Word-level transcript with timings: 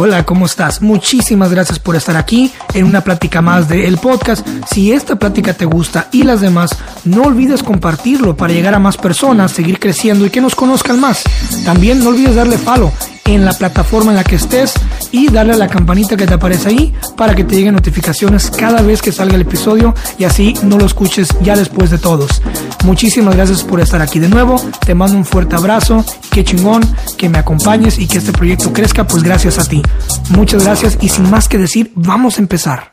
Hola, 0.00 0.24
¿cómo 0.24 0.46
estás? 0.46 0.80
Muchísimas 0.80 1.50
gracias 1.50 1.80
por 1.80 1.96
estar 1.96 2.16
aquí 2.16 2.52
en 2.72 2.84
una 2.84 3.00
plática 3.00 3.42
más 3.42 3.68
de 3.68 3.88
El 3.88 3.98
Podcast. 3.98 4.46
Si 4.72 4.92
esta 4.92 5.16
plática 5.16 5.54
te 5.54 5.64
gusta 5.64 6.06
y 6.12 6.22
las 6.22 6.40
demás, 6.40 6.70
no 7.02 7.22
olvides 7.22 7.64
compartirlo 7.64 8.36
para 8.36 8.52
llegar 8.52 8.74
a 8.74 8.78
más 8.78 8.96
personas, 8.96 9.50
seguir 9.50 9.80
creciendo 9.80 10.24
y 10.24 10.30
que 10.30 10.40
nos 10.40 10.54
conozcan 10.54 11.00
más. 11.00 11.24
También 11.64 12.04
no 12.04 12.10
olvides 12.10 12.36
darle 12.36 12.58
follow 12.58 12.92
en 13.34 13.44
la 13.44 13.52
plataforma 13.52 14.10
en 14.10 14.16
la 14.16 14.24
que 14.24 14.36
estés 14.36 14.74
y 15.12 15.30
darle 15.30 15.52
a 15.52 15.56
la 15.56 15.68
campanita 15.68 16.16
que 16.16 16.26
te 16.26 16.34
aparece 16.34 16.70
ahí 16.70 16.94
para 17.16 17.34
que 17.34 17.44
te 17.44 17.56
lleguen 17.56 17.74
notificaciones 17.74 18.50
cada 18.50 18.80
vez 18.80 19.02
que 19.02 19.12
salga 19.12 19.34
el 19.34 19.42
episodio 19.42 19.94
y 20.18 20.24
así 20.24 20.54
no 20.62 20.78
lo 20.78 20.86
escuches 20.86 21.28
ya 21.42 21.54
después 21.54 21.90
de 21.90 21.98
todos. 21.98 22.42
Muchísimas 22.84 23.36
gracias 23.36 23.62
por 23.64 23.80
estar 23.80 24.00
aquí 24.00 24.18
de 24.18 24.28
nuevo. 24.28 24.56
Te 24.84 24.94
mando 24.94 25.18
un 25.18 25.26
fuerte 25.26 25.56
abrazo. 25.56 26.04
Qué 26.32 26.42
chingón 26.42 26.82
que 27.18 27.28
me 27.28 27.38
acompañes 27.38 27.98
y 27.98 28.08
que 28.08 28.18
este 28.18 28.32
proyecto 28.32 28.72
crezca, 28.72 29.06
pues 29.06 29.22
gracias 29.22 29.58
a 29.58 29.68
ti. 29.68 29.82
Muchas 30.30 30.64
gracias 30.64 30.96
y 31.00 31.08
sin 31.10 31.28
más 31.28 31.48
que 31.48 31.58
decir, 31.58 31.92
vamos 31.94 32.38
a 32.38 32.42
empezar. 32.42 32.92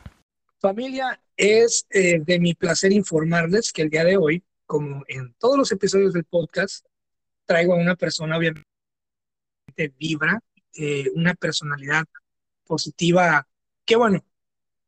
Familia, 0.60 1.18
es 1.36 1.86
eh, 1.90 2.20
de 2.20 2.38
mi 2.38 2.54
placer 2.54 2.92
informarles 2.92 3.72
que 3.72 3.82
el 3.82 3.90
día 3.90 4.04
de 4.04 4.16
hoy, 4.16 4.42
como 4.66 5.02
en 5.08 5.34
todos 5.38 5.56
los 5.56 5.72
episodios 5.72 6.12
del 6.12 6.24
podcast, 6.24 6.84
traigo 7.46 7.74
a 7.74 7.76
una 7.76 7.94
persona 7.94 8.36
obviamente 8.36 8.66
vibra, 9.98 10.40
eh, 10.74 11.10
una 11.14 11.34
personalidad 11.34 12.04
positiva, 12.64 13.46
que 13.84 13.96
bueno, 13.96 14.24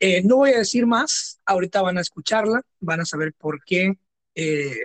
eh, 0.00 0.22
no 0.22 0.36
voy 0.36 0.52
a 0.52 0.58
decir 0.58 0.86
más, 0.86 1.40
ahorita 1.44 1.82
van 1.82 1.98
a 1.98 2.02
escucharla, 2.02 2.62
van 2.80 3.00
a 3.00 3.04
saber 3.04 3.32
por 3.34 3.64
qué. 3.64 3.98
Eh, 4.34 4.76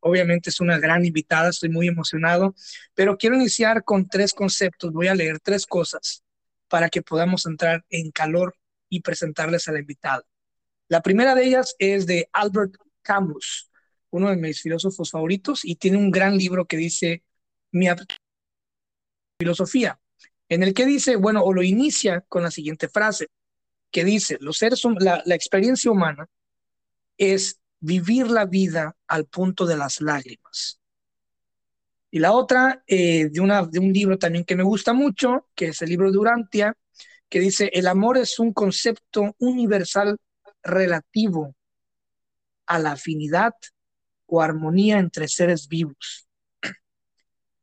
obviamente 0.00 0.50
es 0.50 0.60
una 0.60 0.78
gran 0.78 1.04
invitada, 1.04 1.50
estoy 1.50 1.68
muy 1.68 1.88
emocionado, 1.88 2.54
pero 2.94 3.16
quiero 3.16 3.36
iniciar 3.36 3.84
con 3.84 4.08
tres 4.08 4.32
conceptos, 4.34 4.92
voy 4.92 5.08
a 5.08 5.14
leer 5.14 5.40
tres 5.40 5.66
cosas 5.66 6.24
para 6.68 6.88
que 6.88 7.02
podamos 7.02 7.46
entrar 7.46 7.84
en 7.90 8.10
calor 8.10 8.56
y 8.88 9.00
presentarles 9.00 9.68
a 9.68 9.72
la 9.72 9.80
invitada. 9.80 10.24
La 10.88 11.02
primera 11.02 11.34
de 11.34 11.44
ellas 11.44 11.74
es 11.78 12.06
de 12.06 12.28
Albert 12.32 12.76
Camus, 13.02 13.70
uno 14.10 14.30
de 14.30 14.36
mis 14.36 14.62
filósofos 14.62 15.10
favoritos, 15.10 15.64
y 15.64 15.76
tiene 15.76 15.98
un 15.98 16.10
gran 16.10 16.36
libro 16.36 16.64
que 16.64 16.76
dice 16.76 17.24
Mi 17.72 17.88
filosofía, 19.38 19.98
en 20.48 20.62
el 20.62 20.74
que 20.74 20.86
dice, 20.86 21.16
bueno, 21.16 21.42
o 21.42 21.52
lo 21.52 21.62
inicia 21.62 22.22
con 22.22 22.42
la 22.42 22.50
siguiente 22.50 22.88
frase, 22.88 23.28
que 23.90 24.04
dice, 24.04 24.38
los 24.40 24.58
seres, 24.58 24.82
la, 24.98 25.22
experiencia 25.34 25.90
humana 25.90 26.28
es 27.18 27.60
vivir 27.80 28.28
la 28.28 28.44
vida 28.44 28.96
al 29.06 29.26
punto 29.26 29.66
de 29.66 29.76
las 29.76 30.00
lágrimas. 30.00 30.80
Y 32.10 32.18
la 32.18 32.32
otra, 32.32 32.82
eh, 32.86 33.28
de, 33.30 33.40
una, 33.40 33.62
de 33.66 33.78
un 33.78 33.92
libro 33.92 34.18
también 34.18 34.44
que 34.44 34.56
me 34.56 34.62
gusta 34.62 34.92
mucho, 34.92 35.48
que 35.54 35.68
es 35.68 35.82
el 35.82 35.90
libro 35.90 36.10
de 36.10 36.18
Urantia, 36.18 36.76
que 37.28 37.40
dice, 37.40 37.70
el 37.72 37.86
amor 37.88 38.18
es 38.18 38.38
un 38.38 38.52
concepto 38.52 39.34
universal 39.38 40.16
relativo 40.62 41.54
a 42.66 42.78
la 42.78 42.92
afinidad 42.92 43.54
o 44.26 44.40
armonía 44.40 44.98
entre 44.98 45.28
seres 45.28 45.68
vivos. 45.68 46.25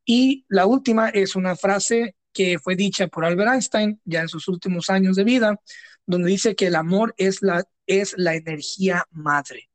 Y 0.05 0.45
la 0.49 0.65
última 0.65 1.09
es 1.09 1.35
una 1.35 1.55
frase 1.55 2.15
que 2.33 2.59
fue 2.59 2.75
dicha 2.75 3.07
por 3.07 3.25
Albert 3.25 3.53
Einstein 3.53 4.01
ya 4.03 4.21
en 4.21 4.27
sus 4.27 4.47
últimos 4.47 4.89
años 4.89 5.15
de 5.15 5.23
vida, 5.23 5.59
donde 6.05 6.29
dice 6.29 6.55
que 6.55 6.67
el 6.67 6.75
amor 6.75 7.13
es 7.17 7.41
la, 7.41 7.63
es 7.85 8.13
la 8.17 8.35
energía 8.35 9.05
madre. 9.11 9.69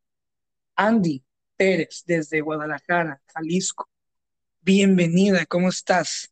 Andy 0.77 1.23
Pérez, 1.57 2.05
desde 2.07 2.41
Guadalajara, 2.41 3.21
Jalisco. 3.33 3.89
Bienvenida, 4.61 5.47
¿cómo 5.47 5.69
estás? 5.69 6.31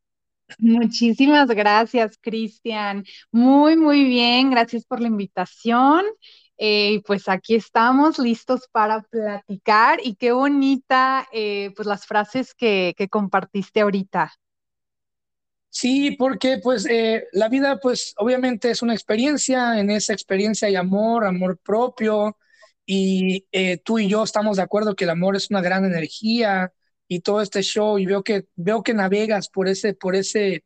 Muchísimas 0.58 1.48
gracias, 1.48 2.18
Cristian. 2.20 3.04
Muy, 3.32 3.76
muy 3.76 4.04
bien. 4.04 4.50
Gracias 4.50 4.84
por 4.84 5.00
la 5.00 5.08
invitación. 5.08 6.04
Eh, 6.58 7.02
pues 7.06 7.28
aquí 7.28 7.54
estamos 7.54 8.18
listos 8.18 8.62
para 8.72 9.02
platicar 9.02 10.00
y 10.02 10.16
qué 10.16 10.32
bonita, 10.32 11.28
eh, 11.32 11.72
pues 11.76 11.86
las 11.86 12.06
frases 12.06 12.54
que, 12.54 12.94
que, 12.96 13.08
compartiste 13.08 13.80
ahorita. 13.80 14.32
Sí, 15.68 16.12
porque 16.12 16.58
pues 16.62 16.86
eh, 16.86 17.26
la 17.32 17.48
vida 17.50 17.78
pues 17.78 18.14
obviamente 18.16 18.70
es 18.70 18.80
una 18.80 18.94
experiencia, 18.94 19.78
en 19.78 19.90
esa 19.90 20.14
experiencia 20.14 20.68
hay 20.68 20.76
amor, 20.76 21.26
amor 21.26 21.58
propio 21.58 22.38
y 22.86 23.44
tú 23.84 23.98
y 23.98 24.08
yo 24.08 24.22
estamos 24.22 24.56
de 24.56 24.62
acuerdo 24.62 24.94
que 24.94 25.04
el 25.04 25.10
amor 25.10 25.36
es 25.36 25.50
una 25.50 25.60
gran 25.60 25.84
energía 25.84 26.72
y 27.08 27.20
todo 27.20 27.42
este 27.42 27.62
show 27.62 27.98
y 27.98 28.06
veo 28.06 28.22
que 28.22 28.46
veo 28.54 28.82
que 28.82 28.94
navegas 28.94 29.48
por 29.48 29.68
ese 29.68 29.92
por 29.92 30.14
ese 30.14 30.64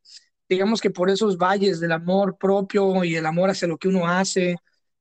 digamos 0.50 0.80
que 0.80 0.90
por 0.90 1.08
esos 1.10 1.38
valles 1.38 1.80
del 1.80 1.92
amor 1.92 2.36
propio 2.36 3.04
y 3.04 3.14
el 3.14 3.24
amor 3.24 3.50
hacia 3.50 3.68
lo 3.68 3.78
que 3.78 3.88
uno 3.88 4.08
hace. 4.08 4.56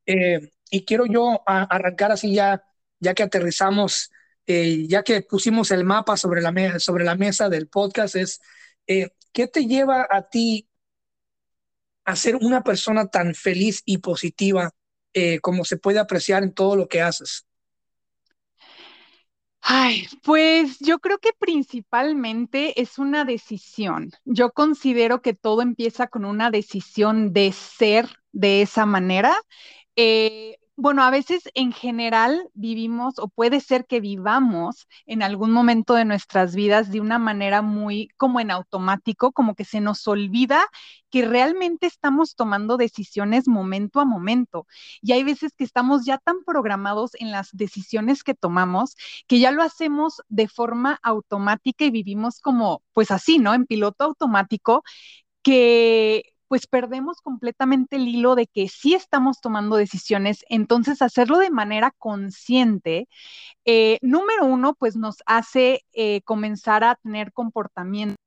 Eh, 0.06 0.40
y 0.70 0.86
quiero 0.86 1.06
yo 1.06 1.42
arrancar 1.46 2.12
así 2.12 2.34
ya, 2.34 2.64
ya 3.00 3.14
que 3.14 3.24
aterrizamos, 3.24 4.12
eh, 4.48 4.88
ya 4.88 5.04
que 5.04 5.22
pusimos 5.22 5.72
el 5.72 5.84
mapa 5.84 6.18
sobre 6.18 6.42
la, 6.42 6.80
sobre 6.80 7.04
la 7.06 7.16
mesa 7.16 7.50
del 7.50 7.68
podcast, 7.68 8.16
es, 8.16 8.42
eh, 8.88 9.10
¿qué 9.34 9.48
te 9.48 9.66
lleva 9.66 10.08
a 10.10 10.30
ti 10.30 10.68
a 12.06 12.16
ser 12.16 12.36
una 12.36 12.64
persona 12.64 13.08
tan 13.08 13.36
feliz 13.36 13.82
y 13.86 14.00
positiva 14.00 14.72
eh, 15.14 15.40
como 15.40 15.66
se 15.66 15.78
puede 15.78 16.00
apreciar 16.00 16.44
en 16.44 16.54
todo 16.54 16.76
lo 16.76 16.88
que 16.88 17.02
haces? 17.02 17.46
Ay, 19.62 20.08
pues 20.24 20.80
yo 20.80 21.00
creo 21.00 21.20
que 21.20 21.32
principalmente 21.38 22.82
es 22.82 22.98
una 22.98 23.26
decisión. 23.26 24.12
Yo 24.26 24.52
considero 24.52 25.22
que 25.22 25.34
todo 25.34 25.62
empieza 25.62 26.08
con 26.08 26.26
una 26.26 26.50
decisión 26.50 27.34
de 27.34 27.52
ser 27.52 28.08
de 28.32 28.62
esa 28.62 28.86
manera. 28.86 29.36
Bueno, 30.82 31.04
a 31.04 31.10
veces 31.12 31.44
en 31.56 31.74
general 31.74 32.50
vivimos 32.54 33.20
o 33.20 33.28
puede 33.28 33.60
ser 33.60 33.86
que 33.86 34.00
vivamos 34.00 34.88
en 35.06 35.22
algún 35.24 35.52
momento 35.52 35.94
de 35.94 36.06
nuestras 36.06 36.56
vidas 36.56 36.90
de 36.90 37.02
una 37.02 37.20
manera 37.20 37.62
muy 37.62 38.08
como 38.16 38.40
en 38.40 38.50
automático, 38.50 39.34
como 39.34 39.56
que 39.56 39.66
se 39.66 39.82
nos 39.82 40.08
olvida 40.08 40.66
que 41.10 41.26
realmente 41.26 41.86
estamos 41.86 42.36
tomando 42.36 42.78
decisiones 42.78 43.48
momento 43.50 44.00
a 44.00 44.06
momento. 44.06 44.68
Y 45.02 45.12
hay 45.12 45.24
veces 45.24 45.52
que 45.58 45.66
estamos 45.66 46.06
ya 46.06 46.18
tan 46.18 46.44
programados 46.46 47.12
en 47.20 47.32
las 47.32 47.50
decisiones 47.52 48.24
que 48.24 48.34
tomamos 48.34 48.96
que 49.28 49.40
ya 49.40 49.52
lo 49.52 49.64
hacemos 49.64 50.22
de 50.30 50.48
forma 50.48 50.98
automática 51.04 51.84
y 51.84 51.92
vivimos 51.92 52.40
como, 52.40 52.84
pues 52.94 53.12
así, 53.12 53.38
¿no? 53.38 53.54
En 53.54 53.66
piloto 53.66 54.06
automático 54.06 54.84
que 55.44 56.24
pues 56.50 56.68
perdemos 56.68 57.22
completamente 57.22 57.96
el 57.96 58.08
hilo 58.10 58.36
de 58.36 58.48
que 58.48 58.68
sí 58.70 58.96
estamos 58.96 59.40
tomando 59.40 59.78
decisiones. 59.78 60.44
Entonces, 60.50 61.02
hacerlo 61.02 61.38
de 61.38 61.52
manera 61.52 61.92
consciente, 61.98 63.08
eh, 63.66 64.00
número 64.02 64.46
uno, 64.46 64.76
pues 64.76 64.98
nos 64.98 65.18
hace 65.28 65.86
eh, 65.94 66.22
comenzar 66.24 66.84
a 66.84 66.96
tener 66.96 67.34
comportamiento 67.34 68.18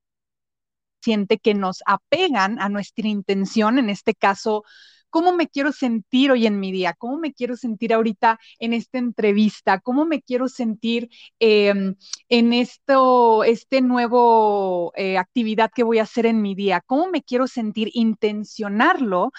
que 1.43 1.55
nos 1.55 1.83
apegan 1.87 2.61
a 2.61 2.69
nuestra 2.69 3.09
intención, 3.09 3.79
en 3.79 3.91
este 3.91 4.15
caso, 4.15 4.65
cómo 5.13 5.33
me 5.35 5.47
quiero 5.49 5.73
sentir 5.73 6.33
hoy 6.33 6.47
en 6.47 6.59
mi 6.59 6.73
día, 6.73 6.95
cómo 6.99 7.19
me 7.19 7.35
quiero 7.35 7.55
sentir 7.57 7.93
ahorita 7.93 8.41
en 8.59 8.73
esta 8.73 8.99
entrevista, 8.99 9.79
cómo 9.81 10.07
me 10.07 10.23
quiero 10.23 10.49
sentir 10.49 11.11
em, 11.39 11.97
en 12.31 12.53
esto, 12.55 13.45
este 13.45 13.83
nuevo 13.83 14.93
eh, 14.97 15.19
actividad 15.19 15.71
que 15.75 15.83
voy 15.85 15.99
a 15.99 16.05
hacer 16.05 16.25
en 16.27 16.41
mi 16.43 16.55
día, 16.55 16.81
cómo 16.87 17.09
me 17.11 17.23
quiero 17.23 17.47
sentir, 17.47 17.91
intencionarlo 17.93 19.33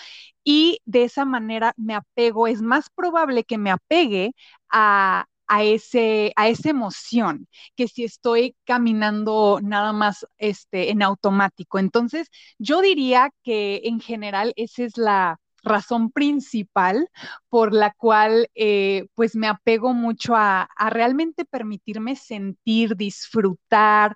y 0.43 0.79
de 0.85 1.03
esa 1.05 1.25
manera 1.25 1.73
me 1.77 1.95
apego, 1.95 2.47
es 2.47 2.61
más 2.61 2.89
probable 2.95 3.43
que 3.43 3.57
me 3.57 3.71
apegue 3.71 4.33
a, 4.69 5.25
a, 5.47 5.63
ese, 5.63 6.33
a 6.35 6.49
esa 6.49 6.69
emoción 6.69 7.47
que 7.75 7.87
si 7.87 8.03
estoy 8.03 8.55
caminando 8.65 9.59
nada 9.63 9.93
más 9.93 10.25
este, 10.37 10.91
en 10.91 11.01
automático. 11.03 11.79
Entonces, 11.79 12.27
yo 12.59 12.81
diría 12.81 13.31
que 13.43 13.81
en 13.85 13.99
general 13.99 14.53
esa 14.55 14.83
es 14.83 14.97
la, 14.97 15.39
razón 15.63 16.11
principal 16.11 17.09
por 17.49 17.73
la 17.73 17.93
cual 17.93 18.49
eh, 18.55 19.07
pues 19.15 19.35
me 19.35 19.47
apego 19.47 19.93
mucho 19.93 20.35
a, 20.35 20.69
realmente 20.89 21.45
permitirme 21.45 22.15
sentir, 22.15 22.95
disfrutar, 22.95 24.15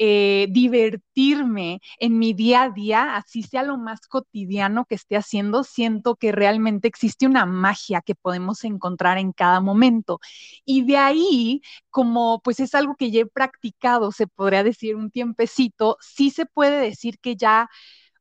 eh, 0.00 0.46
divertirme 0.50 1.80
en 1.98 2.18
mi 2.20 2.32
día 2.32 2.62
a 2.64 2.70
día, 2.70 3.16
así 3.16 3.42
sea 3.42 3.64
lo 3.64 3.78
más 3.78 4.06
cotidiano 4.06 4.84
que 4.84 4.94
esté 4.94 5.16
haciendo, 5.16 5.64
siento 5.64 6.14
que 6.14 6.30
realmente 6.30 6.86
existe 6.86 7.26
una 7.26 7.46
magia 7.46 8.00
que 8.02 8.14
podemos 8.14 8.62
encontrar 8.64 9.18
en 9.18 9.32
cada 9.32 9.60
momento. 9.60 10.20
Y 10.64 10.84
de 10.84 10.96
ahí, 10.98 11.62
como 11.90 12.40
pues 12.42 12.60
es 12.60 12.74
algo 12.76 12.94
que 12.96 13.10
ya 13.10 13.22
he 13.22 13.26
practicado, 13.26 14.12
se 14.12 14.28
podría 14.28 14.62
decir 14.62 14.94
un 14.96 15.10
tiempecito, 15.10 15.96
sí 16.00 16.30
se 16.30 16.46
puede 16.46 16.80
decir 16.80 17.18
que 17.18 17.34
ya 17.36 17.68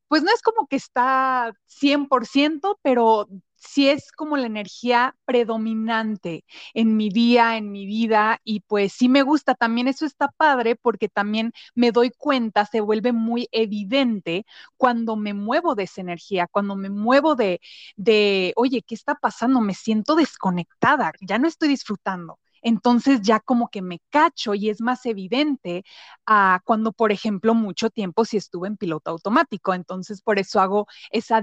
pues 0.08 0.24
no 0.24 0.32
es 0.34 0.42
como 0.42 0.68
que 0.68 0.76
está 0.78 1.54
100%, 1.66 2.80
pero 2.82 3.28
sí 3.56 3.90
es 3.90 4.12
como 4.12 4.38
la 4.38 4.46
energía 4.48 5.16
predominante 5.26 6.46
en 6.74 6.96
mi 6.96 7.10
día, 7.10 7.58
en 7.58 7.72
mi 7.72 7.86
vida, 7.86 8.40
y 8.44 8.62
pues 8.62 8.94
sí 8.94 9.10
me 9.10 9.22
gusta. 9.24 9.56
También 9.56 9.88
eso 9.88 10.06
está 10.06 10.30
padre 10.38 10.76
porque 10.76 11.10
también 11.10 11.52
me 11.76 11.92
doy 11.92 12.12
cuenta, 12.18 12.66
se 12.66 12.82
vuelve 12.82 13.12
muy 13.14 13.48
evidente 13.52 14.46
cuando 14.78 15.16
me 15.16 15.34
muevo 15.34 15.76
de 15.76 15.84
esa 15.84 16.02
energía, 16.02 16.48
cuando 16.48 16.76
me 16.76 16.90
muevo 16.90 17.36
de, 17.36 17.60
de 17.96 18.54
oye, 18.56 18.82
¿qué 18.84 18.96
está 18.96 19.16
pasando? 19.16 19.62
Me 19.62 19.74
siento 19.74 20.16
desconectada, 20.16 21.12
ya 21.22 21.38
no 21.40 21.48
estoy 21.48 21.70
disfrutando 21.70 22.40
entonces 22.68 23.22
ya 23.22 23.40
como 23.40 23.70
que 23.70 23.82
me 23.82 24.00
cacho 24.10 24.54
y 24.56 24.70
es 24.70 24.82
más 24.82 25.06
evidente 25.06 25.84
a 26.26 26.62
cuando, 26.66 26.92
por 26.92 27.12
ejemplo, 27.12 27.54
mucho 27.54 27.90
tiempo 27.90 28.26
si 28.26 28.38
estuve 28.38 28.68
en 28.68 28.78
piloto 28.78 29.12
automático. 29.12 29.74
Entonces, 29.74 30.22
por 30.22 30.40
eso 30.40 30.60
hago 30.60 30.88
esa 31.12 31.42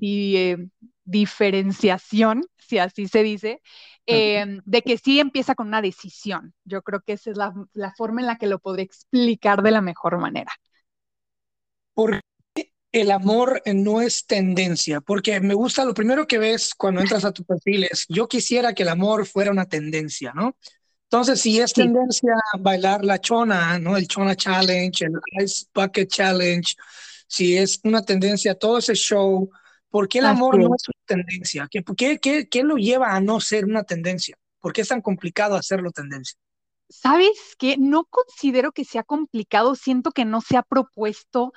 eh, 0.00 0.56
diferenciación, 1.04 2.42
si 2.58 2.78
así 2.78 3.08
se 3.08 3.22
dice, 3.22 3.60
em, 4.06 4.60
de 4.64 4.82
que 4.82 4.98
sí 4.98 5.20
empieza 5.20 5.54
con 5.54 5.68
una 5.68 5.82
decisión. 5.82 6.54
Yo 6.64 6.82
creo 6.82 7.00
que 7.00 7.14
esa 7.14 7.30
es 7.30 7.36
la, 7.36 7.52
la 7.72 7.92
forma 7.94 8.20
en 8.20 8.26
la 8.28 8.36
que 8.38 8.46
lo 8.46 8.58
podré 8.60 8.82
explicar 8.82 9.62
de 9.62 9.70
la 9.72 9.80
mejor 9.80 10.18
manera. 10.18 10.52
¿Por 11.94 12.20
el 12.92 13.10
amor 13.10 13.62
no 13.66 14.00
es 14.00 14.26
tendencia, 14.26 15.00
porque 15.00 15.40
me 15.40 15.54
gusta 15.54 15.84
lo 15.84 15.94
primero 15.94 16.26
que 16.26 16.38
ves 16.38 16.74
cuando 16.74 17.00
entras 17.00 17.24
a 17.24 17.32
tu 17.32 17.44
perfil 17.44 17.84
es, 17.84 18.04
yo 18.08 18.26
quisiera 18.26 18.74
que 18.74 18.82
el 18.82 18.88
amor 18.88 19.26
fuera 19.26 19.52
una 19.52 19.66
tendencia, 19.66 20.32
¿no? 20.34 20.56
Entonces, 21.04 21.40
si 21.40 21.60
es 21.60 21.72
tendencia 21.72 22.34
bailar 22.58 23.04
la 23.04 23.20
chona, 23.20 23.78
¿no? 23.78 23.96
El 23.96 24.06
chona 24.06 24.36
challenge, 24.36 25.04
el 25.04 25.42
ice 25.42 25.66
bucket 25.74 26.08
challenge, 26.08 26.76
si 27.26 27.56
es 27.56 27.80
una 27.84 28.04
tendencia 28.04 28.54
todo 28.54 28.78
ese 28.78 28.94
show, 28.94 29.50
¿por 29.88 30.08
qué 30.08 30.18
el 30.18 30.26
amor 30.26 30.58
no 30.58 30.74
es 30.74 30.88
una 30.88 31.04
tendencia? 31.06 31.68
¿Qué, 31.70 31.82
qué, 31.96 32.18
qué, 32.18 32.48
qué 32.48 32.62
lo 32.62 32.76
lleva 32.76 33.14
a 33.14 33.20
no 33.20 33.40
ser 33.40 33.64
una 33.64 33.82
tendencia? 33.84 34.36
¿Por 34.60 34.72
qué 34.72 34.82
es 34.82 34.88
tan 34.88 35.00
complicado 35.00 35.56
hacerlo 35.56 35.90
tendencia? 35.90 36.38
¿Sabes 36.88 37.54
qué? 37.56 37.76
No 37.78 38.04
considero 38.04 38.72
que 38.72 38.84
sea 38.84 39.04
complicado, 39.04 39.76
siento 39.76 40.10
que 40.10 40.24
no 40.24 40.40
se 40.40 40.56
ha 40.56 40.62
propuesto 40.62 41.52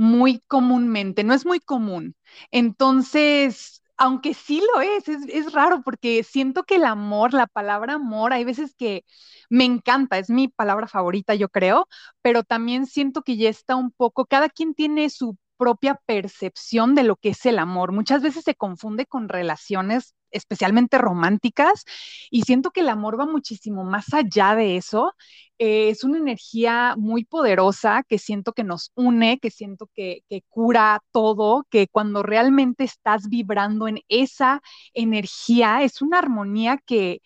muy 0.00 0.40
comúnmente, 0.46 1.24
no 1.24 1.34
es 1.34 1.44
muy 1.44 1.60
común. 1.60 2.16
Entonces, 2.50 3.82
aunque 3.98 4.32
sí 4.32 4.62
lo 4.74 4.80
es, 4.80 5.08
es, 5.08 5.52
raro 5.52 5.82
porque 5.84 6.24
siento 6.24 6.62
que 6.64 6.76
el 6.76 6.84
amor, 6.86 7.34
la 7.34 7.46
palabra 7.46 7.94
amor, 7.94 8.32
hay 8.32 8.44
veces 8.44 8.74
que 8.74 9.04
me 9.50 9.64
encanta, 9.66 10.18
es 10.18 10.30
mi 10.30 10.48
palabra 10.48 10.86
favorita, 10.88 11.34
yo 11.34 11.50
creo, 11.50 11.86
pero 12.22 12.44
también 12.44 12.86
siento 12.86 13.20
que 13.22 13.36
ya 13.36 13.50
está 13.50 13.76
un 13.76 13.90
poco, 13.90 14.24
cada 14.24 14.48
quien 14.48 14.74
tiene 14.74 15.10
su 15.10 15.36
propia 15.58 16.00
percepción 16.06 16.94
de 16.94 17.04
lo 17.04 17.16
que 17.16 17.30
es 17.30 17.44
el 17.44 17.58
amor. 17.58 17.92
Muchas 17.92 18.22
veces 18.22 18.44
se 18.44 18.54
confunde 18.54 19.04
con 19.04 19.28
relaciones 19.28 20.14
especialmente 20.30 20.98
románticas, 20.98 21.84
y 22.30 22.42
siento 22.42 22.70
que 22.70 22.80
el 22.80 22.88
amor 22.88 23.18
va 23.18 23.26
muchísimo 23.26 23.84
más 23.84 24.12
allá 24.14 24.54
de 24.54 24.76
eso. 24.76 25.14
Eh, 25.58 25.90
es 25.90 26.04
una 26.04 26.18
energía 26.18 26.94
muy 26.96 27.24
poderosa 27.24 28.02
que 28.08 28.18
siento 28.18 28.52
que 28.52 28.64
nos 28.64 28.92
une, 28.94 29.38
que 29.38 29.50
siento 29.50 29.90
que, 29.94 30.24
que 30.28 30.42
cura 30.48 31.00
todo, 31.12 31.66
que 31.70 31.86
cuando 31.88 32.22
realmente 32.22 32.84
estás 32.84 33.28
vibrando 33.28 33.86
en 33.88 34.00
esa 34.08 34.62
energía, 34.94 35.82
es 35.82 36.00
una 36.02 36.18
armonía 36.18 36.78
que, 36.86 37.20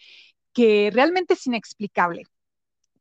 que 0.52 0.90
realmente 0.92 1.34
es 1.34 1.46
inexplicable 1.46 2.24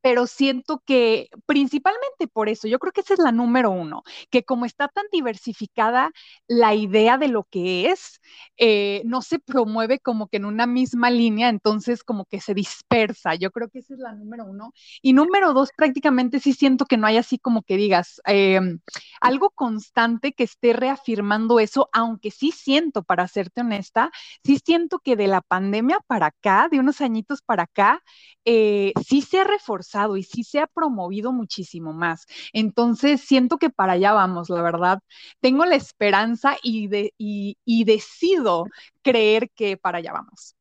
pero 0.03 0.27
siento 0.27 0.83
que 0.85 1.29
principalmente 1.45 2.27
por 2.27 2.49
eso, 2.49 2.67
yo 2.67 2.77
creo 2.77 2.91
que 2.91 3.01
esa 3.01 3.13
es 3.13 3.19
la 3.21 3.31
número 3.31 3.71
uno, 3.71 4.03
que 4.29 4.43
como 4.43 4.65
está 4.65 4.89
tan 4.89 5.05
diversificada 5.13 6.11
la 6.47 6.75
idea 6.75 7.17
de 7.17 7.29
lo 7.29 7.45
que 7.45 7.89
es, 7.89 8.19
eh, 8.57 9.01
no 9.05 9.21
se 9.21 9.39
promueve 9.39 9.99
como 9.99 10.27
que 10.27 10.37
en 10.37 10.45
una 10.45 10.67
misma 10.67 11.09
línea, 11.09 11.47
entonces 11.47 12.03
como 12.03 12.25
que 12.25 12.41
se 12.41 12.53
dispersa. 12.53 13.35
Yo 13.35 13.51
creo 13.51 13.69
que 13.69 13.79
esa 13.79 13.93
es 13.93 13.99
la 14.01 14.11
número 14.13 14.43
uno. 14.45 14.73
Y 15.01 15.13
número 15.13 15.53
dos, 15.53 15.69
prácticamente 15.75 16.41
sí 16.41 16.51
siento 16.53 16.85
que 16.85 16.97
no 16.97 17.07
hay 17.07 17.15
así 17.17 17.39
como 17.39 17.63
que 17.63 17.77
digas 17.77 18.21
em, 18.25 18.79
algo 19.21 19.51
constante 19.51 20.33
que 20.33 20.43
esté 20.43 20.73
reafirmando 20.73 21.59
eso, 21.61 21.89
aunque 21.93 22.29
sí 22.31 22.51
siento, 22.51 23.03
para 23.03 23.27
serte 23.29 23.61
honesta, 23.61 24.11
sí 24.43 24.59
siento 24.63 24.99
que 24.99 25.15
de 25.15 25.27
la 25.27 25.39
pandemia 25.41 25.99
para 26.07 26.27
acá, 26.27 26.67
de 26.69 26.79
unos 26.79 26.99
añitos 26.99 27.41
para 27.41 27.63
acá, 27.63 28.01
eh, 28.45 28.93
sí 29.05 29.21
se 29.21 29.39
ha 29.39 29.43
reforzado 29.43 30.17
y 30.17 30.23
sí 30.23 30.43
se 30.43 30.59
ha 30.59 30.67
promovido 30.67 31.31
muchísimo 31.31 31.93
más. 31.93 32.25
Entonces, 32.51 33.21
siento 33.21 33.57
que 33.57 33.69
para 33.69 33.93
allá 33.93 34.13
vamos, 34.13 34.49
la 34.49 34.61
verdad. 34.61 34.99
Tengo 35.39 35.65
la 35.65 35.75
esperanza 35.75 36.57
y, 36.61 36.87
de, 36.87 37.13
y, 37.17 37.83
decido 37.85 38.65
creer 39.01 39.49
que 39.55 39.77
para 39.77 39.99
allá 39.99 40.13
vamos. 40.13 40.55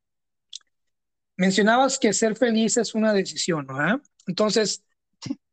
Mencionabas 1.36 1.98
que 1.98 2.12
ser 2.12 2.36
feliz 2.36 2.76
es 2.76 2.94
una 2.94 3.12
decisión, 3.12 3.66
¿no? 3.66 4.00
Entonces, 4.26 4.84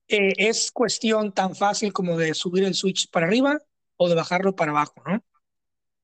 eh, 0.07 0.33
es 0.37 0.71
cuestión 0.71 1.31
tan 1.31 1.55
fácil 1.55 1.93
como 1.93 2.17
de 2.17 2.33
subir 2.33 2.63
el 2.63 2.75
switch 2.75 3.09
para 3.09 3.27
arriba 3.27 3.59
o 3.97 4.09
de 4.09 4.15
bajarlo 4.15 4.55
para 4.55 4.71
abajo, 4.71 5.01
¿no? 5.05 5.23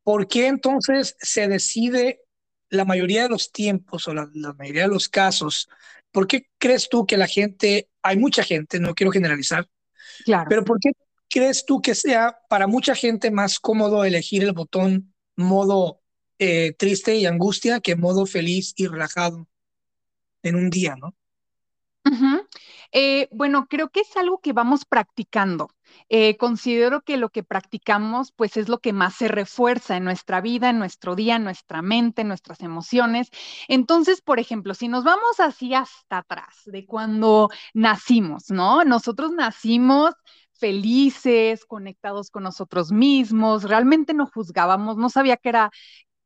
¿Por 0.03 0.27
qué 0.27 0.47
entonces 0.47 1.15
se 1.19 1.47
decide 1.47 2.25
la 2.69 2.85
mayoría 2.85 3.23
de 3.23 3.29
los 3.29 3.51
tiempos 3.51 4.07
o 4.07 4.13
la, 4.13 4.29
mayoría 4.57 4.83
de 4.83 4.89
los 4.89 5.09
casos, 5.09 5.69
¿por 6.15 6.27
qué 6.27 6.47
crees 6.57 6.87
tú 6.87 7.05
que 7.05 7.17
la 7.17 7.27
gente, 7.27 7.89
hay 8.01 8.15
mucha 8.15 8.41
gente, 8.41 8.79
no 8.79 8.95
quiero 8.95 9.11
generalizar, 9.11 9.67
claro. 10.23 10.45
pero 10.47 10.63
¿por 10.63 10.79
qué 10.79 10.91
crees 11.29 11.65
tú 11.65 11.81
que 11.81 11.93
sea 11.93 12.39
para 12.47 12.67
mucha 12.67 12.95
gente 12.95 13.31
más 13.31 13.59
cómodo 13.59 14.05
elegir 14.05 14.41
el 14.43 14.53
botón 14.53 15.13
modo 15.35 15.99
eh, 16.39 16.73
triste 16.79 17.17
y 17.17 17.25
angustia 17.25 17.81
que 17.81 17.97
modo 17.97 18.25
feliz 18.25 18.73
y 18.77 18.87
relajado 18.87 19.45
en 20.41 20.55
un 20.55 20.69
día, 20.69 20.95
¿no? 20.95 21.13
Eh, 22.93 23.27
bueno, 23.31 23.67
creo 23.69 23.89
que 23.89 23.99
es 23.99 24.15
algo 24.15 24.39
que 24.39 24.53
vamos 24.53 24.85
practicando. 24.85 25.69
Eh, 26.09 26.37
considero 26.37 27.01
que 27.01 27.17
lo 27.17 27.29
que 27.29 27.43
practicamos, 27.43 28.31
pues 28.31 28.57
es 28.57 28.69
lo 28.69 28.79
que 28.79 28.93
más 28.93 29.15
se 29.15 29.27
refuerza 29.27 29.97
en 29.97 30.03
nuestra 30.03 30.41
vida, 30.41 30.69
en 30.69 30.79
nuestro 30.79 31.15
día, 31.15 31.35
en 31.37 31.43
nuestra 31.43 31.81
mente, 31.81 32.21
en 32.21 32.27
nuestras 32.29 32.61
emociones. 32.61 33.29
Entonces, 33.67 34.21
por 34.21 34.39
ejemplo, 34.39 34.73
si 34.73 34.87
nos 34.87 35.03
vamos 35.03 35.39
así 35.39 35.73
hasta 35.73 36.19
atrás, 36.19 36.61
de 36.65 36.85
cuando 36.85 37.49
nacimos, 37.73 38.49
¿no? 38.49 38.83
Nosotros 38.83 39.31
nacimos 39.31 40.13
felices, 40.57 41.65
conectados 41.65 42.29
con 42.31 42.43
nosotros 42.43 42.91
mismos, 42.91 43.63
realmente 43.63 44.13
no 44.13 44.25
juzgábamos, 44.27 44.97
no 44.97 45.09
sabía 45.09 45.37
que 45.37 45.49
era 45.49 45.71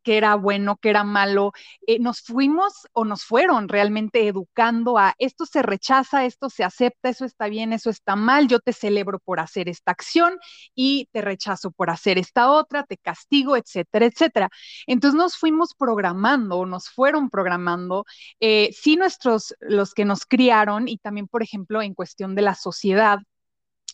qué 0.03 0.17
era 0.17 0.35
bueno, 0.35 0.77
qué 0.81 0.89
era 0.89 1.03
malo. 1.03 1.51
Eh, 1.87 1.99
nos 1.99 2.21
fuimos 2.21 2.73
o 2.93 3.05
nos 3.05 3.23
fueron 3.23 3.67
realmente 3.69 4.27
educando 4.27 4.97
a 4.97 5.13
esto 5.17 5.45
se 5.45 5.61
rechaza, 5.61 6.25
esto 6.25 6.49
se 6.49 6.63
acepta, 6.63 7.09
eso 7.09 7.25
está 7.25 7.47
bien, 7.47 7.73
eso 7.73 7.89
está 7.89 8.15
mal, 8.15 8.47
yo 8.47 8.59
te 8.59 8.73
celebro 8.73 9.19
por 9.19 9.39
hacer 9.39 9.69
esta 9.69 9.91
acción 9.91 10.37
y 10.75 11.07
te 11.11 11.21
rechazo 11.21 11.71
por 11.71 11.89
hacer 11.89 12.17
esta 12.17 12.51
otra, 12.51 12.83
te 12.83 12.97
castigo, 12.97 13.55
etcétera, 13.57 14.05
etcétera. 14.05 14.49
Entonces 14.87 15.17
nos 15.17 15.37
fuimos 15.37 15.73
programando, 15.75 16.65
nos 16.65 16.89
fueron 16.89 17.29
programando, 17.29 18.05
eh, 18.39 18.69
sí 18.73 18.95
nuestros, 18.95 19.55
los 19.59 19.93
que 19.93 20.05
nos 20.05 20.25
criaron 20.25 20.87
y 20.87 20.97
también, 20.97 21.27
por 21.27 21.43
ejemplo, 21.43 21.81
en 21.81 21.93
cuestión 21.93 22.35
de 22.35 22.41
la 22.41 22.55
sociedad, 22.55 23.19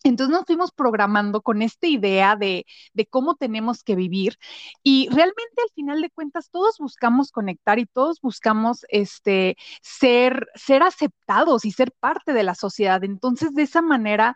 entonces 0.10 0.32
nos 0.32 0.46
fuimos 0.46 0.72
programando 0.72 1.42
con 1.42 1.62
esta 1.62 1.88
idea 1.88 2.36
de, 2.36 2.66
cómo 3.10 3.36
tenemos 3.36 3.84
que 3.84 3.96
vivir 3.96 4.38
y 4.84 5.08
realmente 5.10 5.62
al 5.64 5.70
final 5.74 6.02
de 6.02 6.10
cuentas 6.10 6.50
todos 6.52 6.78
buscamos 6.80 7.32
conectar 7.32 7.80
y 7.80 7.86
todos 7.86 8.22
buscamos 8.22 8.86
este, 8.90 9.58
ser, 9.82 10.48
ser 10.56 10.84
aceptados 10.84 11.66
y 11.66 11.72
ser 11.72 11.92
parte 12.00 12.34
de 12.34 12.44
la 12.44 12.56
sociedad. 12.56 13.04
Entonces 13.04 13.54
de 13.54 13.64
esa 13.64 13.82
manera 13.82 14.36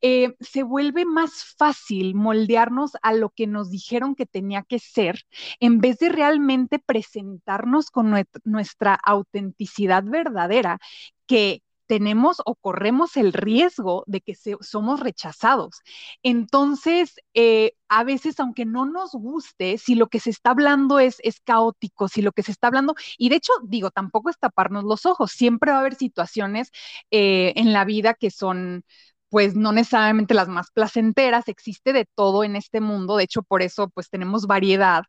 eh, 0.00 0.34
se 0.40 0.62
vuelve 0.62 1.04
más 1.04 1.44
fácil 1.56 2.14
moldearnos 2.14 2.92
a 3.02 3.12
lo 3.12 3.30
que 3.30 3.46
nos 3.46 3.70
dijeron 3.70 4.14
que 4.14 4.26
tenía 4.26 4.62
que 4.62 4.78
ser 4.78 5.20
en 5.60 5.80
vez 5.80 5.98
de 5.98 6.08
realmente 6.08 6.78
presentarnos 6.78 7.90
con 7.90 8.14
nuestra 8.44 8.94
autenticidad 8.94 10.02
verdadera 10.04 10.78
que 11.26 11.62
tenemos 11.90 12.40
o 12.44 12.54
corremos 12.54 13.16
el 13.16 13.32
riesgo 13.32 14.04
de 14.06 14.20
que 14.20 14.36
somos 14.60 15.00
rechazados. 15.00 15.80
Entonces, 16.22 17.16
eh, 17.34 17.72
a 17.88 18.04
veces, 18.04 18.38
aunque 18.38 18.64
no 18.64 18.86
nos 18.86 19.10
guste, 19.10 19.76
si 19.76 19.96
lo 19.96 20.06
que 20.06 20.20
se 20.20 20.30
está 20.30 20.50
hablando 20.50 21.00
es, 21.00 21.16
es 21.24 21.40
caótico, 21.40 22.06
si 22.06 22.22
lo 22.22 22.30
que 22.30 22.44
se 22.44 22.52
está 22.52 22.68
hablando, 22.68 22.94
y 23.18 23.28
de 23.28 23.36
hecho, 23.36 23.52
digo, 23.64 23.90
tampoco 23.90 24.30
es 24.30 24.38
taparnos 24.38 24.84
los 24.84 25.04
ojos, 25.04 25.32
siempre 25.32 25.72
va 25.72 25.78
a 25.78 25.80
haber 25.80 25.96
situaciones 25.96 26.70
eh, 27.10 27.54
en 27.56 27.72
la 27.72 27.84
vida 27.84 28.14
que 28.14 28.30
son 28.30 28.84
pues 29.28 29.54
no 29.54 29.70
necesariamente 29.72 30.34
las 30.34 30.48
más 30.48 30.70
placenteras, 30.72 31.46
existe 31.48 31.92
de 31.92 32.04
todo 32.16 32.42
en 32.44 32.56
este 32.56 32.80
mundo, 32.80 33.16
de 33.16 33.24
hecho 33.24 33.42
por 33.44 33.62
eso 33.62 33.88
pues 33.88 34.10
tenemos 34.10 34.46
variedad, 34.48 35.04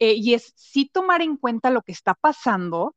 eh, 0.00 0.14
y 0.14 0.34
es 0.34 0.52
sí 0.56 0.90
tomar 0.92 1.22
en 1.22 1.36
cuenta 1.36 1.70
lo 1.70 1.82
que 1.82 1.92
está 1.92 2.14
pasando, 2.14 2.96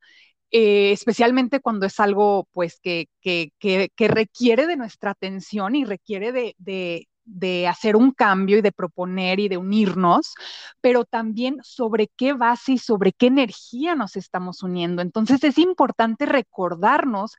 eh, 0.56 0.92
especialmente 0.92 1.62
cuando 1.62 1.88
es 1.88 2.00
algo 2.00 2.48
pues 2.52 2.80
que, 2.80 3.08
que, 3.22 3.52
que, 3.60 4.08
requiere 4.08 4.68
de 4.68 4.78
nuestra 4.78 5.10
atención 5.12 5.76
y 5.76 5.84
requiere 5.84 6.32
de, 6.32 6.56
de, 6.60 7.08
de 7.26 7.68
hacer 7.68 7.96
un 7.96 8.12
cambio 8.12 8.60
y 8.60 8.62
de 8.62 8.72
proponer 8.72 9.40
y 9.40 9.50
de 9.50 9.58
unirnos, 9.58 10.36
pero 10.80 11.06
también 11.06 11.58
sobre 11.64 12.08
qué 12.16 12.34
base 12.34 12.74
y 12.74 12.78
sobre 12.78 13.14
qué 13.14 13.28
energía 13.28 13.96
nos 13.96 14.16
estamos 14.16 14.62
uniendo. 14.62 15.02
Entonces 15.02 15.44
es 15.44 15.58
importante 15.58 16.28
recordarnos 16.28 17.36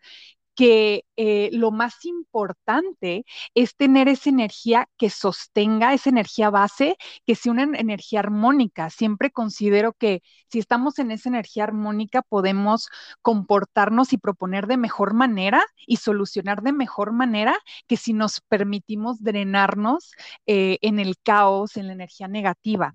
que 0.55 1.05
eh, 1.17 1.51
lo 1.53 1.71
más 1.71 2.05
importante 2.05 3.25
es 3.55 3.77
tener 3.77 4.09
esa 4.09 4.31
energía 4.31 4.89
que 4.97 5.11
sostenga, 5.11 5.95
esa 5.95 6.11
energía 6.11 6.51
base, 6.51 6.97
que 7.27 7.35
sea 7.35 7.53
una 7.53 7.65
energía 7.65 8.21
armónica. 8.21 8.91
Siempre 8.91 9.31
considero 9.31 9.93
que 9.93 10.23
si 10.51 10.59
estamos 10.59 10.99
en 10.99 11.11
esa 11.11 11.29
energía 11.29 11.65
armónica 11.65 12.23
podemos 12.23 12.89
comportarnos 13.23 14.13
y 14.13 14.19
proponer 14.19 14.67
de 14.67 14.77
mejor 14.77 15.15
manera 15.15 15.65
y 15.87 15.97
solucionar 15.97 16.63
de 16.63 16.73
mejor 16.73 17.13
manera 17.13 17.57
que 17.87 17.97
si 17.97 18.13
nos 18.13 18.41
permitimos 18.41 19.23
drenarnos 19.23 20.13
eh, 20.47 20.79
en 20.83 20.99
el 20.99 21.17
caos, 21.23 21.77
en 21.77 21.89
la 21.89 21.93
energía 21.95 22.29
negativa. 22.29 22.95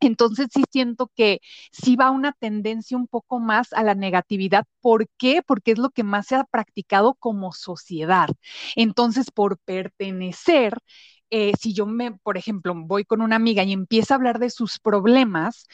Entonces 0.00 0.48
sí 0.52 0.64
siento 0.70 1.10
que 1.14 1.40
sí 1.72 1.96
va 1.96 2.10
una 2.10 2.32
tendencia 2.32 2.96
un 2.96 3.06
poco 3.06 3.38
más 3.40 3.72
a 3.72 3.82
la 3.82 3.94
negatividad. 3.94 4.64
¿Por 4.80 5.08
qué? 5.18 5.42
Porque 5.46 5.72
es 5.72 5.78
lo 5.78 5.90
que 5.90 6.04
más 6.04 6.26
se 6.26 6.36
ha 6.36 6.44
practicado 6.44 7.14
como 7.14 7.52
sociedad. 7.52 8.28
Entonces, 8.76 9.30
por 9.30 9.58
pertenecer, 9.58 10.74
eh, 11.30 11.52
si 11.60 11.72
yo 11.74 11.86
me, 11.86 12.12
por 12.12 12.36
ejemplo, 12.36 12.74
voy 12.76 13.04
con 13.04 13.20
una 13.22 13.36
amiga 13.36 13.62
y 13.62 13.72
empieza 13.72 14.14
a 14.14 14.16
hablar 14.16 14.38
de 14.40 14.50
sus 14.50 14.78
problemas, 14.80 15.66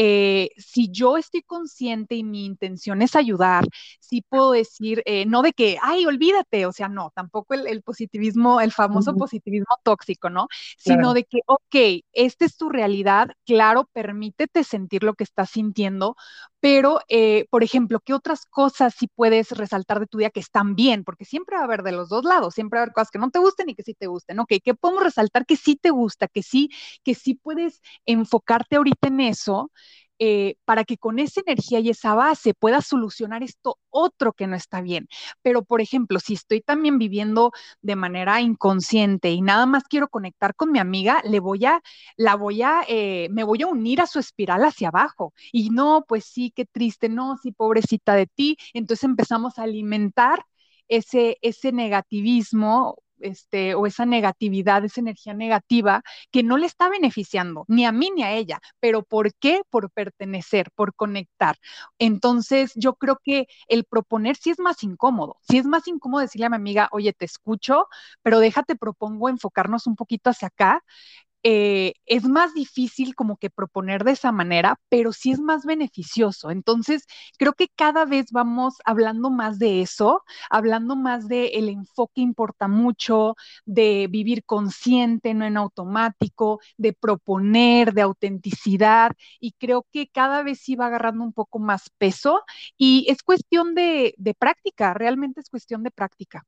eh, 0.00 0.50
si 0.56 0.92
yo 0.92 1.16
estoy 1.16 1.42
consciente 1.42 2.14
y 2.14 2.22
mi 2.22 2.44
intención 2.44 3.02
es 3.02 3.16
ayudar, 3.16 3.64
sí 3.98 4.22
puedo 4.28 4.52
decir, 4.52 5.02
eh, 5.06 5.26
no 5.26 5.42
de 5.42 5.52
que, 5.52 5.76
ay, 5.82 6.06
olvídate, 6.06 6.66
o 6.66 6.72
sea, 6.72 6.88
no, 6.88 7.10
tampoco 7.16 7.54
el, 7.54 7.82
positivismo, 7.82 8.60
el 8.60 8.70
famoso 8.70 9.16
positivismo 9.16 9.74
tóxico, 9.82 10.30
¿no? 10.30 10.46
Sino 10.76 11.14
de 11.14 11.24
que, 11.24 11.40
ok, 11.46 12.04
esta 12.12 12.44
es 12.44 12.56
tu 12.56 12.68
realidad, 12.68 13.30
claro, 13.44 13.90
permítete 13.92 14.62
sentir 14.62 15.02
lo 15.02 15.14
que 15.14 15.24
estás 15.24 15.50
sintiendo, 15.50 16.14
pero, 16.60 17.00
eh, 17.08 17.46
por 17.50 17.64
ejemplo, 17.64 18.00
¿qué 18.00 18.14
otras 18.14 18.44
cosas 18.46 18.94
sí 18.96 19.08
puedes 19.08 19.50
resaltar 19.50 20.00
de 20.00 20.06
tu 20.06 20.18
día 20.18 20.30
que 20.30 20.40
están 20.40 20.74
bien? 20.76 21.02
Porque 21.04 21.24
siempre 21.24 21.56
va 21.56 21.62
a 21.62 21.64
haber 21.64 21.82
de 21.82 21.92
los 21.92 22.08
dos 22.08 22.24
lados, 22.24 22.54
siempre 22.54 22.78
va 22.78 22.82
a 22.82 22.84
haber 22.84 22.94
cosas 22.94 23.10
que 23.10 23.18
no 23.18 23.30
te 23.30 23.38
gusten 23.40 23.68
y 23.68 23.74
que 23.74 23.82
sí 23.82 23.94
te 23.94 24.06
gusten, 24.06 24.38
ok, 24.38 24.54
¿qué 24.64 24.74
podemos 24.74 25.02
resaltar 25.02 25.46
que 25.46 25.56
sí 25.56 25.76
te 25.76 25.90
gusta, 25.90 26.28
que 26.28 26.42
sí, 26.42 26.70
que 27.04 27.14
sí 27.14 27.34
puedes 27.34 27.80
enfocarte 28.06 28.76
ahorita 28.76 29.08
en 29.08 29.20
eso? 29.20 29.70
Eh, 30.20 30.56
para 30.64 30.84
que 30.84 30.98
con 30.98 31.20
esa 31.20 31.40
energía 31.46 31.78
y 31.80 31.90
esa 31.90 32.14
base 32.14 32.52
pueda 32.52 32.80
solucionar 32.82 33.44
esto 33.44 33.78
otro 33.90 34.32
que 34.32 34.48
no 34.48 34.56
está 34.56 34.80
bien. 34.80 35.06
Pero, 35.42 35.62
por 35.64 35.80
ejemplo, 35.80 36.18
si 36.20 36.34
estoy 36.34 36.60
también 36.60 36.98
viviendo 36.98 37.52
de 37.82 37.96
manera 37.96 38.40
inconsciente 38.40 39.30
y 39.30 39.40
nada 39.42 39.66
más 39.66 39.84
quiero 39.84 40.08
conectar 40.08 40.54
con 40.56 40.72
mi 40.72 40.78
amiga, 40.80 41.22
le 41.24 41.40
voy 41.40 41.64
a, 41.66 41.82
la 42.16 42.34
voy 42.36 42.62
a, 42.62 42.82
eh, 42.88 43.28
me 43.30 43.44
voy 43.44 43.62
a 43.62 43.66
unir 43.68 44.00
a 44.00 44.06
su 44.06 44.18
espiral 44.18 44.64
hacia 44.64 44.88
abajo. 44.88 45.32
Y 45.52 45.70
no, 45.70 46.04
pues 46.08 46.24
sí, 46.24 46.52
qué 46.54 46.64
triste, 46.66 47.08
no, 47.08 47.36
sí, 47.42 47.52
pobrecita 47.52 48.14
de 48.14 48.26
ti. 48.26 48.56
Entonces 48.74 49.04
empezamos 49.04 49.58
a 49.58 49.62
alimentar 49.64 50.44
ese, 50.88 51.38
ese 51.42 51.72
negativismo 51.72 52.96
este, 53.20 53.74
o 53.74 53.86
esa 53.86 54.06
negatividad, 54.06 54.84
esa 54.84 55.00
energía 55.00 55.34
negativa 55.34 56.02
que 56.30 56.42
no 56.42 56.56
le 56.56 56.66
está 56.66 56.88
beneficiando 56.88 57.64
ni 57.68 57.84
a 57.86 57.92
mí 57.92 58.10
ni 58.14 58.22
a 58.22 58.32
ella. 58.32 58.60
¿Pero 58.80 59.02
por 59.02 59.34
qué? 59.34 59.62
Por 59.70 59.90
pertenecer, 59.90 60.70
por 60.74 60.94
conectar. 60.94 61.56
Entonces, 61.98 62.72
yo 62.74 62.94
creo 62.94 63.18
que 63.22 63.46
el 63.68 63.84
proponer 63.84 64.36
sí 64.36 64.50
es 64.50 64.58
más 64.58 64.82
incómodo. 64.82 65.36
Sí 65.48 65.58
es 65.58 65.66
más 65.66 65.86
incómodo 65.88 66.20
decirle 66.22 66.46
a 66.46 66.50
mi 66.50 66.56
amiga, 66.56 66.88
oye, 66.92 67.12
te 67.12 67.24
escucho, 67.24 67.86
pero 68.22 68.38
déjate, 68.40 68.76
propongo 68.76 69.28
enfocarnos 69.28 69.86
un 69.86 69.96
poquito 69.96 70.30
hacia 70.30 70.48
acá 70.48 70.84
eh, 71.50 71.94
es 72.04 72.24
más 72.28 72.52
difícil 72.52 73.14
como 73.14 73.38
que 73.38 73.48
proponer 73.48 74.04
de 74.04 74.12
esa 74.12 74.32
manera, 74.32 74.78
pero 74.90 75.12
sí 75.14 75.30
es 75.32 75.40
más 75.40 75.64
beneficioso. 75.64 76.50
Entonces, 76.50 77.06
creo 77.38 77.54
que 77.54 77.68
cada 77.74 78.04
vez 78.04 78.26
vamos 78.32 78.74
hablando 78.84 79.30
más 79.30 79.58
de 79.58 79.80
eso, 79.80 80.22
hablando 80.50 80.94
más 80.94 81.26
de 81.26 81.46
el 81.54 81.70
enfoque 81.70 82.20
importa 82.20 82.68
mucho, 82.68 83.34
de 83.64 84.08
vivir 84.10 84.44
consciente, 84.44 85.32
no 85.32 85.46
en 85.46 85.56
automático, 85.56 86.60
de 86.76 86.92
proponer, 86.92 87.94
de 87.94 88.02
autenticidad, 88.02 89.12
y 89.40 89.52
creo 89.52 89.86
que 89.90 90.08
cada 90.08 90.42
vez 90.42 90.60
sí 90.60 90.76
va 90.76 90.86
agarrando 90.86 91.24
un 91.24 91.32
poco 91.32 91.58
más 91.58 91.88
peso 91.96 92.42
y 92.76 93.06
es 93.08 93.22
cuestión 93.22 93.74
de, 93.74 94.14
de 94.18 94.34
práctica, 94.34 94.92
realmente 94.94 95.40
es 95.40 95.48
cuestión 95.50 95.82
de 95.82 95.90
práctica 95.90 96.44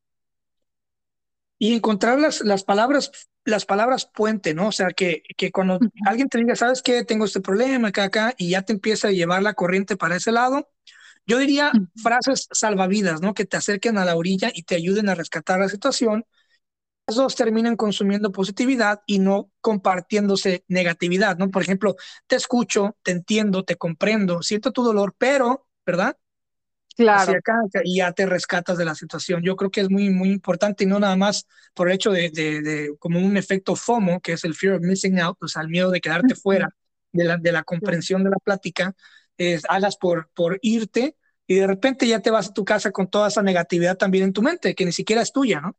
y 1.61 1.75
encontrar 1.75 2.19
las, 2.19 2.40
las 2.40 2.64
palabras 2.64 3.12
las 3.45 3.64
palabras 3.64 4.07
puente, 4.07 4.55
¿no? 4.55 4.69
O 4.69 4.73
sea, 4.73 4.90
que, 4.90 5.23
que 5.37 5.50
cuando 5.50 5.79
alguien 6.07 6.29
te 6.29 6.38
diga, 6.38 6.57
¿sabes 6.57 6.83
qué? 6.83 7.05
Tengo 7.05 7.25
este 7.25 7.40
problema 7.40 7.88
acá, 7.88 8.05
acá, 8.05 8.35
y 8.37 8.50
ya 8.50 8.62
te 8.62 8.73
empieza 8.73 9.09
a 9.09 9.12
llevar 9.12 9.43
la 9.43 9.55
corriente 9.55 9.97
para 9.97 10.17
ese 10.17 10.33
lado, 10.33 10.69
yo 11.26 11.38
diría 11.38 11.73
frases 11.97 12.49
salvavidas, 12.52 13.21
¿no? 13.23 13.35
Que 13.35 13.45
te 13.47 13.57
acerquen 13.57 13.99
a 13.99 14.05
la 14.05 14.17
orilla 14.17 14.50
y 14.55 14.64
te 14.64 14.75
ayuden 14.76 15.09
a 15.09 15.14
rescatar 15.14 15.61
la 15.61 15.69
situación. 15.69 16.25
Esos 17.07 17.35
terminan 17.37 17.76
consumiendo 17.76 18.33
positividad 18.33 19.02
y 19.07 19.19
no 19.19 19.50
compartiéndose 19.61 20.64
negatividad, 20.69 21.38
¿no? 21.38 21.50
Por 21.50 21.62
ejemplo, 21.62 21.97
te 22.26 22.37
escucho, 22.37 22.97
te 23.02 23.12
entiendo, 23.12 23.64
te 23.64 23.76
comprendo, 23.76 24.43
siento 24.43 24.73
tu 24.73 24.85
dolor, 24.85 25.14
pero, 25.19 25.67
¿verdad? 25.85 26.17
Claro. 27.00 27.33
y 27.83 27.97
ya 27.97 28.12
te 28.12 28.26
rescatas 28.26 28.76
de 28.76 28.85
la 28.85 28.95
situación. 28.95 29.42
Yo 29.42 29.57
creo 29.57 29.71
que 29.71 29.80
es 29.80 29.90
muy, 29.90 30.11
muy 30.11 30.30
importante 30.30 30.85
y 30.85 30.87
no 30.87 31.00
nada 31.00 31.16
más 31.16 31.47
por 31.73 31.88
el 31.88 31.95
hecho 31.95 32.11
de, 32.11 32.30
de, 32.30 32.95
como 32.99 33.19
un 33.19 33.37
efecto 33.38 33.75
FOMO, 33.75 34.21
que 34.21 34.33
es 34.33 34.45
el 34.45 34.54
fear 34.54 34.75
of 34.75 34.83
missing 34.83 35.19
out, 35.19 35.38
o 35.40 35.49
sea, 35.49 35.62
el 35.62 35.69
miedo 35.69 35.90
de 35.90 36.00
quedarte 36.00 36.35
fuera 36.35 36.69
de 37.12 37.25
la, 37.25 37.38
de 37.38 37.52
la 37.52 37.62
comprensión 37.62 38.23
de 38.23 38.30
la 38.30 38.37
plática, 38.37 38.95
es, 39.38 39.62
hagas 39.69 39.97
por, 39.97 40.28
por 40.35 40.59
irte 40.61 41.16
y 41.47 41.54
de 41.54 41.66
repente 41.66 42.07
ya 42.07 42.21
te 42.21 42.30
vas 42.30 42.50
a 42.50 42.52
tu 42.52 42.64
casa 42.64 42.90
con 42.90 43.09
toda 43.09 43.28
esa 43.28 43.42
negatividad 43.42 43.97
también 43.97 44.25
en 44.25 44.33
tu 44.33 44.42
mente, 44.42 44.75
que 44.75 44.85
ni 44.85 44.92
siquiera 44.92 45.23
es 45.23 45.33
tuya, 45.33 45.61
¿no? 45.61 45.76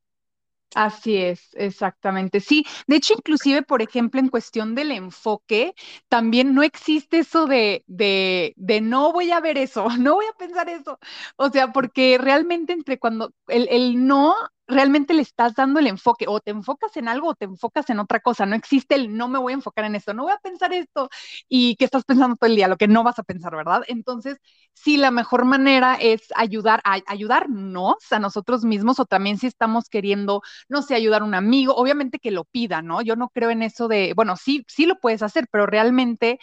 Así 0.73 1.17
es, 1.17 1.49
exactamente. 1.55 2.39
Sí, 2.39 2.65
de 2.87 2.95
hecho, 2.95 3.13
inclusive, 3.13 3.61
por 3.61 3.81
ejemplo, 3.81 4.21
en 4.21 4.29
cuestión 4.29 4.73
del 4.73 4.91
enfoque, 4.91 5.73
también 6.07 6.53
no 6.53 6.63
existe 6.63 7.19
eso 7.19 7.45
de, 7.45 7.83
de, 7.87 8.53
de 8.55 8.79
no 8.79 9.11
voy 9.11 9.31
a 9.31 9.41
ver 9.41 9.57
eso, 9.57 9.87
no 9.99 10.15
voy 10.15 10.25
a 10.33 10.37
pensar 10.37 10.69
eso. 10.69 10.97
O 11.35 11.49
sea, 11.49 11.73
porque 11.73 12.17
realmente 12.17 12.71
entre 12.73 12.99
cuando 12.99 13.33
el, 13.47 13.67
el 13.69 14.07
no 14.07 14.33
realmente 14.71 15.13
le 15.13 15.21
estás 15.21 15.53
dando 15.55 15.79
el 15.79 15.87
enfoque, 15.87 16.25
o 16.27 16.39
te 16.39 16.51
enfocas 16.51 16.95
en 16.97 17.07
algo 17.07 17.29
o 17.29 17.35
te 17.35 17.45
enfocas 17.45 17.89
en 17.89 17.99
otra 17.99 18.19
cosa, 18.21 18.45
no 18.45 18.55
existe 18.55 18.95
el 18.95 19.15
no 19.15 19.27
me 19.27 19.39
voy 19.39 19.53
a 19.53 19.55
enfocar 19.55 19.85
en 19.85 19.95
esto, 19.95 20.13
no 20.13 20.23
voy 20.23 20.31
a 20.33 20.37
pensar 20.37 20.73
esto 20.73 21.09
y 21.49 21.75
que 21.75 21.85
estás 21.85 22.03
pensando 22.05 22.35
todo 22.35 22.49
el 22.49 22.55
día, 22.55 22.67
lo 22.67 22.77
que 22.77 22.87
no 22.87 23.03
vas 23.03 23.19
a 23.19 23.23
pensar, 23.23 23.55
¿verdad? 23.55 23.83
Entonces, 23.87 24.37
sí, 24.73 24.97
la 24.97 25.11
mejor 25.11 25.45
manera 25.45 25.95
es 25.95 26.23
ayudar 26.35 26.81
a 26.83 26.99
ayudarnos 27.07 27.95
a 28.11 28.19
nosotros 28.19 28.63
mismos 28.63 28.99
o 28.99 29.05
también 29.05 29.37
si 29.37 29.47
estamos 29.47 29.89
queriendo, 29.89 30.41
no 30.69 30.81
sé, 30.81 30.95
ayudar 30.95 31.21
a 31.21 31.25
un 31.25 31.33
amigo, 31.35 31.75
obviamente 31.75 32.19
que 32.19 32.31
lo 32.31 32.45
pida, 32.45 32.81
¿no? 32.81 33.01
Yo 33.01 33.15
no 33.15 33.29
creo 33.29 33.49
en 33.49 33.61
eso 33.63 33.87
de, 33.87 34.13
bueno, 34.15 34.35
sí, 34.37 34.63
sí 34.67 34.85
lo 34.85 34.99
puedes 34.99 35.21
hacer, 35.23 35.47
pero 35.51 35.65
realmente 35.67 36.39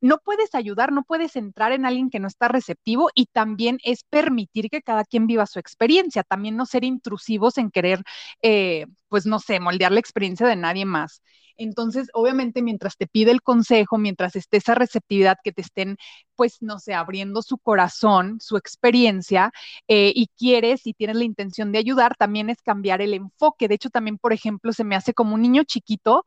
no 0.00 0.18
puedes 0.18 0.54
ayudar, 0.54 0.92
no 0.92 1.02
puedes 1.04 1.36
entrar 1.36 1.72
en 1.72 1.84
alguien 1.86 2.10
que 2.10 2.20
no 2.20 2.28
está 2.28 2.48
receptivo 2.48 3.10
y 3.14 3.26
también 3.26 3.78
es 3.84 4.04
permitir 4.04 4.68
que 4.70 4.82
cada 4.82 5.04
quien 5.04 5.26
viva 5.26 5.46
su 5.46 5.58
experiencia, 5.58 6.22
también 6.24 6.56
no 6.56 6.66
ser 6.66 6.84
intrusivos 6.84 7.58
en 7.58 7.70
querer, 7.70 8.02
eh, 8.42 8.86
pues 9.08 9.26
no 9.26 9.38
sé, 9.40 9.60
moldear 9.60 9.92
la 9.92 10.00
experiencia 10.00 10.46
de 10.46 10.56
nadie 10.56 10.84
más. 10.86 11.22
Entonces, 11.56 12.08
obviamente, 12.14 12.62
mientras 12.62 12.96
te 12.96 13.06
pide 13.06 13.30
el 13.30 13.42
consejo, 13.42 13.98
mientras 13.98 14.36
esté 14.36 14.58
esa 14.58 14.74
receptividad 14.74 15.38
que 15.42 15.52
te 15.52 15.62
estén, 15.62 15.96
pues, 16.36 16.58
no 16.62 16.78
sé, 16.78 16.94
abriendo 16.94 17.42
su 17.42 17.58
corazón, 17.58 18.38
su 18.40 18.56
experiencia, 18.56 19.52
eh, 19.88 20.12
y 20.14 20.28
quieres 20.38 20.86
y 20.86 20.94
tienes 20.94 21.16
la 21.16 21.24
intención 21.24 21.72
de 21.72 21.78
ayudar, 21.78 22.16
también 22.16 22.50
es 22.50 22.62
cambiar 22.62 23.02
el 23.02 23.14
enfoque. 23.14 23.68
De 23.68 23.74
hecho, 23.74 23.90
también, 23.90 24.18
por 24.18 24.32
ejemplo, 24.32 24.72
se 24.72 24.84
me 24.84 24.96
hace 24.96 25.12
como 25.14 25.34
un 25.34 25.42
niño 25.42 25.64
chiquito, 25.64 26.24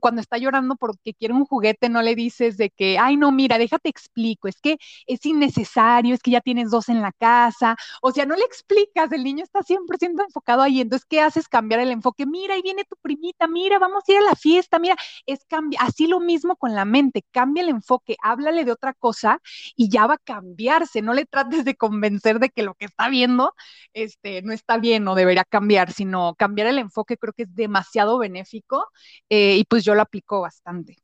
cuando 0.00 0.20
está 0.20 0.38
llorando 0.38 0.76
porque 0.76 1.14
quiere 1.14 1.34
un 1.34 1.44
juguete, 1.46 1.88
no 1.88 2.02
le 2.02 2.14
dices 2.14 2.56
de 2.56 2.70
que, 2.70 2.98
ay, 2.98 3.16
no, 3.16 3.32
mira, 3.32 3.58
déjate 3.58 3.88
explico, 3.88 4.48
es 4.48 4.60
que 4.60 4.76
es 5.06 5.24
innecesario, 5.26 6.14
es 6.14 6.22
que 6.22 6.30
ya 6.32 6.40
tienes 6.40 6.70
dos 6.70 6.88
en 6.88 7.02
la 7.02 7.12
casa, 7.12 7.76
o 8.02 8.10
sea, 8.12 8.26
no 8.26 8.34
le 8.36 8.44
explicas, 8.44 9.10
el 9.12 9.24
niño 9.24 9.44
está 9.44 9.62
100% 9.62 10.22
enfocado 10.24 10.62
ahí, 10.62 10.80
entonces, 10.80 11.06
¿qué 11.08 11.20
haces? 11.20 11.48
Cambiar 11.48 11.80
el 11.80 11.90
enfoque, 11.90 12.26
mira, 12.26 12.54
ahí 12.54 12.62
viene 12.62 12.84
tu 12.84 12.96
primita, 13.00 13.46
mira, 13.48 13.78
vamos 13.78 14.04
a 14.08 14.12
ir 14.12 14.18
a 14.18 14.22
la 14.22 14.34
fiesta 14.36 14.65
mira, 14.80 14.96
es 15.26 15.44
cambia, 15.44 15.80
así 15.82 16.06
lo 16.06 16.20
mismo 16.20 16.56
con 16.56 16.74
la 16.74 16.84
mente, 16.84 17.24
cambia 17.30 17.62
el 17.62 17.68
enfoque, 17.68 18.16
háblale 18.22 18.64
de 18.64 18.72
otra 18.72 18.94
cosa 18.94 19.40
y 19.74 19.88
ya 19.88 20.06
va 20.06 20.14
a 20.14 20.18
cambiarse, 20.18 21.02
no 21.02 21.14
le 21.14 21.26
trates 21.26 21.64
de 21.64 21.76
convencer 21.76 22.38
de 22.38 22.50
que 22.50 22.62
lo 22.62 22.74
que 22.74 22.86
está 22.86 23.08
viendo 23.08 23.54
este, 23.92 24.42
no 24.42 24.52
está 24.52 24.78
bien 24.78 25.06
o 25.08 25.14
debería 25.14 25.44
cambiar, 25.44 25.92
sino 25.92 26.34
cambiar 26.34 26.68
el 26.68 26.78
enfoque 26.78 27.16
creo 27.16 27.32
que 27.32 27.44
es 27.44 27.54
demasiado 27.54 28.18
benéfico 28.18 28.86
eh, 29.28 29.56
y 29.56 29.64
pues 29.64 29.84
yo 29.84 29.94
lo 29.94 30.02
aplico 30.02 30.40
bastante. 30.40 30.96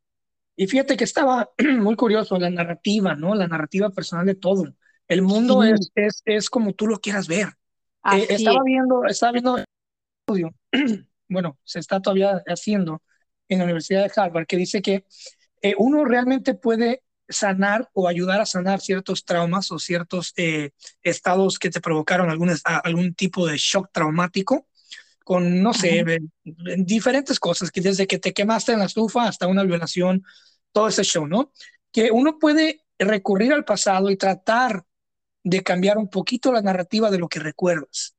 Y 0.56 0.66
fíjate 0.66 0.96
que 0.96 1.04
estaba 1.04 1.50
muy 1.78 1.96
curioso 1.96 2.38
la 2.38 2.50
narrativa, 2.50 3.14
¿no? 3.14 3.34
La 3.34 3.48
narrativa 3.48 3.90
personal 3.90 4.26
de 4.26 4.34
todo. 4.34 4.64
El 5.08 5.22
mundo 5.22 5.62
es, 5.62 5.90
es, 5.94 6.22
es, 6.24 6.50
como 6.50 6.74
tú 6.74 6.86
lo 6.86 6.98
quieras 6.98 7.28
ver. 7.28 7.48
Eh, 8.12 8.26
estaba 8.30 8.62
viendo, 8.64 9.04
estaba 9.04 9.32
viendo 9.32 9.58
bueno, 11.28 11.58
se 11.64 11.78
está 11.78 12.00
todavía 12.00 12.42
haciendo 12.46 13.02
en 13.52 13.58
la 13.58 13.64
Universidad 13.64 14.02
de 14.02 14.12
Harvard, 14.14 14.46
que 14.46 14.56
dice 14.56 14.82
que 14.82 15.04
eh, 15.60 15.74
uno 15.78 16.04
realmente 16.04 16.54
puede 16.54 17.02
sanar 17.28 17.88
o 17.94 18.08
ayudar 18.08 18.40
a 18.40 18.46
sanar 18.46 18.80
ciertos 18.80 19.24
traumas 19.24 19.70
o 19.70 19.78
ciertos 19.78 20.32
eh, 20.36 20.70
estados 21.02 21.58
que 21.58 21.70
te 21.70 21.80
provocaron 21.80 22.30
algún, 22.30 22.52
algún 22.64 23.14
tipo 23.14 23.46
de 23.46 23.56
shock 23.56 23.90
traumático 23.92 24.66
con, 25.24 25.62
no 25.62 25.72
sé, 25.72 26.04
diferentes 26.78 27.38
cosas, 27.38 27.70
que 27.70 27.80
desde 27.80 28.08
que 28.08 28.18
te 28.18 28.32
quemaste 28.32 28.72
en 28.72 28.80
la 28.80 28.86
estufa 28.86 29.28
hasta 29.28 29.46
una 29.46 29.62
violación, 29.62 30.24
todo 30.72 30.88
ese 30.88 31.04
show, 31.04 31.28
¿no? 31.28 31.52
Que 31.92 32.10
uno 32.10 32.38
puede 32.40 32.82
recurrir 32.98 33.52
al 33.52 33.64
pasado 33.64 34.10
y 34.10 34.16
tratar 34.16 34.84
de 35.44 35.62
cambiar 35.62 35.98
un 35.98 36.08
poquito 36.08 36.52
la 36.52 36.62
narrativa 36.62 37.10
de 37.10 37.18
lo 37.18 37.28
que 37.28 37.40
recuerdas. 37.40 38.16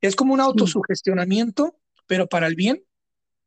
Es 0.00 0.16
como 0.16 0.34
un 0.34 0.40
autosugestionamiento, 0.40 1.76
pero 2.06 2.28
para 2.28 2.46
el 2.46 2.54
bien, 2.54 2.84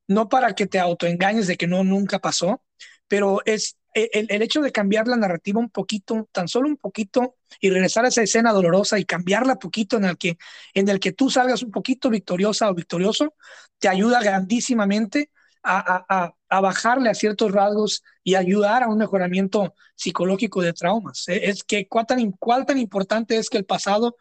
no 0.07 0.29
para 0.29 0.53
que 0.53 0.67
te 0.67 0.79
autoengañes 0.79 1.47
de 1.47 1.57
que 1.57 1.67
no 1.67 1.83
nunca 1.83 2.19
pasó, 2.19 2.63
pero 3.07 3.41
es 3.45 3.77
e, 3.93 4.09
el, 4.29 4.41
hecho 4.41 4.61
de 4.61 4.71
cambiar 4.71 5.07
la 5.07 5.15
narrativa 5.15 5.59
un 5.59 5.69
poquito, 5.69 6.29
tan 6.31 6.47
solo 6.47 6.67
un 6.67 6.77
poquito, 6.77 7.35
y 7.59 7.69
regresar 7.69 8.05
a 8.05 8.09
esa 8.09 8.21
escena 8.21 8.53
dolorosa 8.53 8.99
y 8.99 9.05
cambiarla 9.05 9.57
poquito 9.57 9.97
en 9.97 10.05
el 10.05 10.17
que, 10.17 10.37
en 10.73 10.87
el 10.89 10.99
que 10.99 11.13
tú 11.13 11.29
salgas 11.29 11.63
un 11.63 11.71
poquito 11.71 12.09
victoriosa 12.09 12.69
o 12.69 12.75
victorioso, 12.75 13.33
te 13.79 13.87
ayuda 13.87 14.21
grandísimamente 14.21 15.31
a, 15.63 16.33
bajarle 16.49 17.09
a 17.09 17.13
ciertos 17.13 17.51
rasgos 17.51 18.03
y 18.23 18.35
ayudar 18.35 18.83
a 18.83 18.87
un 18.87 18.97
mejoramiento 18.97 19.73
psicológico 19.95 20.61
de 20.61 20.73
traumas. 20.73 21.27
E, 21.27 21.49
es 21.49 21.63
que 21.63 21.87
cuál 21.87 22.05
tan, 22.05 22.31
cuál 22.33 22.65
tan 22.65 22.77
importante 22.77 23.37
es 23.37 23.49
que 23.49 23.57
el 23.57 23.65
pasado 23.65 24.15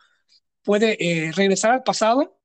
puede 0.63 0.97
eh, 0.99 1.33
regresar 1.33 1.73
al 1.73 1.83
pasado, 1.83 2.36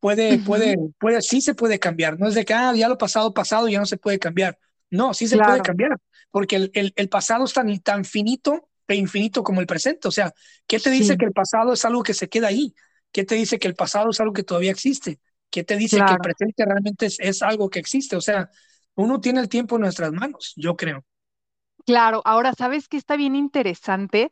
puede, 0.00 0.38
puede, 0.38 0.76
puede, 0.98 1.22
sí 1.22 1.40
se 1.40 1.54
puede 1.54 1.78
cambiar. 1.78 2.18
No 2.18 2.26
es 2.26 2.34
de 2.34 2.44
que 2.44 2.54
ah, 2.54 2.74
ya 2.74 2.88
lo 2.88 2.98
pasado, 2.98 3.32
pasado, 3.32 3.68
ya 3.68 3.78
no 3.78 3.86
se 3.86 3.98
puede 3.98 4.18
cambiar. 4.18 4.58
No, 4.90 5.14
sí 5.14 5.28
se 5.28 5.38
puede 5.38 5.60
cambiar, 5.60 5.98
porque 6.32 6.56
el, 6.56 6.92
el, 6.96 7.08
pasado 7.08 7.44
es 7.44 7.52
tan, 7.52 7.78
tan 7.78 8.04
finito 8.04 8.68
e 8.88 8.96
infinito 8.96 9.44
como 9.44 9.60
el 9.60 9.66
presente. 9.66 10.08
O 10.08 10.10
sea, 10.10 10.32
¿qué 10.66 10.80
te 10.80 10.90
dice 10.90 11.16
que 11.16 11.26
el 11.26 11.32
pasado 11.32 11.72
es 11.72 11.84
algo 11.84 12.02
que 12.02 12.14
se 12.14 12.28
queda 12.28 12.48
ahí? 12.48 12.74
¿Qué 13.12 13.24
te 13.24 13.36
dice 13.36 13.60
que 13.60 13.68
el 13.68 13.76
pasado 13.76 14.10
es 14.10 14.20
algo 14.20 14.32
que 14.32 14.42
todavía 14.42 14.72
existe? 14.72 15.20
¿Qué 15.48 15.62
te 15.62 15.76
dice 15.76 15.96
que 16.04 16.12
el 16.12 16.18
presente 16.18 16.64
realmente 16.64 17.06
es, 17.06 17.20
es, 17.20 17.42
algo 17.42 17.70
que 17.70 17.78
existe? 17.78 18.16
O 18.16 18.20
sea, 18.20 18.50
uno 18.94 19.20
tiene 19.20 19.40
el 19.40 19.48
tiempo 19.48 19.76
en 19.76 19.82
nuestras 19.82 20.12
manos, 20.12 20.54
yo 20.56 20.76
creo. 20.76 21.04
Claro, 21.86 22.22
ahora 22.24 22.52
sabes 22.54 22.88
que 22.88 22.96
está 22.96 23.16
bien 23.16 23.34
interesante. 23.34 24.30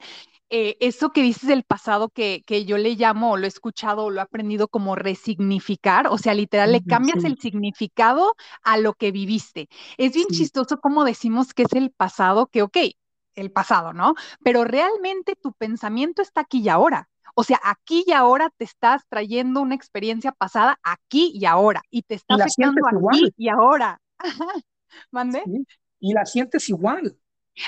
Eh, 0.51 0.77
eso 0.81 1.11
que 1.11 1.23
dices 1.23 1.47
del 1.47 1.63
pasado 1.63 2.09
que, 2.09 2.43
que 2.47 2.65
yo 2.65 2.79
le 2.79 2.95
llamo, 2.95 3.33
o 3.33 3.37
lo 3.37 3.45
he 3.45 3.49
escuchado, 3.49 4.05
o 4.05 4.11
lo 4.11 4.21
he 4.21 4.23
aprendido 4.23 4.69
como 4.69 4.95
resignificar, 4.95 6.07
o 6.09 6.17
sea, 6.17 6.33
literal, 6.33 6.73
le 6.73 6.83
cambias 6.83 7.25
el 7.25 7.39
significado 7.39 8.35
a 8.63 8.79
lo 8.79 8.95
que 8.95 9.13
viviste. 9.13 9.69
Es 9.99 10.15
bien 10.15 10.29
chistoso 10.29 10.81
como 10.81 11.05
decimos 11.05 11.53
que 11.53 11.65
es 11.65 11.73
el 11.75 11.91
pasado, 11.91 12.47
que 12.47 12.63
ok, 12.63 12.79
el 13.35 13.53
pasado, 13.53 13.93
¿no? 13.93 14.15
Pero 14.43 14.65
realmente 14.65 15.37
tu 15.37 15.53
pensamiento 15.53 16.23
está 16.23 16.43
aquí 16.43 16.61
y 16.61 16.69
ahora. 16.69 17.09
O 17.35 17.45
sea, 17.45 17.61
aquí 17.63 18.05
y 18.07 18.13
ahora 18.13 18.51
te 18.57 18.65
estás 18.65 19.03
trayendo 19.09 19.61
una 19.61 19.75
experiencia 19.75 20.33
pasada 20.33 20.81
aquí 20.83 21.31
y 21.35 21.45
ahora, 21.45 21.83
y 21.91 22.03
te 22.03 22.15
está 22.15 22.35
afectando 22.35 22.81
aquí 22.87 23.33
y 23.37 23.49
ahora. 23.49 24.01
¿Mande? 25.11 25.43
Y 26.01 26.15
la 26.15 26.25
sientes 26.25 26.69
igual. 26.69 27.17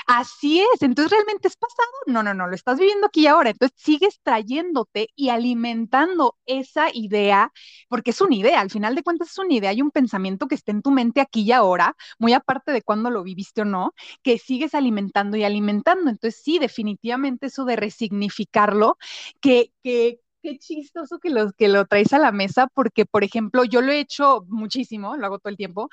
Así 0.07 0.61
es, 0.61 0.81
entonces 0.81 1.11
realmente 1.11 1.47
es 1.47 1.55
pasado. 1.57 1.89
No, 2.07 2.23
no, 2.23 2.33
no, 2.33 2.47
lo 2.47 2.55
estás 2.55 2.79
viviendo 2.79 3.07
aquí 3.07 3.21
y 3.21 3.27
ahora. 3.27 3.49
Entonces 3.51 3.77
sigues 3.81 4.19
trayéndote 4.23 5.09
y 5.15 5.29
alimentando 5.29 6.37
esa 6.45 6.87
idea, 6.93 7.51
porque 7.89 8.11
es 8.11 8.21
una 8.21 8.35
idea, 8.35 8.59
al 8.61 8.69
final 8.69 8.95
de 8.95 9.03
cuentas 9.03 9.29
es 9.31 9.37
una 9.39 9.53
idea, 9.53 9.69
hay 9.71 9.81
un 9.81 9.91
pensamiento 9.91 10.47
que 10.47 10.55
está 10.55 10.71
en 10.71 10.81
tu 10.81 10.91
mente 10.91 11.21
aquí 11.21 11.41
y 11.43 11.51
ahora, 11.51 11.95
muy 12.19 12.33
aparte 12.33 12.71
de 12.71 12.81
cuando 12.81 13.09
lo 13.09 13.23
viviste 13.23 13.61
o 13.61 13.65
no, 13.65 13.93
que 14.23 14.37
sigues 14.37 14.75
alimentando 14.75 15.37
y 15.37 15.43
alimentando. 15.43 16.09
Entonces 16.09 16.41
sí, 16.43 16.59
definitivamente 16.59 17.47
eso 17.47 17.65
de 17.65 17.75
resignificarlo, 17.75 18.97
que, 19.41 19.71
que, 19.83 20.19
qué 20.43 20.57
chistoso 20.57 21.19
que 21.19 21.29
lo, 21.29 21.51
que 21.53 21.67
lo 21.67 21.85
traes 21.85 22.13
a 22.13 22.19
la 22.19 22.31
mesa, 22.31 22.67
porque, 22.73 23.05
por 23.05 23.23
ejemplo, 23.23 23.63
yo 23.65 23.81
lo 23.81 23.91
he 23.91 23.99
hecho 23.99 24.45
muchísimo, 24.47 25.15
lo 25.17 25.25
hago 25.25 25.39
todo 25.39 25.49
el 25.51 25.57
tiempo, 25.57 25.89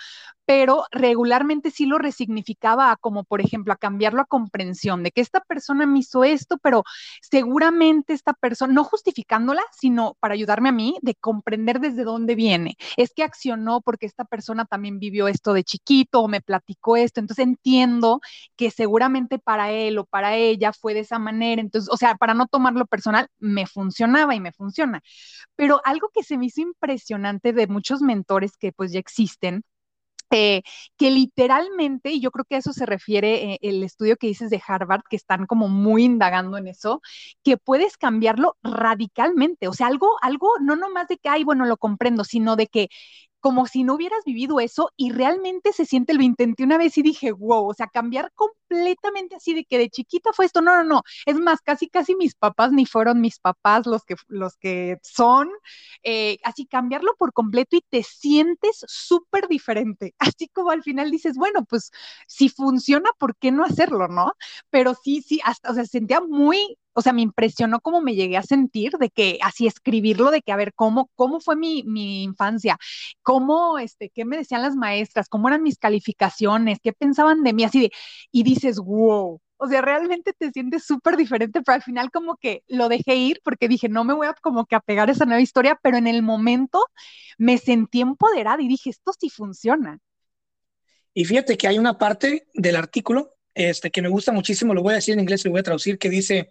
pero 0.49 0.85
regularmente 0.93 1.71
sí 1.71 1.85
lo 1.85 1.99
resignificaba 1.99 2.97
como, 2.97 3.25
por 3.25 3.43
ejemplo, 3.43 3.75
a 3.75 3.77
cambiarlo 3.77 4.23
a 4.23 4.25
comprensión 4.25 5.03
de 5.03 5.11
que 5.11 5.21
esta 5.21 5.41
persona 5.41 5.85
me 5.85 5.99
hizo 5.99 6.25
esto, 6.25 6.57
pero 6.63 6.85
seguramente 7.21 8.15
esta 8.15 8.33
persona, 8.33 8.73
no 8.73 8.83
justificándola, 8.83 9.61
sino 9.79 10.17
para 10.21 10.33
ayudarme 10.33 10.71
a 10.71 10.73
mí 10.73 10.97
de 11.03 11.15
comprender 11.17 11.81
desde 11.81 12.03
dónde 12.03 12.35
viene. 12.35 12.77
Es 12.97 13.13
que 13.13 13.25
accionó 13.25 13.83
porque 13.83 14.07
esta 14.07 14.25
persona 14.25 14.65
también 14.65 14.99
vivió 14.99 15.29
esto 15.29 15.53
de 15.53 15.65
chiquito 15.65 16.23
o 16.23 16.29
me 16.29 16.41
platicó 16.41 16.97
esto, 16.97 17.21
entonces 17.21 17.45
entiendo 17.45 18.21
que 18.57 18.71
seguramente 18.71 19.39
para 19.39 19.71
él 19.71 19.99
o 19.99 20.07
para 20.07 20.35
ella 20.37 20.73
fue 20.73 20.95
de 20.95 21.01
esa 21.01 21.19
manera, 21.19 21.61
entonces, 21.61 21.91
o 21.93 21.99
sea, 21.99 22.15
para 22.15 22.33
no 22.33 22.47
tomarlo 22.47 22.87
personal, 22.87 23.29
me 23.39 23.67
funcionaba 23.67 24.35
y 24.35 24.41
me 24.41 24.53
funciona. 24.53 25.03
Pero 25.57 25.83
algo 25.85 26.09
que 26.15 26.23
se 26.23 26.39
me 26.39 26.47
hizo 26.47 26.63
impresionante 26.63 27.53
de 27.53 27.67
muchos 27.67 28.01
mentores 28.01 28.57
que 28.57 28.73
pues 28.73 28.93
ya 28.93 28.99
existen, 28.99 29.63
eh, 30.31 30.63
que 30.97 31.11
literalmente, 31.11 32.11
y 32.13 32.21
yo 32.21 32.31
creo 32.31 32.45
que 32.45 32.57
a 32.57 32.59
eso 32.59 32.73
se 32.73 32.87
refiere 32.87 33.55
eh, 33.55 33.59
el 33.63 33.83
estudio 33.83 34.17
que 34.17 34.27
dices 34.29 34.51
de 34.51 34.63
Harvard, 34.67 35.03
que 35.09 35.17
están 35.17 35.47
como 35.47 35.69
muy 35.69 36.05
indagando 36.05 36.57
en 36.59 36.69
eso, 36.69 37.01
que 37.45 37.57
puedes 37.57 37.97
cambiarlo 37.97 38.57
radicalmente, 38.63 39.69
o 39.69 39.73
sea, 39.73 39.87
algo, 39.89 40.17
algo, 40.23 40.51
no 40.61 40.77
nomás 40.77 41.09
de 41.09 41.17
que, 41.19 41.29
ay, 41.29 41.45
bueno, 41.45 41.65
lo 41.67 41.77
comprendo, 41.77 42.25
sino 42.25 42.57
de 42.57 42.67
que 42.67 42.89
como 43.41 43.67
si 43.67 43.85
no 43.85 43.95
hubieras 43.95 44.25
vivido 44.25 44.61
eso 44.61 44.91
y 44.97 45.13
realmente 45.13 45.73
se 45.73 45.85
siente, 45.87 46.15
lo 46.15 46.23
intenté 46.23 46.65
una 46.65 46.79
vez 46.79 46.99
y 46.99 47.03
dije, 47.03 47.33
wow, 47.33 47.69
o 47.71 47.75
sea, 47.75 47.87
cambiar 47.89 48.33
completamente 48.35 49.37
así 49.37 49.55
de 49.55 49.65
que 49.65 49.79
de 49.79 49.91
chiquita 49.91 50.33
fue 50.33 50.47
esto, 50.47 50.61
no, 50.61 50.77
no, 50.77 50.85
no, 50.85 51.03
es 51.27 51.37
más, 51.37 51.61
casi, 51.63 51.89
casi 51.89 52.15
mis 52.17 52.35
papás 52.35 52.73
ni 52.73 52.87
fueron 52.87 53.21
mis 53.21 53.39
papás 53.41 53.87
los 53.87 54.05
que, 54.05 54.17
los 54.29 54.57
que 54.57 54.99
son, 55.03 55.49
eh, 56.03 56.39
así 56.45 56.67
cambiarlo 56.67 57.15
por 57.19 57.33
completo 57.33 57.77
y 57.77 57.83
te 57.89 58.03
sientes 58.03 58.85
súper 58.87 59.49
diferente, 59.49 60.15
así 60.37 60.49
como 60.49 60.71
al 60.71 60.83
final 60.83 61.11
dices, 61.11 61.37
bueno, 61.37 61.65
pues 61.65 61.91
si 62.27 62.49
funciona, 62.49 63.11
¿por 63.19 63.37
qué 63.37 63.51
no 63.53 63.65
hacerlo, 63.65 64.09
no? 64.09 64.33
Pero 64.71 64.95
sí, 65.03 65.23
sí, 65.23 65.41
hasta, 65.45 65.71
o 65.71 65.75
sea, 65.75 65.85
sentía 65.87 66.21
muy 66.21 66.79
o 66.99 67.03
sea, 67.03 67.13
me 67.13 67.23
impresionó 67.23 67.79
cómo 67.81 68.01
me 68.01 68.17
llegué 68.17 68.37
a 68.37 68.43
sentir 68.43 68.95
de 68.99 69.09
que 69.09 69.39
así 69.43 69.69
escribirlo, 69.69 70.33
de 70.33 70.43
que 70.43 70.51
a 70.51 70.57
ver 70.57 70.75
cómo, 70.75 71.13
cómo 71.15 71.39
fue 71.39 71.55
mi, 71.55 71.85
mi 71.85 72.25
infancia, 72.25 72.77
cómo, 73.23 73.79
este, 73.79 74.11
qué 74.11 74.25
me 74.25 74.37
decían 74.37 74.63
las 74.63 74.75
maestras, 74.75 75.29
cómo 75.29 75.47
eran 75.47 75.63
mis 75.63 75.79
calificaciones, 75.79 76.81
qué 76.83 76.93
pensaban 76.93 77.45
de 77.45 77.53
mí, 77.53 77.63
así 77.63 77.83
de, 77.83 77.93
y 78.33 78.43
dices, 78.43 78.79
wow, 78.81 79.41
o 79.59 79.69
sea, 79.69 79.81
realmente 79.81 80.33
te 80.37 80.51
sientes 80.51 80.87
súper 80.87 81.17
diferente, 81.17 81.63
pero 81.63 81.77
al 81.77 81.83
final 81.85 82.11
como 82.11 82.37
que 82.37 82.65
lo 82.67 82.89
dejé 82.89 83.15
ir 83.15 83.41
porque 83.45 83.69
dije, 83.69 83.89
no 83.89 84.03
me 84.03 84.15
voy 84.15 84.27
a 84.27 84.35
como 84.35 84.67
que 84.67 84.75
apegar 84.75 85.09
a 85.09 85.13
esa 85.13 85.25
nueva 85.25 85.41
historia, 85.41 85.79
pero 85.81 85.99
en 85.99 86.09
el 86.09 86.25
momento 86.25 86.85
me 87.39 87.59
sentí 87.59 88.01
empoderada 88.01 88.61
y 88.61 88.67
dije, 88.67 88.91
esto 88.91 89.13
sí 89.17 89.31
funciona. 89.31 90.01
Y 91.15 91.27
fíjate 91.27 91.57
que 91.57 91.69
hay 91.69 91.79
una 91.79 91.97
parte 91.97 92.49
del 92.55 92.75
artículo 92.75 93.39
este, 93.59 93.91
que 93.91 94.03
me 94.03 94.09
gusta 94.09 94.31
muchísimo, 94.31 94.73
lo 94.73 94.83
voy 94.83 94.93
a 94.93 94.97
decir 94.97 95.15
en 95.15 95.21
inglés, 95.21 95.45
lo 95.45 95.51
voy 95.51 95.61
a 95.61 95.65
traducir, 95.65 95.99
que 95.99 96.09
dice, 96.09 96.49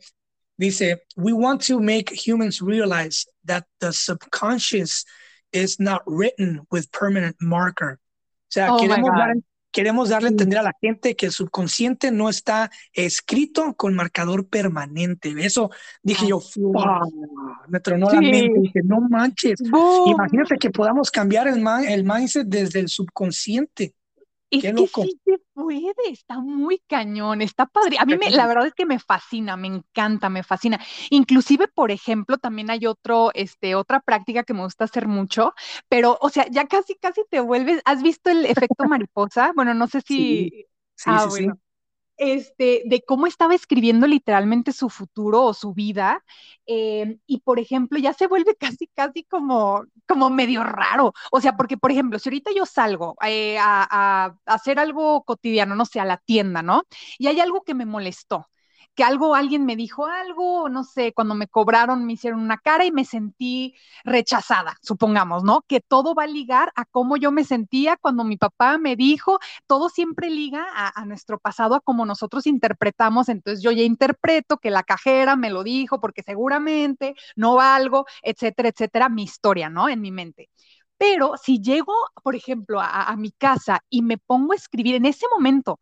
Dice, 0.57 1.03
we 1.15 1.33
want 1.33 1.61
to 1.67 1.79
make 1.79 2.09
humans 2.09 2.61
realize 2.61 3.25
that 3.45 3.65
the 3.79 3.93
subconscious 3.93 5.05
is 5.51 5.79
not 5.79 6.01
written 6.07 6.61
with 6.71 6.91
permanent 6.91 7.35
marker. 7.39 7.99
O 7.99 8.49
sea, 8.49 8.73
oh 8.73 8.77
queremos, 8.79 9.11
dar, 9.15 9.35
queremos 9.71 10.09
darle 10.09 10.29
a 10.29 10.31
entender 10.31 10.57
a 10.57 10.63
la 10.63 10.73
gente 10.81 11.15
que 11.15 11.27
el 11.27 11.31
subconsciente 11.31 12.11
no 12.11 12.29
está 12.29 12.71
escrito 12.93 13.75
con 13.75 13.93
marcador 13.93 14.47
permanente. 14.47 15.33
Eso 15.37 15.69
dije 16.01 16.27
yo, 16.27 16.41
me 17.67 17.79
tronó 17.79 18.09
la 18.09 18.21
mente. 18.21 18.59
Dije, 18.59 18.81
no 18.83 19.01
manches. 19.01 19.61
Imagínate 20.07 20.57
que 20.57 20.71
podamos 20.71 21.11
cambiar 21.11 21.47
el, 21.47 21.63
el 21.87 22.03
mindset 22.03 22.47
desde 22.47 22.79
el 22.79 22.87
subconsciente. 22.87 23.93
Es 24.49 24.63
que 24.63 24.87
sí 24.87 25.19
se 25.25 25.39
puede, 25.53 25.93
está 26.09 26.39
muy 26.39 26.81
cañón, 26.87 27.41
está 27.41 27.65
padre. 27.65 27.97
A 27.99 28.05
mí 28.05 28.15
me, 28.17 28.29
la 28.29 28.47
verdad 28.47 28.67
es 28.67 28.73
que 28.73 28.85
me 28.85 28.99
fascina, 28.99 29.57
me 29.57 29.67
encanta, 29.67 30.29
me 30.29 30.43
fascina. 30.43 30.79
Inclusive, 31.09 31.67
por 31.67 31.91
ejemplo, 31.91 32.37
también 32.37 32.69
hay 32.71 32.85
otro, 32.85 33.31
este, 33.33 33.75
otra 33.75 33.99
práctica 33.99 34.43
que 34.43 34.53
me 34.53 34.63
gusta 34.63 34.85
hacer 34.85 35.07
mucho, 35.07 35.53
pero, 35.89 36.17
o 36.21 36.29
sea, 36.29 36.47
ya 36.49 36.65
casi, 36.65 36.95
casi 36.95 37.23
te 37.29 37.41
vuelves, 37.41 37.81
¿has 37.85 38.01
visto 38.01 38.29
el 38.29 38.45
efecto 38.45 38.85
mariposa? 38.89 39.51
Bueno, 39.55 39.73
no 39.73 39.87
sé 39.87 40.01
si... 40.01 40.49
Sí, 40.95 41.05
ah, 41.05 41.27
sí, 41.29 41.43
bueno 41.43 41.59
este, 42.17 42.83
de 42.85 43.03
cómo 43.03 43.27
estaba 43.27 43.55
escribiendo 43.55 44.07
literalmente 44.07 44.71
su 44.71 44.89
futuro 44.89 45.43
o 45.43 45.53
su 45.53 45.73
vida. 45.73 46.23
Eh, 46.65 47.17
y 47.27 47.39
por 47.39 47.59
ejemplo, 47.59 47.99
ya 47.99 48.13
se 48.13 48.27
vuelve 48.27 48.55
casi, 48.59 48.87
casi 48.87 49.23
como, 49.23 49.85
como 50.07 50.29
medio 50.29 50.63
raro. 50.63 51.13
O 51.31 51.41
sea, 51.41 51.55
porque 51.57 51.77
por 51.77 51.91
ejemplo, 51.91 52.19
si 52.19 52.29
ahorita 52.29 52.51
yo 52.55 52.65
salgo 52.65 53.15
eh, 53.25 53.57
a, 53.59 53.87
a, 53.89 54.37
hacer 54.45 54.79
algo 54.79 55.23
cotidiano, 55.23 55.75
no 55.75 55.85
sé, 55.85 55.99
a 55.99 56.05
la 56.05 56.17
tienda, 56.17 56.61
¿no? 56.61 56.83
Y 57.17 57.27
hay 57.27 57.39
algo 57.39 57.63
que 57.63 57.73
me 57.75 57.85
molestó 57.85 58.47
que 58.97 59.03
algo, 59.03 59.35
alguien 59.35 59.63
me 59.65 59.75
dijo 59.75 60.07
algo, 60.07 60.69
no 60.69 60.83
sé, 60.83 61.13
cuando 61.13 61.35
me 61.35 61.47
cobraron 61.47 62.05
me 62.07 62.13
hicieron 62.13 62.41
una 62.41 62.57
cara 62.57 62.83
y 62.83 62.91
me 62.91 63.05
sentí 63.05 63.75
rechazada, 64.03 64.75
supongamos, 64.81 65.43
¿no? 65.43 65.61
Que 65.67 65.81
todo 65.81 66.15
va 66.15 66.23
a 66.23 66.27
ligar 66.27 66.73
a 66.75 66.83
cómo 66.83 67.15
yo 67.15 67.31
me 67.31 67.43
sentía 67.43 67.97
cuando 67.97 68.23
mi 68.23 68.37
papá 68.37 68.79
me 68.79 68.95
dijo, 68.95 69.37
todo 69.67 69.89
siempre 69.89 70.31
liga 70.31 70.65
a, 70.73 71.05
nuestro 71.05 71.37
pasado, 71.37 71.75
a 71.75 71.79
cómo 71.79 72.07
nosotros 72.07 72.47
interpretamos, 72.47 73.29
entonces 73.29 73.63
yo 73.63 73.71
ya 73.71 73.83
interpreto 73.83 74.57
que 74.57 74.71
la 74.71 74.81
cajera 74.81 75.35
me 75.35 75.51
lo 75.51 75.63
dijo 75.63 75.99
porque 76.01 76.23
seguramente 76.23 77.13
no 77.35 77.53
valgo, 77.55 78.07
etcétera, 78.23 78.69
etcétera, 78.69 79.09
mi 79.09 79.23
historia, 79.23 79.69
¿no? 79.69 79.89
En 79.89 80.01
mi 80.01 80.11
mente. 80.11 80.49
Pero 80.97 81.33
si 81.37 81.61
llego, 81.61 81.93
por 82.23 82.35
ejemplo, 82.35 82.81
a, 82.81 83.03
a, 83.03 83.15
mi 83.15 83.31
casa 83.31 83.81
y 83.91 84.01
me 84.01 84.17
pongo 84.17 84.53
a 84.53 84.55
escribir 84.55 84.95
en 84.95 85.05
ese 85.05 85.27
momento 85.31 85.79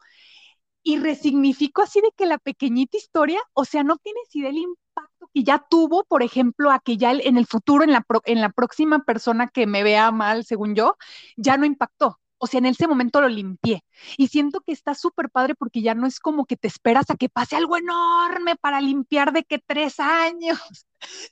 y 0.86 1.00
resignifico 1.00 1.82
así 1.82 2.00
de 2.02 2.12
que 2.16 2.28
la 2.28 2.38
pequeñita 2.38 2.98
historia, 2.98 3.42
o 3.54 3.66
sea, 3.66 3.84
no 3.84 3.98
tienes 3.98 4.24
idea 4.36 4.50
del 4.52 4.60
impacto 4.60 5.30
que 5.34 5.44
ya 5.44 5.66
tuvo, 5.70 6.04
por 6.06 6.24
ejemplo, 6.24 6.72
a 6.72 6.80
que 6.80 6.98
ya 6.98 7.12
en 7.14 7.38
el 7.38 7.48
futuro, 7.48 7.84
en 7.84 7.92
la, 7.92 8.02
pro, 8.02 8.22
en 8.26 8.40
la 8.42 8.50
próxima 8.52 9.00
persona 9.04 9.48
que 9.48 9.68
me 9.68 9.84
vea 9.84 10.12
mal, 10.12 10.46
según 10.46 10.76
yo, 10.76 10.96
ya 11.38 11.58
no 11.58 11.66
impactó. 11.66 12.20
O 12.38 12.48
sea, 12.48 12.60
en 12.60 12.68
ese 12.68 12.88
momento 12.88 13.22
lo 13.22 13.30
limpié. 13.30 13.84
Y 14.18 14.28
siento 14.28 14.62
que 14.62 14.74
está 14.74 14.94
súper 14.94 15.30
padre 15.32 15.56
porque 15.56 15.82
ya 15.82 15.96
no 15.96 16.06
es 16.06 16.20
como 16.20 16.46
que 16.46 16.58
te 16.58 16.68
esperas 16.68 17.10
a 17.10 17.16
que 17.16 17.30
pase 17.30 17.56
algo 17.56 17.78
enorme 17.78 18.56
para 18.58 18.82
limpiar 18.82 19.34
de 19.34 19.44
que 19.44 19.60
tres 19.60 20.00
años. 20.00 20.60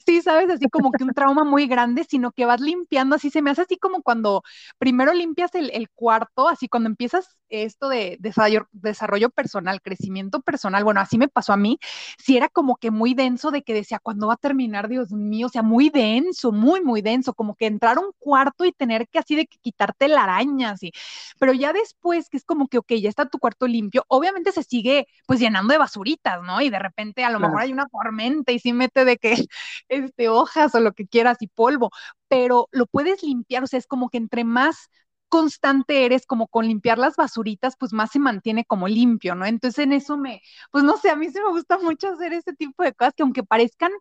Sí, 0.06 0.22
sabes, 0.22 0.50
así 0.52 0.70
como 0.70 0.92
que 0.92 1.04
un 1.04 1.14
trauma 1.14 1.44
muy 1.44 1.66
grande, 1.68 2.04
sino 2.08 2.32
que 2.32 2.46
vas 2.46 2.62
limpiando, 2.62 3.16
así 3.16 3.32
se 3.32 3.42
me 3.42 3.50
hace 3.50 3.64
así 3.64 3.78
como 3.78 4.04
cuando 4.04 4.44
primero 4.78 5.14
limpias 5.14 5.56
el, 5.56 5.72
el 5.72 5.90
cuarto, 5.90 6.48
así 6.48 6.68
cuando 6.68 6.90
empiezas 6.90 7.38
esto 7.64 7.90
de 7.90 8.18
desarrollo, 8.20 8.68
desarrollo, 8.72 9.30
personal, 9.30 9.82
crecimiento 9.82 10.42
personal, 10.42 10.84
bueno, 10.84 11.00
así 11.02 11.18
me 11.18 11.28
pasó 11.28 11.54
a 11.54 11.58
mí, 11.58 11.80
si 12.18 12.36
era 12.38 12.50
como 12.50 12.78
que 12.78 12.92
muy 12.92 13.14
denso 13.14 13.52
de 13.52 13.64
que 13.64 13.74
decía, 13.74 14.00
¿cuándo 14.00 14.28
va 14.28 14.34
a 14.34 14.38
terminar, 14.38 14.88
Dios 14.90 15.12
mío? 15.12 15.48
O 15.48 15.50
sea, 15.50 15.62
muy 15.64 15.90
denso, 15.90 16.52
muy, 16.52 16.82
muy 16.82 17.02
denso, 17.02 17.34
como 17.34 17.56
que 17.56 17.68
entrar 17.68 17.98
a 17.98 18.02
un 18.02 18.12
cuarto 18.20 18.66
y 18.66 18.72
tener 18.72 19.08
que 19.08 19.20
así 19.20 19.36
de 19.36 19.46
que 19.46 19.58
quitarte 19.60 20.08
la 20.08 20.24
araña, 20.24 20.72
así. 20.72 20.92
Pero 21.40 21.54
ya 21.54 21.74
después, 21.74 22.30
que 22.30 22.38
es 22.38 22.46
como 22.46 22.68
que, 22.68 22.78
ok, 22.78 22.94
ya 22.94 23.10
está 23.10 23.28
tu 23.28 23.40
cuarto 23.40 23.68
limpio, 23.68 24.06
obviamente 24.08 24.52
se 24.52 24.64
sigue 24.64 25.08
pues 25.28 25.40
llenando 25.40 25.72
de 25.74 25.78
basuritas, 25.80 26.42
¿no? 26.44 26.62
Y 26.62 26.70
de 26.70 26.80
repente 26.80 27.24
a 27.24 27.30
lo 27.30 27.40
claro. 27.40 27.52
mejor 27.52 27.62
hay 27.62 27.74
una 27.74 27.88
tormenta 27.88 28.52
y 28.52 28.60
sí 28.60 28.74
mete 28.74 29.06
de 29.06 29.18
que 29.18 29.34
este, 29.90 30.30
hojas 30.30 30.74
o 30.76 30.80
lo 30.80 30.94
que 30.94 31.08
quieras 31.08 31.38
y 31.42 31.48
polvo, 31.48 31.92
pero 32.28 32.68
lo 32.72 32.86
puedes 32.88 33.24
limpiar, 33.24 33.64
o 33.64 33.68
sea, 33.68 33.80
es 33.80 33.88
como 33.88 34.10
que 34.10 34.18
entre 34.18 34.44
más 34.44 34.90
constante 35.34 36.06
eres 36.06 36.26
como 36.28 36.48
con 36.48 36.68
limpiar 36.68 36.98
las 37.00 37.16
basuritas, 37.16 37.76
pues 37.78 37.92
más 37.94 38.12
se 38.12 38.20
mantiene 38.20 38.66
como 38.66 38.88
limpio, 38.88 39.36
¿no? 39.36 39.46
Entonces 39.46 39.84
en 39.86 39.94
eso 39.94 40.18
me, 40.18 40.42
pues 40.72 40.84
no 40.84 40.98
sé, 40.98 41.10
a 41.10 41.16
mí 41.16 41.28
sí 41.30 41.40
me 41.44 41.50
gusta 41.50 41.78
mucho 41.80 42.10
hacer 42.10 42.34
ese 42.34 42.54
tipo 42.54 42.84
de 42.84 42.94
cosas 42.94 43.14
que 43.16 43.24
aunque 43.24 43.44
parezcan 43.44 43.92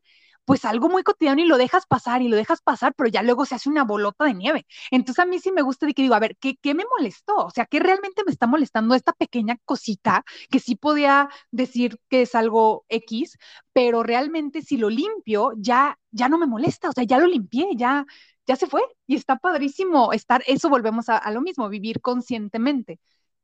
pues 0.45 0.65
algo 0.65 0.89
muy 0.89 1.03
cotidiano 1.05 1.41
y 1.41 1.45
lo 1.47 1.57
dejas 1.57 1.87
pasar 1.87 2.21
y 2.21 2.29
lo 2.29 2.37
dejas 2.37 2.61
pasar, 2.63 2.95
pero 2.97 3.09
ya 3.09 3.23
luego 3.23 3.47
se 3.47 3.55
hace 3.55 3.69
una 3.69 3.85
bolota 3.85 4.25
de 4.25 4.35
nieve. 4.35 4.67
Entonces 4.91 5.23
a 5.23 5.27
mí 5.27 5.39
sí 5.39 5.53
me 5.53 5.63
gusta 5.63 5.87
de 5.87 5.95
que 5.95 6.03
digo, 6.03 6.15
a 6.15 6.19
ver, 6.21 6.37
¿qué, 6.41 6.57
qué 6.61 6.75
me 6.75 6.85
molestó? 6.99 7.37
O 7.37 7.51
sea, 7.51 7.65
¿qué 7.67 7.79
realmente 7.81 8.23
me 8.27 8.33
está 8.33 8.47
molestando 8.49 8.95
esta 8.97 9.13
pequeña 9.13 9.57
cosita 9.65 10.25
que 10.51 10.59
sí 10.59 10.75
podía 10.77 11.29
decir 11.53 11.99
que 12.11 12.23
es 12.23 12.35
algo 12.35 12.85
X, 12.89 13.39
pero 13.73 14.03
realmente 14.03 14.63
si 14.63 14.77
lo 14.77 14.91
limpio 14.91 15.53
ya, 15.57 15.99
ya 16.11 16.29
no 16.29 16.39
me 16.39 16.47
molesta, 16.47 16.89
o 16.91 16.93
sea, 16.93 17.05
ya 17.05 17.19
lo 17.19 17.27
limpié, 17.27 17.69
ya, 17.77 18.05
ya 18.47 18.57
se 18.57 18.67
fue 18.67 18.83
y 19.07 19.15
está 19.15 19.37
padrísimo 19.37 20.13
estar, 20.13 20.43
eso 20.47 20.69
volvemos 20.69 21.09
a, 21.09 21.19
a 21.19 21.31
lo 21.31 21.41
mismo, 21.41 21.69
vivir 21.69 22.01
conscientemente 22.01 22.99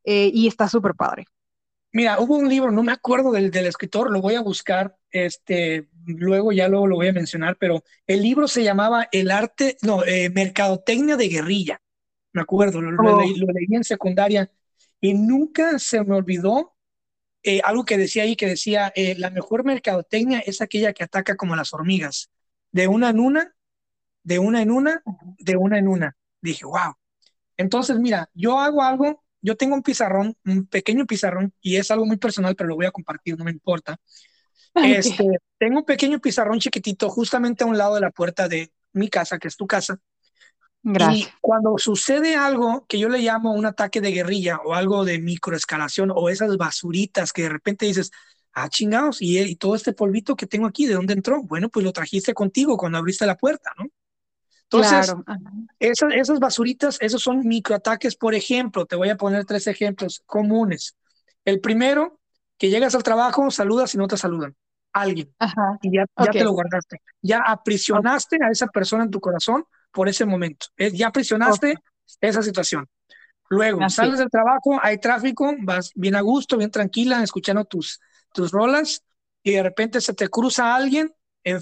eh, 0.05 0.31
y 0.33 0.47
está 0.47 0.69
súper 0.69 0.95
padre. 0.95 1.27
Mira, 1.93 2.21
hubo 2.21 2.37
un 2.37 2.49
libro, 2.49 2.71
no 2.71 2.83
me 2.83 2.93
acuerdo 2.93 3.33
del, 3.33 3.51
del, 3.51 3.67
escritor, 3.67 4.11
lo 4.11 4.21
voy 4.21 4.35
a 4.35 4.43
buscar, 4.43 4.97
este, 5.11 5.89
luego 6.05 6.53
ya 6.53 6.69
luego 6.69 6.87
lo 6.87 6.97
voy 6.97 7.09
a 7.09 7.13
mencionar, 7.15 7.57
pero 7.59 7.83
el 8.07 8.23
libro 8.23 8.47
se 8.47 8.63
llamaba 8.63 9.09
El 9.11 9.31
arte, 9.31 9.79
no, 9.83 10.05
eh, 10.05 10.29
Mercadotecnia 10.29 11.17
de 11.17 11.29
Guerrilla, 11.29 11.81
me 12.33 12.43
acuerdo, 12.43 12.83
lo, 12.83 12.91
oh. 12.91 13.03
lo, 13.03 13.21
leí, 13.21 13.35
lo, 13.37 13.47
leí, 13.47 13.67
en 13.71 13.85
secundaria 13.85 14.51
y 15.01 15.15
nunca 15.15 15.79
se 15.79 16.05
me 16.05 16.17
olvidó 16.17 16.77
eh, 17.43 17.61
algo 17.65 17.85
que 17.85 17.97
decía 17.97 18.25
ahí, 18.25 18.37
que 18.37 18.47
decía, 18.47 18.93
eh, 18.95 19.15
la 19.17 19.31
mejor 19.31 19.65
mercadotecnia 19.65 20.41
es 20.41 20.61
aquella 20.61 20.93
que 20.93 21.05
ataca 21.05 21.37
como 21.37 21.57
las 21.57 21.73
hormigas, 21.73 22.31
de 22.73 22.89
una 22.89 23.11
en 23.11 23.21
una, 23.21 23.57
de 24.23 24.39
una 24.39 24.63
en 24.63 24.71
una, 24.71 25.03
de 25.39 25.57
una 25.57 25.79
en 25.79 25.89
una. 25.89 26.17
Dije, 26.41 26.65
wow. 26.65 26.95
Entonces, 27.57 27.99
mira, 27.99 28.31
yo 28.35 28.59
hago 28.59 28.83
algo 28.83 29.23
yo 29.41 29.57
tengo 29.57 29.75
un 29.75 29.83
pizarrón, 29.83 30.37
un 30.45 30.67
pequeño 30.67 31.07
pizarrón, 31.07 31.53
y 31.61 31.77
es 31.77 31.91
algo 31.91 32.07
muy 32.07 32.17
personal, 32.17 32.57
pero 32.57 32.69
lo 32.69 32.77
voy 32.77 32.87
a 32.87 32.91
compartir, 32.91 33.39
no 33.39 33.45
me 33.45 33.51
importa. 33.51 33.97
Okay. 34.75 34.95
Este, 34.95 35.25
tengo 35.59 35.79
un 35.79 35.85
pequeño 35.85 36.21
pizarrón 36.21 36.59
chiquitito 36.59 37.09
justamente 37.09 37.65
a 37.65 37.67
un 37.67 37.79
lado 37.79 37.95
de 37.95 38.01
la 38.01 38.11
puerta 38.11 38.49
de 38.49 38.73
mi 38.93 39.09
casa, 39.09 39.39
que 39.39 39.49
es 39.49 39.57
tu 39.57 39.67
casa. 39.67 39.99
Gracias. 40.83 41.29
Y 41.29 41.33
cuando 41.41 41.79
sucede 41.79 42.37
algo 42.37 42.87
que 42.89 42.99
yo 42.99 43.09
le 43.09 43.19
llamo 43.19 43.53
un 43.53 43.67
ataque 43.67 44.01
de 44.01 44.13
guerrilla 44.13 44.59
o 44.65 44.75
algo 44.75 45.05
de 45.05 45.19
microescalación 45.19 46.13
o 46.15 46.29
esas 46.29 46.57
basuritas 46.57 47.33
que 47.33 47.43
de 47.43 47.49
repente 47.49 47.87
dices, 47.87 48.11
ah, 48.53 48.69
chingados, 48.69 49.21
y, 49.21 49.39
y 49.39 49.57
todo 49.57 49.75
este 49.75 49.93
polvito 49.93 50.37
que 50.37 50.47
tengo 50.47 50.67
aquí, 50.67 50.87
¿de 50.87 50.95
dónde 50.95 51.15
entró? 51.15 51.43
Bueno, 51.43 51.69
pues 51.69 51.85
lo 51.85 51.93
trajiste 51.93 52.35
contigo 52.35 52.77
cuando 52.77 52.99
abriste 52.99 53.27
la 53.27 53.37
puerta, 53.37 53.73
¿no? 53.79 53.87
Entonces, 54.71 55.07
claro. 55.07 55.25
esas, 55.79 56.13
esas 56.15 56.39
basuritas, 56.41 56.99
esos 57.01 57.23
son 57.23 57.41
microataques, 57.47 58.17
por 58.17 58.35
ejemplo, 58.35 58.85
te 58.85 58.97
voy 58.97 59.09
a 59.09 59.17
poner 59.17 59.47
tres 59.47 59.67
ejemplos 59.67 60.23
comunes. 60.27 60.95
El 61.45 61.61
primero, 61.61 62.21
que 62.59 62.69
llegas 62.69 62.95
al 62.95 63.03
trabajo, 63.03 63.51
saludas 63.51 63.95
y 63.95 63.99
no 63.99 64.07
te 64.09 64.19
saludan. 64.19 64.55
Alguien. 64.93 65.35
Ajá. 65.39 65.79
Y 65.81 65.97
ya, 65.97 66.05
okay. 66.15 66.27
ya 66.27 66.33
te 66.33 66.45
lo 66.45 66.53
guardaste. 66.53 67.01
Ya 67.23 67.41
aprisionaste 67.41 68.37
okay. 68.37 68.49
a 68.49 68.51
esa 68.51 68.67
persona 68.67 69.05
en 69.05 69.11
tu 69.11 69.21
corazón 69.21 69.65
por 69.91 70.09
ese 70.09 70.27
momento. 70.27 70.67
Ya 70.77 71.09
aprisionaste 71.09 71.71
okay. 71.71 71.83
esa 72.21 72.43
situación. 72.43 72.87
Luego, 73.49 73.83
Así. 73.83 73.97
sales 73.97 74.19
del 74.19 74.29
trabajo, 74.29 74.79
hay 74.83 74.99
tráfico, 74.99 75.55
vas 75.61 75.93
bien 75.95 76.15
a 76.17 76.21
gusto, 76.21 76.59
bien 76.59 76.71
tranquila, 76.71 77.23
escuchando 77.23 77.65
tus, 77.65 78.01
tus 78.35 78.51
rolas, 78.51 79.03
y 79.43 79.53
de 79.53 79.63
repente 79.63 80.03
se 80.03 80.13
te 80.13 80.29
cruza 80.29 80.75
alguien, 80.75 81.11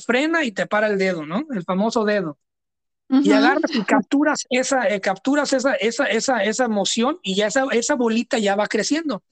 frena 0.05 0.43
y 0.43 0.51
te 0.51 0.67
para 0.67 0.89
el 0.89 0.99
dedo, 0.99 1.25
¿no? 1.25 1.45
El 1.55 1.63
famoso 1.63 2.05
dedo. 2.05 2.39
Uh 3.09 3.19
-huh. 3.19 3.27
y 3.27 3.33
agarras 3.33 3.71
y 3.73 3.85
capturas 3.85 4.47
esa, 4.51 4.89
eh, 4.89 5.01
capturas 5.01 5.53
esa, 5.53 5.75
esa, 5.75 6.07
esa, 6.07 6.43
esa 6.43 6.65
emoción 6.65 7.21
y 7.23 7.37
ya 7.37 7.47
esa, 7.47 7.65
esa 7.71 7.95
bolita 7.95 8.39
ya 8.39 8.57
va 8.57 8.67
creciendo. 8.67 9.23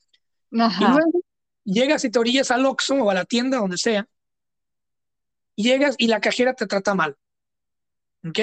Ajá. 0.57 0.85
Y 0.85 0.87
luego 0.87 1.21
llegas 1.65 2.05
y 2.05 2.11
te 2.11 2.19
orillas 2.19 2.51
al 2.51 2.67
Oxxo 2.67 2.95
o 2.95 3.11
a 3.11 3.15
la 3.15 3.25
tienda, 3.25 3.59
donde 3.59 3.79
sea, 3.79 4.07
llegas 5.57 5.97
y 5.99 6.07
la 6.07 6.21
cajera 6.21 6.55
te 6.55 6.67
trata 6.67 6.95
mal. 6.95 7.17
¿Ok? 8.27 8.39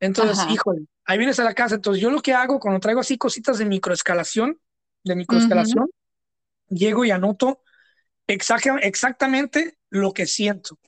Entonces, 0.00 0.38
Ajá. 0.38 0.52
híjole, 0.52 0.86
ahí 1.04 1.18
vienes 1.18 1.38
a 1.38 1.44
la 1.44 1.54
casa. 1.54 1.74
Entonces, 1.74 2.02
yo 2.02 2.10
lo 2.10 2.20
que 2.20 2.32
hago 2.32 2.58
cuando 2.58 2.80
traigo 2.80 3.00
así 3.00 3.18
cositas 3.18 3.58
de 3.58 3.66
microescalación, 3.66 4.58
de 5.04 5.14
microescalación, 5.14 5.84
uh 5.84 5.88
-huh. 5.88 6.76
llego 6.76 7.04
y 7.04 7.10
anoto 7.10 7.60
exacta, 8.26 8.78
exactamente 8.78 9.78
lo 9.90 10.12
que 10.12 10.26
siento. 10.26 10.78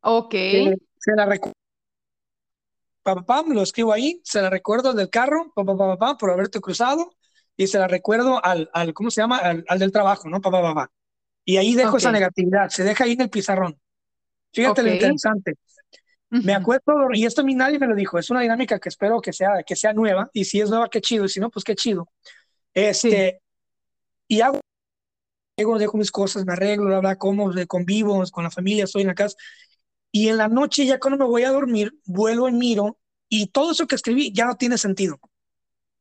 Ok. 0.00 0.34
Eh, 0.34 0.76
se 0.98 1.12
la 1.14 1.26
recuerdo 1.26 1.54
papá, 3.06 3.24
pa, 3.24 3.44
pa, 3.44 3.54
lo 3.54 3.62
escribo 3.62 3.92
ahí, 3.92 4.20
se 4.24 4.42
la 4.42 4.50
recuerdo 4.50 4.90
al 4.90 4.96
del 4.96 5.10
carro, 5.10 5.52
papá, 5.54 5.76
papá, 5.76 5.96
pa, 5.96 6.18
por 6.18 6.30
haberte 6.30 6.60
cruzado, 6.60 7.14
y 7.56 7.68
se 7.68 7.78
la 7.78 7.86
recuerdo 7.86 8.44
al, 8.44 8.68
al 8.72 8.92
¿cómo 8.92 9.10
se 9.10 9.20
llama? 9.20 9.38
Al, 9.38 9.64
al, 9.68 9.78
del 9.78 9.92
trabajo, 9.92 10.28
¿no? 10.28 10.40
Papá, 10.40 10.60
papá. 10.60 10.90
Y 11.44 11.56
ahí 11.58 11.74
dejo 11.74 11.90
okay. 11.90 11.98
esa 11.98 12.12
negatividad, 12.12 12.68
se 12.68 12.82
deja 12.82 13.04
ahí 13.04 13.12
en 13.12 13.20
el 13.22 13.30
pizarrón. 13.30 13.80
Fíjate 14.52 14.80
okay. 14.80 14.84
lo 14.84 14.94
interesante. 14.94 15.52
Uh 16.30 16.36
-huh. 16.36 16.44
Me 16.44 16.54
acuerdo, 16.54 17.08
y 17.12 17.24
esto 17.24 17.42
a 17.42 17.44
mí 17.44 17.54
nadie 17.54 17.78
me 17.78 17.86
lo 17.86 17.94
dijo, 17.94 18.18
es 18.18 18.28
una 18.30 18.40
dinámica 18.40 18.80
que 18.80 18.88
espero 18.88 19.20
que 19.20 19.32
sea, 19.32 19.62
que 19.64 19.76
sea 19.76 19.92
nueva, 19.92 20.28
y 20.32 20.44
si 20.44 20.60
es 20.60 20.68
nueva, 20.68 20.88
qué 20.88 21.00
chido, 21.00 21.24
y 21.24 21.28
si 21.28 21.38
no, 21.38 21.50
pues 21.50 21.64
qué 21.64 21.76
chido. 21.76 22.08
Este, 22.74 23.40
sí. 24.28 24.36
y 24.36 24.40
hago, 24.40 24.60
dejo 25.56 25.96
mis 25.96 26.10
cosas, 26.10 26.44
me 26.44 26.52
arreglo, 26.52 26.86
bla, 26.86 27.00
bla, 27.00 27.16
como, 27.16 27.50
convivo 27.68 28.22
con 28.32 28.44
la 28.44 28.50
familia, 28.50 28.84
estoy 28.84 29.02
en 29.02 29.08
la 29.08 29.14
casa, 29.14 29.36
y 30.16 30.30
en 30.30 30.38
la 30.38 30.48
noche, 30.48 30.86
ya 30.86 30.98
cuando 30.98 31.18
me 31.18 31.30
voy 31.30 31.42
a 31.42 31.50
dormir, 31.50 31.94
vuelvo 32.06 32.48
y 32.48 32.52
miro, 32.52 32.96
y 33.28 33.48
todo 33.48 33.72
eso 33.72 33.86
que 33.86 33.96
escribí 33.96 34.32
ya 34.32 34.46
no 34.46 34.56
tiene 34.56 34.78
sentido. 34.78 35.20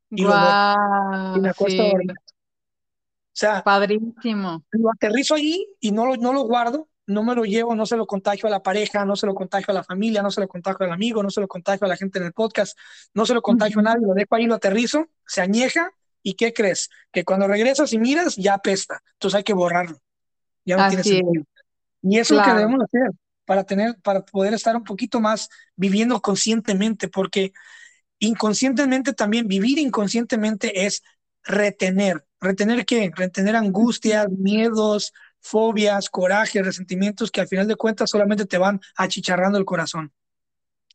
Y, 0.09 0.23
wow, 0.23 1.35
y 1.35 1.41
me 1.41 1.49
acuesto 1.49 1.81
sí. 1.81 1.85
a 1.85 1.91
dormir. 1.91 2.11
O 2.11 3.33
sea, 3.33 3.61
padrísimo. 3.61 4.63
Lo 4.71 4.89
aterrizo 4.89 5.35
allí 5.35 5.67
y 5.81 5.91
no 5.91 6.05
lo, 6.05 6.15
no 6.15 6.31
lo 6.31 6.43
guardo, 6.43 6.87
no 7.07 7.23
me 7.23 7.35
lo 7.35 7.43
llevo, 7.43 7.75
no 7.75 7.85
se 7.85 7.97
lo 7.97 8.07
contagio 8.07 8.47
a 8.47 8.51
la 8.51 8.63
pareja, 8.63 9.03
no 9.03 9.17
se 9.17 9.25
lo 9.25 9.35
contagio 9.35 9.73
a 9.73 9.75
la 9.75 9.83
familia, 9.83 10.21
no 10.21 10.31
se 10.31 10.39
lo 10.39 10.47
contagio 10.47 10.85
al 10.85 10.93
amigo, 10.93 11.21
no 11.21 11.29
se 11.29 11.41
lo 11.41 11.49
contagio 11.49 11.83
a 11.83 11.89
la 11.89 11.97
gente 11.97 12.17
en 12.19 12.23
el 12.27 12.31
podcast, 12.31 12.77
no 13.13 13.25
se 13.25 13.33
lo 13.33 13.41
contagio 13.41 13.81
a 13.81 13.83
nadie, 13.83 14.07
lo 14.07 14.13
dejo 14.13 14.33
ahí, 14.33 14.45
lo 14.45 14.55
aterrizo, 14.55 15.07
se 15.27 15.41
añeja 15.41 15.91
y 16.23 16.35
¿qué 16.35 16.53
crees? 16.53 16.89
Que 17.11 17.25
cuando 17.25 17.49
regresas 17.49 17.91
y 17.91 17.99
miras 17.99 18.37
ya 18.37 18.53
apesta, 18.53 19.03
entonces 19.15 19.39
hay 19.39 19.43
que 19.43 19.53
borrarlo. 19.53 19.97
Ya 20.63 20.77
no 20.77 20.83
Así 20.83 20.95
tiene 20.95 21.03
sentido. 21.03 21.43
Es. 21.43 21.63
Y 22.01 22.17
eso 22.17 22.35
claro. 22.35 22.43
es 22.43 22.47
lo 22.47 22.53
que 22.53 22.59
debemos 22.61 22.83
hacer 22.85 23.24
para 23.45 23.63
tener, 23.63 23.95
para 24.01 24.25
poder 24.25 24.53
estar 24.53 24.75
un 24.75 24.83
poquito 24.83 25.19
más 25.19 25.49
viviendo 25.75 26.21
conscientemente, 26.21 27.07
porque 27.07 27.53
inconscientemente 28.19 29.13
también, 29.13 29.47
vivir 29.47 29.79
inconscientemente 29.79 30.85
es 30.85 31.03
retener. 31.43 32.25
¿Retener 32.39 32.85
qué? 32.85 33.11
Retener 33.15 33.55
angustias, 33.55 34.29
miedos, 34.29 35.13
fobias, 35.39 36.09
corajes, 36.09 36.65
resentimientos 36.65 37.31
que 37.31 37.41
al 37.41 37.47
final 37.47 37.67
de 37.67 37.75
cuentas 37.75 38.09
solamente 38.09 38.45
te 38.45 38.57
van 38.57 38.79
achicharrando 38.95 39.57
el 39.57 39.65
corazón. 39.65 40.11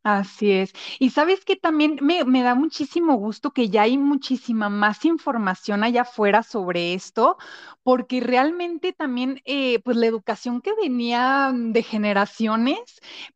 Así 0.02 0.50
es. 0.52 0.72
Y 0.98 1.10
sabes 1.10 1.44
que 1.44 1.56
también 1.56 1.98
me, 2.00 2.24
me, 2.24 2.42
da 2.42 2.54
muchísimo 2.54 3.16
gusto 3.16 3.50
que 3.52 3.68
ya 3.68 3.82
hay 3.82 3.98
muchísima 3.98 4.70
más 4.70 5.04
información 5.04 5.84
allá 5.84 6.02
afuera 6.02 6.42
sobre 6.42 6.94
esto, 6.94 7.36
porque 7.82 8.20
realmente 8.20 8.94
también, 8.94 9.42
eh, 9.44 9.78
pues 9.80 9.98
la 9.98 10.06
educación 10.06 10.62
que 10.62 10.72
venía 10.74 11.52
de 11.54 11.82
generaciones, 11.82 12.78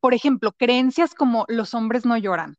por 0.00 0.14
ejemplo, 0.14 0.52
creencias 0.52 1.14
como 1.14 1.44
los 1.48 1.74
hombres 1.74 2.06
no 2.06 2.16
lloran. 2.16 2.56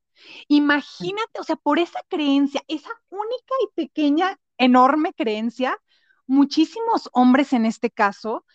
Imagínate, 0.48 1.40
o 1.40 1.44
sea, 1.44 1.56
por 1.56 1.80
esa 1.80 2.00
creencia, 2.08 2.62
esa 2.68 2.90
única 3.10 3.54
y 3.64 3.68
pequeña, 3.76 4.38
enorme 4.60 5.14
creencia, 5.14 5.78
muchísimos 6.28 7.10
hombres 7.14 7.54
en 7.54 7.66
este 7.66 7.90
caso 7.92 8.46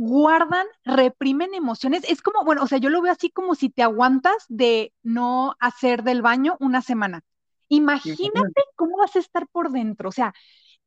guardan, 0.00 0.66
reprimen 0.82 1.52
emociones. 1.52 2.04
Es 2.08 2.22
como, 2.22 2.42
bueno, 2.42 2.62
o 2.62 2.66
sea, 2.66 2.78
yo 2.78 2.88
lo 2.88 3.02
veo 3.02 3.12
así 3.12 3.28
como 3.30 3.54
si 3.54 3.68
te 3.68 3.82
aguantas 3.82 4.46
de 4.48 4.94
no 5.02 5.56
hacer 5.60 6.04
del 6.04 6.22
baño 6.22 6.56
una 6.58 6.80
semana. 6.80 7.22
Imagínate 7.68 8.62
cómo 8.76 8.96
vas 8.96 9.14
a 9.16 9.18
estar 9.18 9.46
por 9.48 9.70
dentro. 9.70 10.08
O 10.08 10.12
sea, 10.12 10.32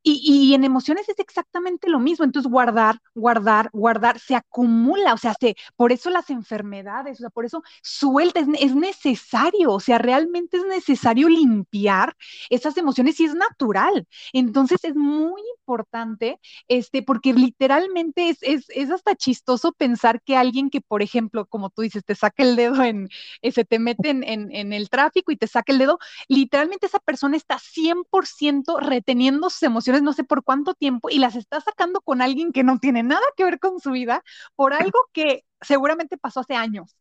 y, 0.04 0.54
en 0.54 0.66
emociones 0.66 1.08
es 1.08 1.18
exactamente 1.20 1.90
lo 1.90 2.00
mismo. 2.00 2.26
Entonces, 2.26 2.52
guardar, 2.52 3.00
guardar, 3.16 3.70
guardar, 3.72 4.20
se 4.20 4.36
acumula. 4.36 5.14
O 5.14 5.18
sea, 5.18 5.34
se, 5.40 5.56
por 5.78 5.92
eso 5.94 6.10
las 6.10 6.30
enfermedades, 6.30 7.20
o 7.20 7.22
sea, 7.22 7.30
por 7.30 7.46
eso 7.46 7.64
suelta, 7.82 8.42
es, 8.42 8.76
necesario. 8.76 9.72
O 9.72 9.80
sea, 9.80 9.98
realmente 9.98 10.58
es 10.58 10.66
necesario 10.66 11.30
limpiar 11.30 12.16
esas 12.50 12.76
emociones 12.78 13.20
y 13.20 13.26
es 13.26 13.36
natural. 13.36 14.06
Entonces, 14.34 14.84
es 14.84 14.96
muy 14.96 15.42
importante, 15.60 16.40
este, 16.68 17.02
porque 17.02 17.34
literalmente 17.34 18.30
es, 18.30 18.40
es, 18.42 18.66
es 18.70 18.92
hasta 18.92 19.16
chistoso 19.16 19.72
pensar 19.72 20.22
que 20.22 20.36
alguien 20.36 20.70
que, 20.70 20.82
por 20.82 21.02
ejemplo, 21.02 21.46
como 21.46 21.70
tú 21.70 21.82
dices, 21.82 22.04
te 22.04 22.16
saca 22.16 22.44
el 22.44 22.56
dedo 22.58 22.84
en, 22.84 23.10
eh, 23.42 23.52
se 23.52 23.64
te 23.64 23.80
mete 23.80 24.10
en, 24.10 24.24
en, 24.24 24.52
en 24.52 24.74
el 24.74 24.90
tráfico 24.90 25.32
y 25.32 25.38
te 25.38 25.48
saca 25.48 25.72
el 25.72 25.80
dedo, 25.80 26.00
literalmente 26.28 26.88
esa 26.88 27.00
persona 27.00 27.38
está 27.38 27.58
100% 27.58 28.80
reteniendo 28.82 29.50
sus 29.50 29.64
emociones 29.64 29.93
no 30.02 30.14
sé 30.14 30.24
por 30.24 30.44
cuánto 30.44 30.74
tiempo 30.74 31.10
y 31.10 31.20
las 31.20 31.36
está 31.36 31.62
sacando 31.62 32.02
con 32.02 32.22
alguien 32.22 32.52
que 32.52 32.64
no 32.64 32.80
tiene 32.80 33.04
nada 33.04 33.26
que 33.38 33.44
ver 33.44 33.60
con 33.60 33.80
su 33.80 33.92
vida 33.92 34.24
por 34.56 34.74
algo 34.94 35.00
que 35.14 35.46
seguramente 35.62 36.18
pasó 36.18 36.42
hace 36.42 36.56
años. 36.56 36.96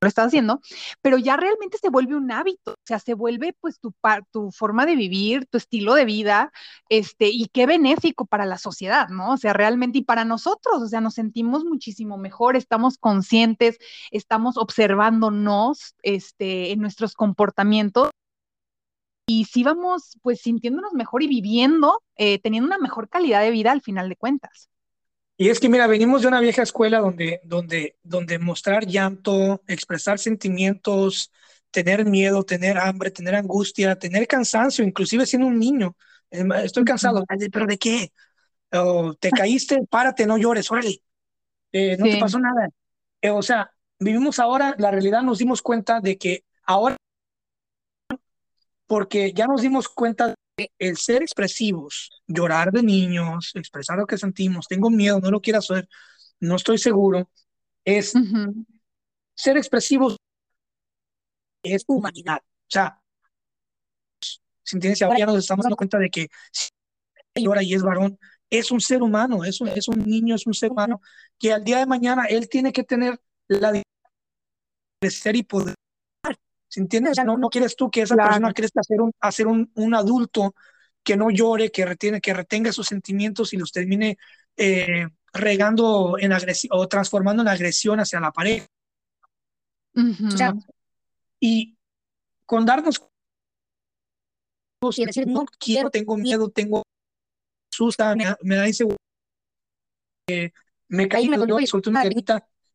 Lo 0.00 0.08
estás 0.08 0.28
haciendo, 0.28 0.60
pero 1.02 1.18
ya 1.18 1.36
realmente 1.36 1.78
se 1.78 1.90
vuelve 1.90 2.16
un 2.16 2.30
hábito, 2.30 2.72
o 2.72 2.86
sea, 2.86 2.98
se 2.98 3.14
vuelve 3.14 3.54
pues 3.60 3.80
tu, 3.80 3.92
tu 4.30 4.50
forma 4.52 4.86
de 4.86 4.96
vivir, 4.96 5.46
tu 5.46 5.58
estilo 5.58 5.94
de 5.94 6.04
vida, 6.04 6.52
este, 6.88 7.28
y 7.28 7.46
qué 7.52 7.66
benéfico 7.66 8.26
para 8.26 8.46
la 8.46 8.58
sociedad, 8.58 9.08
¿no? 9.08 9.32
O 9.32 9.36
sea, 9.36 9.52
realmente 9.52 9.98
y 9.98 10.02
para 10.04 10.24
nosotros, 10.24 10.82
o 10.82 10.86
sea, 10.86 11.00
nos 11.00 11.14
sentimos 11.14 11.64
muchísimo 11.64 12.16
mejor, 12.16 12.56
estamos 12.56 12.98
conscientes, 12.98 13.78
estamos 14.10 14.56
observándonos, 14.56 15.94
este, 16.02 16.72
en 16.72 16.80
nuestros 16.80 17.14
comportamientos 17.14 18.10
y 19.26 19.44
sí 19.44 19.62
vamos 19.62 20.18
pues 20.22 20.40
sintiéndonos 20.40 20.94
mejor 20.94 21.22
y 21.22 21.28
viviendo, 21.28 22.02
eh, 22.16 22.38
teniendo 22.40 22.66
una 22.66 22.78
mejor 22.78 23.08
calidad 23.08 23.42
de 23.42 23.50
vida 23.50 23.72
al 23.72 23.82
final 23.82 24.08
de 24.08 24.16
cuentas. 24.16 24.70
Y 25.40 25.50
es 25.50 25.60
que, 25.60 25.68
mira, 25.68 25.86
venimos 25.86 26.22
de 26.22 26.28
una 26.28 26.40
vieja 26.40 26.62
escuela 26.62 26.98
donde, 26.98 27.40
donde, 27.44 27.96
donde 28.02 28.40
mostrar 28.40 28.86
llanto, 28.86 29.62
expresar 29.68 30.18
sentimientos, 30.18 31.32
tener 31.70 32.04
miedo, 32.04 32.42
tener 32.42 32.76
hambre, 32.76 33.12
tener 33.12 33.36
angustia, 33.36 33.96
tener 33.96 34.26
cansancio, 34.26 34.84
inclusive 34.84 35.26
siendo 35.26 35.46
un 35.46 35.60
niño. 35.60 35.96
Estoy 36.30 36.84
cansado, 36.84 37.24
pero 37.52 37.66
¿de 37.66 37.78
qué? 37.78 38.12
te 39.20 39.30
caíste, 39.30 39.86
párate, 39.88 40.26
no 40.26 40.38
llores, 40.38 40.70
órale. 40.72 41.02
Eh, 41.72 41.96
no 41.96 42.06
te 42.06 42.18
pasó 42.18 42.40
nada. 42.40 42.68
Eh, 43.22 43.30
o 43.30 43.42
sea, 43.42 43.70
vivimos 44.00 44.40
ahora, 44.40 44.74
la 44.78 44.90
realidad 44.90 45.22
nos 45.22 45.38
dimos 45.38 45.62
cuenta 45.62 46.00
de 46.00 46.18
que 46.18 46.44
ahora, 46.64 46.96
porque 48.88 49.32
ya 49.32 49.46
nos 49.46 49.62
dimos 49.62 49.88
cuenta 49.88 50.34
el 50.78 50.96
ser 50.96 51.22
expresivos, 51.22 52.10
llorar 52.26 52.72
de 52.72 52.82
niños, 52.82 53.52
expresar 53.54 53.98
lo 53.98 54.06
que 54.06 54.18
sentimos, 54.18 54.66
tengo 54.66 54.90
miedo, 54.90 55.20
no 55.20 55.30
lo 55.30 55.40
quiero 55.40 55.60
hacer, 55.60 55.88
no 56.40 56.56
estoy 56.56 56.78
seguro, 56.78 57.30
es 57.84 58.12
ser 59.36 59.56
expresivos 59.56 60.16
es 61.62 61.84
humanidad. 61.86 62.38
O 62.38 62.70
sea, 62.70 63.00
si 64.20 64.76
entiendes, 64.76 65.02
ahora 65.02 65.18
ya 65.18 65.26
nos 65.26 65.38
estamos 65.38 65.64
dando 65.64 65.76
cuenta 65.76 65.98
de 65.98 66.10
que 66.10 66.28
si 66.50 66.70
llora 67.36 67.62
y 67.62 67.74
es 67.74 67.82
varón, 67.82 68.18
es 68.50 68.70
un 68.70 68.80
ser 68.80 69.02
humano, 69.02 69.44
es 69.44 69.60
un, 69.60 69.68
es 69.68 69.86
un 69.88 70.04
niño, 70.04 70.34
es 70.34 70.46
un 70.46 70.54
ser 70.54 70.70
humano, 70.70 71.00
que 71.38 71.52
al 71.52 71.62
día 71.62 71.78
de 71.78 71.86
mañana 71.86 72.24
él 72.24 72.48
tiene 72.48 72.72
que 72.72 72.84
tener 72.84 73.20
la 73.48 73.72
de 73.72 73.82
ser 75.10 75.36
y 75.36 75.42
poder 75.42 75.74
¿Se 76.68 76.80
entiende? 76.80 77.10
O 77.10 77.14
sea, 77.14 77.24
no, 77.24 77.38
no 77.38 77.48
quieres 77.48 77.76
tú 77.76 77.90
que 77.90 78.02
esa 78.02 78.14
persona 78.14 78.52
crezca 78.52 78.80
a 78.80 78.84
ser, 78.84 79.00
un, 79.00 79.12
a 79.20 79.32
ser 79.32 79.46
un, 79.46 79.70
un, 79.74 79.94
adulto 79.94 80.54
que 81.02 81.16
no 81.16 81.30
llore, 81.30 81.70
que, 81.70 81.86
retiene, 81.86 82.20
que 82.20 82.34
retenga 82.34 82.72
sus 82.72 82.86
sentimientos 82.86 83.54
y 83.54 83.56
los 83.56 83.72
termine 83.72 84.18
eh, 84.56 85.06
regando 85.32 86.16
en 86.18 86.32
agresión 86.32 86.70
o 86.74 86.86
transformando 86.86 87.42
en 87.42 87.48
agresión 87.48 88.00
hacia 88.00 88.20
la 88.20 88.32
pareja. 88.32 88.66
y 91.40 91.76
con 92.44 92.66
darnos 92.66 93.02
y 94.96 95.04
decir, 95.06 95.26
no 95.26 95.44
quiero, 95.58 95.90
tengo 95.90 96.16
miedo, 96.16 96.50
tengo 96.50 96.82
asusta, 97.72 98.14
me, 98.14 98.24
me 98.42 98.56
da 98.56 98.66
inseguridad, 98.66 98.98
eh, 100.28 100.52
me 100.88 101.08
caí, 101.08 101.28
me 101.28 101.36
dolió 101.36 101.58
y 101.60 101.66
solté 101.66 101.90
una 101.90 102.04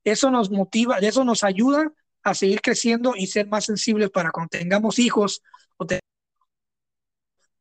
Eso 0.04 0.32
nos 0.32 0.50
motiva, 0.50 0.98
eso 0.98 1.24
nos 1.24 1.44
ayuda 1.44 1.94
a 2.24 2.34
seguir 2.34 2.62
creciendo 2.62 3.14
y 3.16 3.28
ser 3.28 3.48
más 3.48 3.66
sensibles 3.66 4.10
para 4.10 4.32
cuando 4.32 4.50
tengamos 4.50 4.98
hijos 5.00 5.42
o 5.78 5.86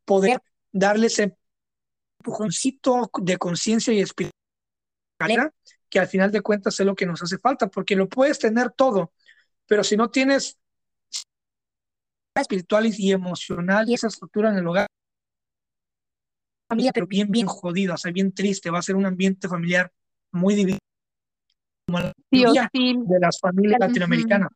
poder 0.05 0.40
darles 0.70 1.18
un 1.18 1.35
empujoncito 2.20 3.11
de 3.20 3.37
conciencia 3.38 3.92
y 3.92 4.01
espiritualidad 4.01 5.53
que 5.88 5.98
al 5.98 6.07
final 6.07 6.31
de 6.31 6.40
cuentas 6.40 6.79
es 6.81 6.87
lo 6.87 6.94
que 6.94 7.07
nos 7.07 7.22
hace 7.22 7.38
falta, 7.38 7.68
porque 7.68 7.96
lo 7.96 8.09
puedes 8.09 8.38
tener 8.38 8.70
todo, 8.70 9.12
pero 9.66 9.85
si 9.85 9.96
no 9.96 10.11
tienes 10.11 10.59
espiritual 12.35 12.87
y 12.87 13.12
emocional 13.12 13.88
y 13.88 13.94
esa 13.94 14.07
estructura 14.07 14.51
en 14.51 14.57
el 14.57 14.66
hogar, 14.66 14.87
familia, 16.66 16.92
pero 16.94 17.07
bien, 17.07 17.31
bien 17.31 17.46
jodida, 17.46 17.94
o 17.94 17.98
sea, 17.98 18.11
bien 18.11 18.33
triste, 18.33 18.70
va 18.70 18.79
a 18.79 18.83
ser 18.83 18.96
un 18.96 19.05
ambiente 19.05 19.48
familiar 19.48 19.92
muy 20.31 20.55
dividido 20.55 20.79
de 23.07 23.21
las 23.21 23.38
familias 23.40 23.81
latinoamericanas. 23.81 24.51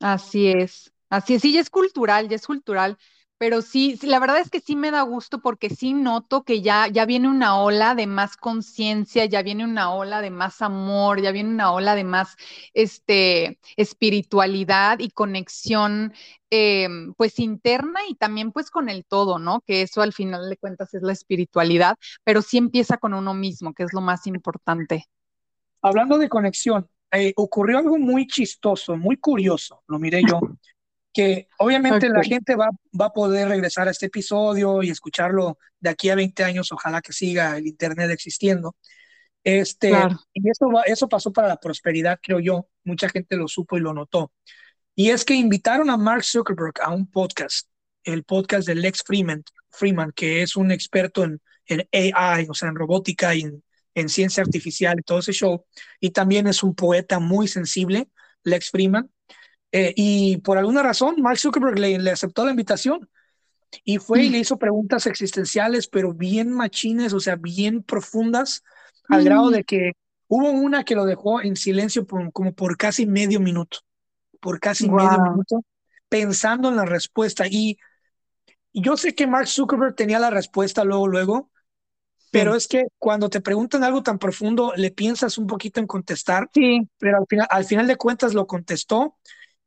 Así 0.00 0.48
es, 0.48 0.92
así 1.10 1.34
es, 1.34 1.42
sí, 1.42 1.52
ya 1.52 1.60
es 1.60 1.68
cultural, 1.70 2.28
ya 2.28 2.36
es 2.36 2.46
cultural, 2.46 2.96
pero 3.40 3.62
sí, 3.62 3.96
sí, 3.98 4.06
la 4.06 4.18
verdad 4.18 4.38
es 4.38 4.50
que 4.50 4.60
sí 4.60 4.76
me 4.76 4.90
da 4.90 5.00
gusto 5.00 5.40
porque 5.40 5.70
sí 5.70 5.94
noto 5.94 6.42
que 6.44 6.60
ya, 6.60 6.88
ya 6.88 7.06
viene 7.06 7.26
una 7.26 7.58
ola 7.58 7.94
de 7.94 8.06
más 8.06 8.36
conciencia, 8.36 9.24
ya 9.24 9.42
viene 9.42 9.64
una 9.64 9.94
ola 9.94 10.20
de 10.20 10.30
más 10.30 10.60
amor, 10.60 11.22
ya 11.22 11.32
viene 11.32 11.48
una 11.48 11.72
ola 11.72 11.94
de 11.94 12.04
más 12.04 12.36
este, 12.74 13.58
espiritualidad 13.76 14.98
y 14.98 15.10
conexión 15.10 16.12
em, 16.50 17.14
pues 17.14 17.38
interna 17.38 18.00
y 18.08 18.14
también 18.14 18.52
pues 18.52 18.70
con 18.70 18.90
el 18.90 19.06
todo, 19.06 19.38
¿no? 19.38 19.62
Que 19.66 19.82
eso 19.82 20.02
al 20.02 20.12
final 20.12 20.50
de 20.50 20.56
cuentas 20.58 20.92
es 20.92 21.02
la 21.02 21.12
espiritualidad, 21.12 21.96
pero 22.24 22.42
sí 22.42 22.58
empieza 22.58 22.98
con 22.98 23.14
uno 23.14 23.32
mismo, 23.34 23.72
que 23.72 23.84
es 23.84 23.92
lo 23.94 24.02
más 24.02 24.26
importante. 24.26 25.06
Hablando 25.82 26.18
de 26.18 26.28
conexión, 26.28 26.88
eh, 27.12 27.32
ocurrió 27.36 27.78
algo 27.78 27.98
muy 27.98 28.26
chistoso, 28.26 28.96
muy 28.96 29.16
curioso, 29.16 29.82
lo 29.88 29.98
miré 29.98 30.22
yo, 30.28 30.40
que 31.12 31.48
obviamente 31.58 32.08
la 32.08 32.22
gente 32.22 32.54
va, 32.54 32.68
va 32.98 33.06
a 33.06 33.12
poder 33.12 33.48
regresar 33.48 33.88
a 33.88 33.90
este 33.90 34.06
episodio 34.06 34.82
y 34.82 34.90
escucharlo 34.90 35.58
de 35.80 35.90
aquí 35.90 36.08
a 36.10 36.14
20 36.14 36.44
años, 36.44 36.70
ojalá 36.70 37.00
que 37.00 37.12
siga 37.12 37.56
el 37.56 37.66
Internet 37.66 38.10
existiendo. 38.10 38.76
Este, 39.42 39.90
Y 40.34 40.50
eso, 40.50 40.66
eso 40.84 41.08
pasó 41.08 41.32
para 41.32 41.48
la 41.48 41.56
prosperidad, 41.56 42.18
creo 42.22 42.40
yo, 42.40 42.68
mucha 42.84 43.08
gente 43.08 43.36
lo 43.36 43.48
supo 43.48 43.76
y 43.76 43.80
lo 43.80 43.94
notó. 43.94 44.32
Y 44.94 45.10
es 45.10 45.24
que 45.24 45.34
invitaron 45.34 45.90
a 45.90 45.96
Mark 45.96 46.24
Zuckerberg 46.24 46.74
a 46.82 46.90
un 46.92 47.10
podcast, 47.10 47.68
el 48.04 48.24
podcast 48.24 48.66
de 48.66 48.74
Lex 48.74 49.02
Freeman, 49.04 49.42
Freeman 49.70 50.12
que 50.12 50.42
es 50.42 50.56
un 50.56 50.70
experto 50.70 51.24
en, 51.24 51.40
en 51.66 51.88
AI, 51.92 52.46
o 52.48 52.54
sea, 52.54 52.68
en 52.68 52.74
robótica 52.74 53.34
y 53.34 53.42
en 53.42 53.64
en 54.00 54.08
ciencia 54.08 54.42
artificial 54.42 54.96
y 54.98 55.02
todo 55.02 55.20
ese 55.20 55.32
show. 55.32 55.64
Y 56.00 56.10
también 56.10 56.46
es 56.46 56.62
un 56.62 56.74
poeta 56.74 57.18
muy 57.18 57.48
sensible, 57.48 58.08
Lex 58.44 58.70
Freeman. 58.70 59.10
Eh, 59.72 59.92
y 59.96 60.38
por 60.38 60.58
alguna 60.58 60.82
razón, 60.82 61.16
Mark 61.20 61.38
Zuckerberg 61.38 61.78
le, 61.78 61.98
le 61.98 62.10
aceptó 62.10 62.44
la 62.44 62.50
invitación 62.50 63.08
y 63.84 63.98
fue 63.98 64.24
y 64.24 64.30
le 64.30 64.38
hizo 64.38 64.58
preguntas 64.58 65.06
existenciales, 65.06 65.86
pero 65.86 66.12
bien 66.12 66.52
machines, 66.52 67.12
o 67.12 67.20
sea, 67.20 67.36
bien 67.36 67.82
profundas, 67.82 68.62
al 69.08 69.24
grado 69.24 69.50
de 69.50 69.64
que 69.64 69.92
hubo 70.28 70.50
una 70.50 70.84
que 70.84 70.94
lo 70.94 71.04
dejó 71.04 71.40
en 71.40 71.56
silencio 71.56 72.06
por, 72.06 72.32
como 72.32 72.52
por 72.52 72.76
casi 72.76 73.06
medio 73.06 73.40
minuto, 73.40 73.78
por 74.40 74.60
casi 74.60 74.88
medio 74.88 75.22
minuto, 75.22 75.64
pensando 76.08 76.68
en 76.68 76.76
la 76.76 76.84
respuesta. 76.84 77.46
Y, 77.48 77.78
yo 78.72 78.96
sé 78.96 79.16
que 79.16 79.26
Mark 79.26 79.48
Zuckerberg 79.48 79.96
tenía 79.96 80.20
la 80.20 80.30
respuesta 80.30 80.84
luego, 80.84 81.08
luego, 81.08 81.50
pero 82.30 82.54
es 82.54 82.68
que 82.68 82.86
cuando 82.98 83.28
te 83.28 83.40
preguntan 83.40 83.82
algo 83.84 84.02
tan 84.02 84.18
profundo, 84.18 84.72
le 84.76 84.90
piensas 84.90 85.36
un 85.38 85.46
poquito 85.46 85.80
en 85.80 85.86
contestar, 85.86 86.48
sí. 86.54 86.88
pero 86.98 87.18
al 87.18 87.26
final, 87.28 87.46
al 87.50 87.64
final 87.64 87.86
de 87.86 87.96
cuentas 87.96 88.34
lo 88.34 88.46
contestó 88.46 89.16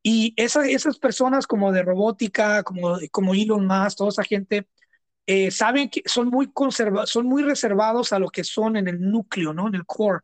y 0.01 0.33
esas 0.35 0.99
personas 0.99 1.47
como 1.47 1.71
de 1.71 1.81
robótica, 1.81 2.63
como, 2.63 2.97
como 3.11 3.33
Elon 3.33 3.65
Musk, 3.65 3.97
toda 3.97 4.09
esa 4.09 4.23
gente, 4.23 4.67
eh, 5.25 5.49
saben 5.51 5.89
que 5.89 6.01
son 6.05 6.27
muy, 6.27 6.51
conserva 6.51 7.05
son 7.05 7.25
muy 7.25 7.43
reservados 7.43 8.11
a 8.11 8.19
lo 8.19 8.27
que 8.27 8.43
son 8.43 8.75
en 8.75 8.89
el 8.89 8.99
núcleo, 8.99 9.53
¿no? 9.53 9.67
En 9.67 9.75
el 9.75 9.85
core 9.85 10.19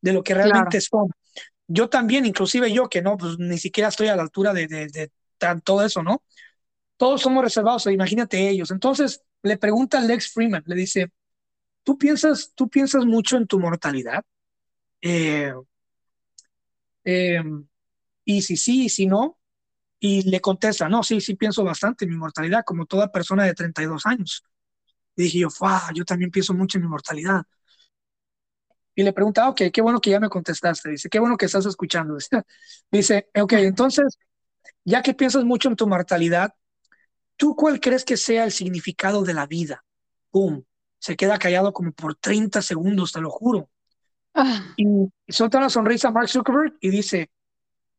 de 0.00 0.12
lo 0.12 0.22
que 0.22 0.34
realmente 0.34 0.80
son. 0.80 1.08
Yo 1.66 1.88
también, 1.88 2.26
inclusive 2.26 2.72
yo, 2.72 2.88
que 2.88 3.02
no, 3.02 3.16
pues 3.16 3.38
ni 3.38 3.58
siquiera 3.58 3.88
estoy 3.88 4.08
a 4.08 4.16
la 4.16 4.22
altura 4.22 4.52
de, 4.52 4.68
de, 4.68 4.86
de 4.86 5.10
todo 5.64 5.84
eso, 5.84 6.02
¿no? 6.02 6.22
Todos 6.96 7.20
somos 7.20 7.42
reservados, 7.42 7.86
imagínate 7.86 8.48
ellos. 8.48 8.70
Entonces 8.70 9.22
le 9.42 9.56
pregunta 9.56 9.98
a 9.98 10.02
Lex 10.02 10.32
Freeman, 10.32 10.62
le 10.66 10.76
dice, 10.76 11.10
¿tú 11.84 11.98
piensas, 11.98 12.52
tú 12.54 12.68
piensas 12.68 13.06
mucho 13.06 13.36
en 13.36 13.46
tu 13.46 13.60
mortalidad? 13.60 14.24
Eh, 15.02 15.52
eh, 17.04 17.42
y 18.24 18.42
si 18.42 18.56
sí, 18.56 18.86
y 18.86 18.88
si 18.88 19.06
no, 19.06 19.38
y 20.00 20.22
le 20.30 20.40
contesta, 20.40 20.88
no, 20.88 21.02
sí, 21.02 21.20
sí 21.20 21.36
pienso 21.36 21.64
bastante 21.64 22.04
en 22.06 22.12
mi 22.12 22.18
mortalidad, 22.18 22.64
como 22.66 22.86
toda 22.86 23.12
persona 23.12 23.44
de 23.44 23.54
32 23.54 24.06
años. 24.06 24.44
Dije 25.16 25.40
yo, 25.40 25.48
yo 25.94 26.04
también 26.04 26.30
pienso 26.30 26.54
mucho 26.54 26.78
en 26.78 26.84
mi 26.84 26.90
mortalidad. 26.90 27.44
Y 28.94 29.02
le 29.02 29.12
pregunta, 29.12 29.48
ok, 29.48 29.62
qué 29.72 29.80
bueno 29.82 30.00
que 30.00 30.10
ya 30.10 30.20
me 30.20 30.28
contestaste. 30.28 30.90
Dice, 30.90 31.08
qué 31.08 31.18
bueno 31.18 31.36
que 31.36 31.46
estás 31.46 31.66
escuchando. 31.66 32.16
Dice, 32.90 33.28
ok, 33.34 33.52
entonces, 33.54 34.18
ya 34.84 35.02
que 35.02 35.14
piensas 35.14 35.44
mucho 35.44 35.68
en 35.68 35.76
tu 35.76 35.86
mortalidad, 35.88 36.54
¿tú 37.36 37.56
cuál 37.56 37.80
crees 37.80 38.04
que 38.04 38.16
sea 38.18 38.44
el 38.44 38.52
significado 38.52 39.22
de 39.24 39.34
la 39.34 39.46
vida? 39.46 39.84
¡Pum! 40.30 40.64
Se 41.04 41.16
queda 41.16 41.38
callado 41.38 41.74
como 41.74 41.92
por 41.92 42.14
30 42.14 42.62
segundos, 42.62 43.12
te 43.12 43.20
lo 43.20 43.28
juro. 43.28 43.68
Ah. 44.32 44.72
Y 44.74 44.86
suelta 45.28 45.58
una 45.58 45.68
sonrisa 45.68 46.08
a 46.08 46.12
Mark 46.12 46.30
Zuckerberg 46.30 46.78
y 46.80 46.88
dice, 46.88 47.30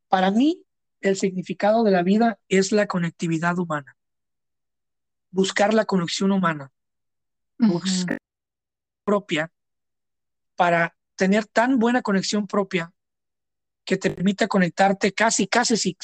para 0.07 0.31
mí, 0.31 0.63
el 1.01 1.15
significado 1.15 1.83
de 1.83 1.91
la 1.91 2.01
vida 2.01 2.39
es 2.49 2.71
la 2.71 2.87
conectividad 2.87 3.59
humana. 3.59 3.95
Buscar 5.29 5.71
la 5.75 5.85
conexión 5.85 6.31
humana. 6.31 6.71
Buscar 7.59 8.17
propia 9.03 9.51
para 10.55 10.97
tener 11.15 11.45
tan 11.45 11.77
buena 11.77 12.01
conexión 12.01 12.47
propia 12.47 12.91
que 13.83 13.97
te 13.97 14.09
permita 14.09 14.47
conectarte 14.47 15.13
casi, 15.13 15.45
casi 15.45 15.95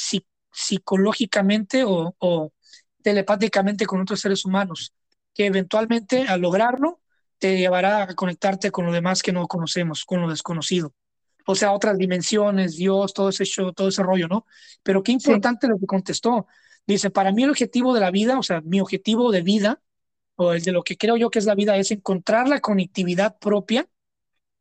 psicológicamente 0.52 1.84
o, 1.84 2.16
o 2.20 2.54
telepáticamente 3.02 3.88
con 3.88 4.02
otros 4.02 4.20
seres 4.20 4.46
humanos, 4.46 4.94
que 5.34 5.46
eventualmente 5.46 6.28
al 6.28 6.42
lograrlo 6.42 7.02
te 7.38 7.58
llevará 7.58 8.04
a 8.04 8.16
conectarte 8.16 8.72
con 8.72 8.86
lo 8.86 8.92
demás 8.92 9.22
que 9.22 9.32
no 9.32 9.48
conocemos, 9.48 10.06
con 10.06 10.22
lo 10.22 10.30
desconocido 10.30 10.94
o 11.46 11.56
sea, 11.56 11.74
otras 11.74 11.98
dimensiones, 11.98 12.76
Dios, 12.76 13.14
todo 13.14 13.30
ese 13.30 13.46
show, 13.46 13.74
todo 13.74 13.90
ese 13.90 14.04
rollo, 14.04 14.28
¿no? 14.28 14.46
Pero 14.84 15.04
qué 15.04 15.12
importante 15.12 15.68
lo 15.68 15.78
que 15.80 15.86
contestó. 15.86 16.48
Dice, 16.86 17.10
para 17.10 17.32
mí 17.32 17.44
el 17.44 17.50
objetivo 17.50 17.94
de 17.94 18.00
la 18.00 18.12
vida, 18.12 18.38
o 18.40 18.44
sea, 18.44 18.62
mi 18.62 18.82
objetivo 18.82 19.32
de 19.32 19.42
vida, 19.42 19.82
o 20.36 20.54
el 20.54 20.64
de 20.64 20.72
lo 20.72 20.84
que 20.84 20.98
creo 20.98 21.18
yo 21.18 21.30
que 21.30 21.40
es 21.40 21.46
la 21.46 21.56
vida, 21.56 21.76
es 21.78 21.92
encontrar 21.92 22.48
la 22.48 22.60
conectividad 22.62 23.38
propia, 23.40 23.88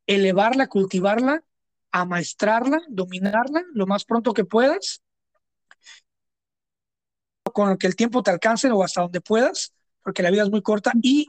elevarla, 0.07 0.69
cultivarla, 0.69 1.45
amaestrarla, 1.93 2.81
dominarla 2.89 3.65
lo 3.73 3.87
más 3.87 4.05
pronto 4.05 4.33
que 4.33 4.45
puedas, 4.45 5.03
con 7.43 7.71
lo 7.71 7.79
que 7.79 7.87
el 7.87 7.97
tiempo 7.97 8.23
te 8.23 8.31
alcance 8.31 8.71
o 8.71 8.83
hasta 8.83 9.03
donde 9.03 9.21
puedas, 9.21 9.75
porque 10.03 10.23
la 10.23 10.31
vida 10.31 10.43
es 10.43 10.51
muy 10.51 10.63
corta, 10.63 10.93
y 11.03 11.29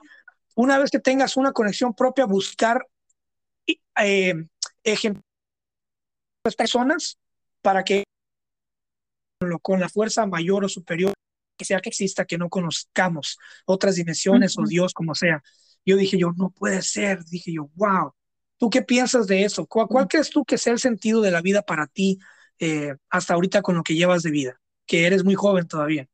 una 0.56 0.78
vez 0.78 0.92
que 0.92 1.00
tengas 1.00 1.38
una 1.38 1.52
conexión 1.52 1.94
propia, 1.94 2.26
buscar 2.26 2.86
eh, 3.98 4.34
ejemplos 4.84 5.24
personas 6.58 7.18
para 7.62 7.84
que 7.84 8.04
con 9.62 9.80
la 9.80 9.90
fuerza 9.90 10.26
mayor 10.26 10.66
o 10.66 10.70
superior 10.70 11.14
que 11.58 11.66
sea 11.66 11.80
que 11.80 11.90
exista, 11.90 12.26
que 12.26 12.38
no 12.38 12.50
conozcamos 12.50 13.38
otras 13.66 13.96
dimensiones 13.96 14.58
o 14.58 14.64
Dios, 14.66 14.94
como 14.94 15.14
sea. 15.14 15.44
Yo 15.86 15.96
dije 15.96 16.18
yo, 16.18 16.32
no 16.36 16.50
puede 16.50 16.82
ser. 16.82 17.24
Dije 17.26 17.54
yo, 17.54 17.70
wow. 17.76 18.14
¿Tú 18.58 18.70
qué 18.70 18.82
piensas 18.82 19.28
de 19.28 19.44
eso? 19.44 19.66
¿Cuál, 19.68 19.88
cuál 19.88 20.08
crees 20.08 20.30
tú 20.30 20.44
que 20.44 20.58
sea 20.58 20.74
el 20.74 20.80
sentido 20.80 21.22
de 21.22 21.32
la 21.32 21.42
vida 21.42 21.62
para 21.62 21.88
ti 21.88 22.20
eh, 22.60 22.96
hasta 23.10 23.34
ahorita 23.34 23.62
con 23.62 23.76
lo 23.76 23.84
que 23.84 23.96
llevas 23.96 24.24
de 24.24 24.32
vida? 24.32 24.60
Que 24.86 25.06
eres 25.06 25.24
muy 25.24 25.36
joven 25.36 25.68
todavía. 25.68 26.08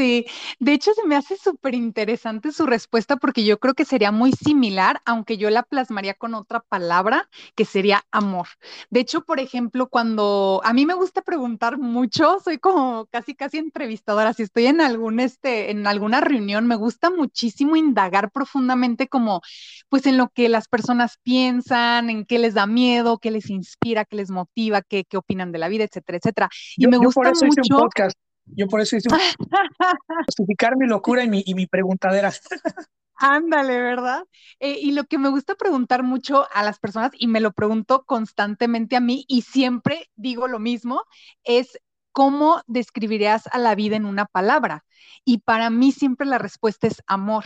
Sí, 0.00 0.24
de 0.58 0.72
hecho 0.72 0.94
se 0.94 1.06
me 1.06 1.14
hace 1.14 1.36
súper 1.36 1.74
interesante 1.74 2.52
su 2.52 2.64
respuesta 2.64 3.16
porque 3.16 3.44
yo 3.44 3.58
creo 3.58 3.74
que 3.74 3.84
sería 3.84 4.10
muy 4.10 4.32
similar, 4.32 5.02
aunque 5.04 5.36
yo 5.36 5.50
la 5.50 5.62
plasmaría 5.62 6.14
con 6.14 6.32
otra 6.32 6.60
palabra, 6.60 7.28
que 7.54 7.66
sería 7.66 8.02
amor. 8.10 8.46
De 8.88 9.00
hecho, 9.00 9.26
por 9.26 9.40
ejemplo, 9.40 9.90
cuando 9.90 10.62
a 10.64 10.72
mí 10.72 10.86
me 10.86 10.94
gusta 10.94 11.20
preguntar 11.20 11.76
mucho, 11.76 12.38
soy 12.42 12.56
como 12.56 13.08
casi 13.10 13.34
casi 13.34 13.58
entrevistadora, 13.58 14.32
si 14.32 14.44
estoy 14.44 14.68
en 14.68 14.80
algún 14.80 15.20
este 15.20 15.70
en 15.70 15.86
alguna 15.86 16.22
reunión, 16.22 16.66
me 16.66 16.76
gusta 16.76 17.10
muchísimo 17.10 17.76
indagar 17.76 18.30
profundamente 18.30 19.06
como 19.06 19.42
pues 19.90 20.06
en 20.06 20.16
lo 20.16 20.30
que 20.30 20.48
las 20.48 20.66
personas 20.66 21.18
piensan, 21.22 22.08
en 22.08 22.24
qué 22.24 22.38
les 22.38 22.54
da 22.54 22.66
miedo, 22.66 23.18
qué 23.18 23.30
les 23.30 23.50
inspira, 23.50 24.06
qué 24.06 24.16
les 24.16 24.30
motiva, 24.30 24.80
qué, 24.80 25.04
qué 25.04 25.18
opinan 25.18 25.52
de 25.52 25.58
la 25.58 25.68
vida, 25.68 25.84
etcétera, 25.84 26.16
etcétera. 26.16 26.48
Y 26.78 26.86
me 26.86 26.96
gusta 26.96 27.32
mucho 27.34 27.90
yo 28.46 28.66
por 28.66 28.80
eso 28.80 28.96
hice 28.96 29.08
justificar 30.26 30.76
mi 30.76 30.86
locura 30.86 31.24
y 31.24 31.28
mi, 31.28 31.42
y 31.46 31.54
mi 31.54 31.66
preguntadera. 31.66 32.32
Ándale, 33.22 33.80
¿verdad? 33.80 34.24
Eh, 34.60 34.78
y 34.80 34.92
lo 34.92 35.04
que 35.04 35.18
me 35.18 35.28
gusta 35.28 35.54
preguntar 35.54 36.02
mucho 36.02 36.46
a 36.52 36.62
las 36.62 36.78
personas, 36.78 37.12
y 37.18 37.26
me 37.26 37.40
lo 37.40 37.52
pregunto 37.52 38.04
constantemente 38.06 38.96
a 38.96 39.00
mí, 39.00 39.26
y 39.28 39.42
siempre 39.42 40.10
digo 40.16 40.48
lo 40.48 40.58
mismo, 40.58 41.04
es 41.44 41.78
¿cómo 42.12 42.62
describirías 42.66 43.46
a 43.48 43.58
la 43.58 43.74
vida 43.74 43.96
en 43.96 44.06
una 44.06 44.24
palabra? 44.24 44.84
Y 45.24 45.38
para 45.38 45.70
mí 45.70 45.92
siempre 45.92 46.26
la 46.26 46.38
respuesta 46.38 46.86
es 46.86 47.02
amor. 47.06 47.44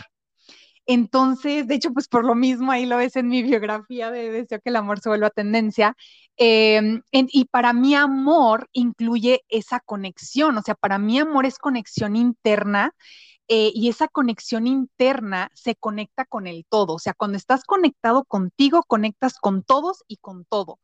Entonces, 0.87 1.67
de 1.67 1.75
hecho, 1.75 1.91
pues 1.93 2.07
por 2.07 2.25
lo 2.25 2.35
mismo, 2.35 2.71
ahí 2.71 2.85
lo 2.85 2.97
ves 2.97 3.15
en 3.15 3.27
mi 3.27 3.41
biografía 3.43 4.11
de 4.11 4.31
Deseo 4.31 4.59
que 4.61 4.69
el 4.69 4.75
amor 4.75 4.99
se 4.99 5.09
vuelva 5.09 5.29
tendencia. 5.31 5.95
Em, 6.37 7.01
y 7.11 7.45
para 7.45 7.73
mí 7.73 7.95
amor 7.95 8.69
incluye 8.73 9.43
esa 9.49 9.79
conexión, 9.79 10.57
o 10.57 10.61
sea, 10.61 10.75
para 10.75 10.97
mí 10.99 11.17
amor 11.19 11.45
es 11.45 11.57
conexión 11.59 12.15
interna 12.15 12.93
eh, 13.47 13.71
y 13.73 13.89
esa 13.89 14.07
conexión 14.07 14.67
interna 14.67 15.49
se 15.53 15.75
conecta 15.75 16.25
con 16.25 16.47
el 16.47 16.65
todo, 16.67 16.95
o 16.95 16.99
sea, 16.99 17.13
cuando 17.13 17.37
estás 17.37 17.63
conectado 17.63 18.25
contigo, 18.25 18.83
conectas 18.83 19.37
con 19.39 19.63
todos 19.63 20.03
y 20.07 20.17
con 20.17 20.45
todo, 20.45 20.79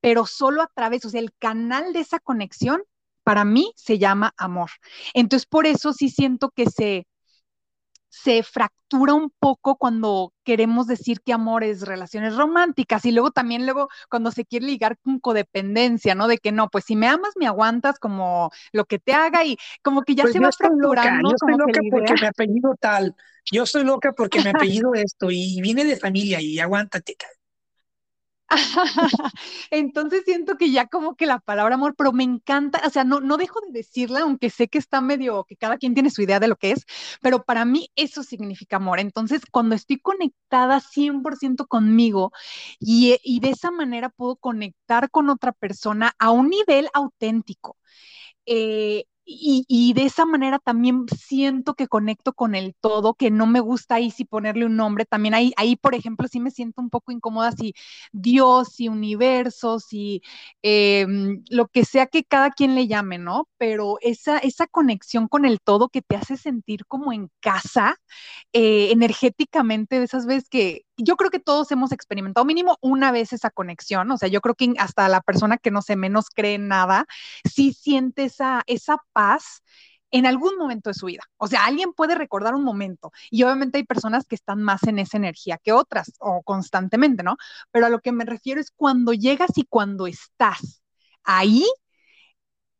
pero 0.00 0.26
solo 0.26 0.62
a 0.62 0.70
través, 0.74 1.04
o 1.04 1.10
sea, 1.10 1.20
el 1.20 1.32
canal 1.38 1.92
de 1.92 2.00
esa 2.00 2.20
conexión 2.20 2.82
para 3.24 3.44
mí 3.44 3.72
se 3.76 3.98
llama 3.98 4.34
amor. 4.36 4.70
Entonces, 5.14 5.46
por 5.46 5.66
eso 5.66 5.92
sí 5.92 6.10
siento 6.10 6.50
que 6.50 6.66
se 6.66 7.06
se 8.22 8.42
fractura 8.42 9.12
un 9.14 9.30
poco 9.38 9.76
cuando 9.76 10.32
queremos 10.42 10.86
decir 10.86 11.20
que 11.20 11.32
amor 11.34 11.64
es 11.64 11.82
relaciones 11.82 12.34
románticas 12.34 13.04
y 13.04 13.12
luego 13.12 13.30
también 13.30 13.64
luego 13.64 13.88
cuando 14.08 14.30
se 14.30 14.46
quiere 14.46 14.66
ligar 14.66 14.96
con 15.02 15.20
codependencia, 15.20 16.14
¿no? 16.14 16.26
De 16.26 16.38
que 16.38 16.50
no, 16.50 16.68
pues 16.70 16.84
si 16.84 16.96
me 16.96 17.08
amas, 17.08 17.32
me 17.36 17.46
aguantas 17.46 17.98
como 17.98 18.50
lo 18.72 18.86
que 18.86 18.98
te 18.98 19.12
haga 19.12 19.44
y 19.44 19.58
como 19.82 20.02
que 20.02 20.14
ya 20.14 20.22
pues 20.22 20.32
se 20.32 20.40
va 20.40 20.50
fracturando. 20.50 21.28
yo 21.28 21.34
estoy 21.34 21.58
loca 21.58 21.80
porque 21.90 22.14
me 22.20 22.26
apellido 22.26 22.74
tal, 22.80 23.14
yo 23.52 23.64
estoy 23.64 23.84
loca 23.84 24.12
porque 24.12 24.40
me 24.42 24.50
apellido 24.80 24.94
esto 24.94 25.30
y 25.30 25.60
viene 25.60 25.84
de 25.84 25.96
familia 25.96 26.40
y 26.40 26.58
aguántate. 26.58 27.16
Entonces 29.70 30.22
siento 30.24 30.56
que 30.56 30.70
ya 30.70 30.86
como 30.86 31.16
que 31.16 31.26
la 31.26 31.40
palabra 31.40 31.74
amor, 31.74 31.94
pero 31.96 32.12
me 32.12 32.22
encanta, 32.24 32.80
o 32.86 32.90
sea, 32.90 33.04
no, 33.04 33.20
no 33.20 33.36
dejo 33.36 33.60
de 33.60 33.72
decirla, 33.72 34.20
aunque 34.20 34.50
sé 34.50 34.68
que 34.68 34.78
está 34.78 35.00
medio, 35.00 35.44
que 35.44 35.56
cada 35.56 35.78
quien 35.78 35.94
tiene 35.94 36.10
su 36.10 36.22
idea 36.22 36.38
de 36.40 36.48
lo 36.48 36.56
que 36.56 36.72
es, 36.72 36.84
pero 37.20 37.44
para 37.44 37.64
mí 37.64 37.88
eso 37.96 38.22
significa 38.22 38.76
amor. 38.76 39.00
Entonces, 39.00 39.42
cuando 39.50 39.74
estoy 39.74 39.98
conectada 39.98 40.80
100% 40.80 41.66
conmigo 41.66 42.32
y, 42.78 43.18
y 43.22 43.40
de 43.40 43.50
esa 43.50 43.70
manera 43.70 44.10
puedo 44.10 44.36
conectar 44.36 45.10
con 45.10 45.28
otra 45.30 45.52
persona 45.52 46.14
a 46.18 46.30
un 46.30 46.48
nivel 46.50 46.88
auténtico. 46.94 47.76
Eh, 48.46 49.04
y, 49.28 49.92
de 49.94 50.04
esa 50.04 50.24
manera 50.24 50.58
también 50.60 51.04
siento 51.18 51.74
que 51.74 51.88
conecto 51.88 52.32
con 52.32 52.54
el 52.54 52.74
todo, 52.80 53.14
que 53.14 53.30
no 53.30 53.46
me 53.46 53.60
gusta 53.60 53.96
ahí 53.96 54.10
si 54.10 54.24
ponerle 54.24 54.66
un 54.66 54.76
nombre. 54.76 55.04
También 55.04 55.34
ahí, 55.34 55.52
ahí, 55.56 55.76
por 55.76 55.94
ejemplo, 55.94 56.28
sí 56.28 56.38
me 56.40 56.50
siento 56.52 56.80
un 56.80 56.90
poco 56.90 57.10
incómoda 57.12 57.52
si 57.52 57.74
Dios, 58.12 58.68
si 58.74 58.88
universo, 58.88 59.80
si 59.80 60.22
em, 60.62 61.42
lo 61.50 61.66
que 61.68 61.84
sea 61.84 62.06
que 62.06 62.24
cada 62.24 62.50
quien 62.52 62.74
le 62.76 62.86
llame, 62.86 63.18
¿no? 63.18 63.48
Pero 63.58 63.98
esa, 64.00 64.38
esa 64.38 64.66
conexión 64.66 65.28
con 65.28 65.44
el 65.44 65.60
todo 65.60 65.88
que 65.88 66.02
te 66.02 66.16
hace 66.16 66.36
sentir 66.36 66.86
como 66.86 67.12
en 67.12 67.28
casa, 67.40 67.96
eh, 68.52 68.90
energéticamente, 68.92 69.98
de 69.98 70.04
esas 70.06 70.26
veces 70.26 70.48
que 70.48 70.85
yo 70.96 71.16
creo 71.16 71.30
que 71.30 71.40
todos 71.40 71.70
hemos 71.72 71.92
experimentado 71.92 72.44
mínimo 72.44 72.78
una 72.80 73.12
vez 73.12 73.32
esa 73.32 73.50
conexión, 73.50 74.10
o 74.10 74.18
sea, 74.18 74.28
yo 74.28 74.40
creo 74.40 74.54
que 74.54 74.74
hasta 74.78 75.08
la 75.08 75.20
persona 75.20 75.58
que 75.58 75.70
no 75.70 75.82
se 75.82 75.96
menos 75.96 76.30
cree 76.30 76.58
nada, 76.58 77.06
sí 77.44 77.72
siente 77.72 78.24
esa, 78.24 78.62
esa 78.66 78.98
paz 79.12 79.62
en 80.10 80.26
algún 80.26 80.56
momento 80.56 80.90
de 80.90 80.94
su 80.94 81.06
vida. 81.06 81.22
O 81.36 81.48
sea, 81.48 81.64
alguien 81.64 81.92
puede 81.92 82.14
recordar 82.14 82.54
un 82.54 82.64
momento 82.64 83.12
y 83.30 83.42
obviamente 83.42 83.78
hay 83.78 83.84
personas 83.84 84.26
que 84.26 84.34
están 84.34 84.62
más 84.62 84.82
en 84.84 84.98
esa 84.98 85.16
energía 85.16 85.58
que 85.58 85.72
otras 85.72 86.12
o 86.20 86.42
constantemente, 86.42 87.22
¿no? 87.22 87.36
Pero 87.70 87.86
a 87.86 87.90
lo 87.90 88.00
que 88.00 88.12
me 88.12 88.24
refiero 88.24 88.60
es 88.60 88.70
cuando 88.70 89.12
llegas 89.12 89.50
y 89.56 89.64
cuando 89.64 90.06
estás 90.06 90.82
ahí, 91.24 91.64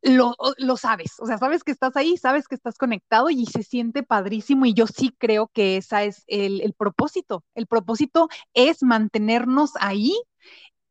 lo, 0.06 0.36
lo, 0.58 0.76
sabes, 0.76 1.14
o 1.18 1.26
sea, 1.26 1.38
sabes 1.38 1.64
que 1.64 1.72
estás 1.72 1.96
ahí, 1.96 2.16
sabes 2.16 2.46
que 2.48 2.54
estás 2.54 2.78
conectado 2.78 3.28
y 3.30 3.44
se 3.46 3.62
siente 3.64 4.02
padrísimo 4.04 4.64
y 4.66 4.72
yo 4.74 4.86
sí 4.86 5.14
creo 5.18 5.48
que 5.48 5.76
ese 5.78 6.06
es 6.06 6.22
el, 6.28 6.60
el 6.60 6.74
propósito. 6.74 7.44
El 7.54 7.66
propósito 7.66 8.28
es 8.54 8.82
mantenernos 8.82 9.72
ahí 9.80 10.14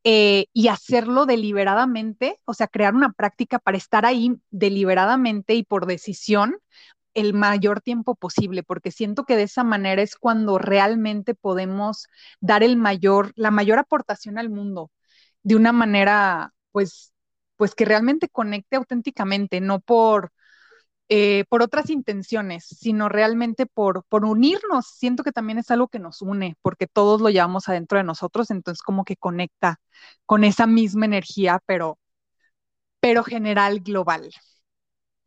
eh, 0.03 0.47
y 0.53 0.67
hacerlo 0.67 1.25
deliberadamente, 1.25 2.39
o 2.45 2.53
sea, 2.53 2.67
crear 2.67 2.93
una 2.95 3.13
práctica 3.13 3.59
para 3.59 3.77
estar 3.77 4.05
ahí 4.05 4.35
deliberadamente 4.51 5.55
y 5.55 5.63
por 5.63 5.87
decisión 5.87 6.57
el 7.15 7.33
mayor 7.33 7.81
tiempo 7.81 8.15
posible, 8.15 8.63
porque 8.63 8.91
siento 8.91 9.25
que 9.25 9.37
de 9.37 9.43
esa 9.43 9.63
manera 9.63 10.01
es 10.01 10.15
cuando 10.17 10.59
realmente 10.59 11.35
podemos 11.35 12.07
dar 12.41 12.63
el 12.63 12.77
mayor, 12.77 13.31
la 13.35 13.51
mayor 13.51 13.79
aportación 13.79 14.37
al 14.37 14.49
mundo 14.49 14.91
de 15.43 15.55
una 15.55 15.71
manera, 15.73 16.53
pues, 16.71 17.13
pues 17.57 17.75
que 17.75 17.85
realmente 17.85 18.29
conecte 18.29 18.75
auténticamente, 18.75 19.61
no 19.61 19.79
por, 19.79 20.31
eh, 21.09 21.45
por 21.49 21.61
otras 21.61 21.89
intenciones, 21.89 22.65
sino 22.65 23.09
realmente 23.09 23.65
por, 23.65 24.03
por 24.05 24.25
unirnos. 24.25 24.87
Siento 24.87 25.23
que 25.23 25.31
también 25.31 25.59
es 25.59 25.71
algo 25.71 25.87
que 25.87 25.99
nos 25.99 26.21
une, 26.21 26.55
porque 26.61 26.87
todos 26.87 27.21
lo 27.21 27.29
llevamos 27.29 27.69
adentro 27.69 27.97
de 27.97 28.03
nosotros, 28.03 28.51
entonces 28.51 28.81
como 28.81 29.05
que 29.05 29.15
conecta 29.17 29.79
con 30.25 30.43
esa 30.43 30.67
misma 30.67 31.05
energía, 31.05 31.61
pero, 31.65 31.99
pero 32.99 33.23
general, 33.23 33.81
global. 33.81 34.31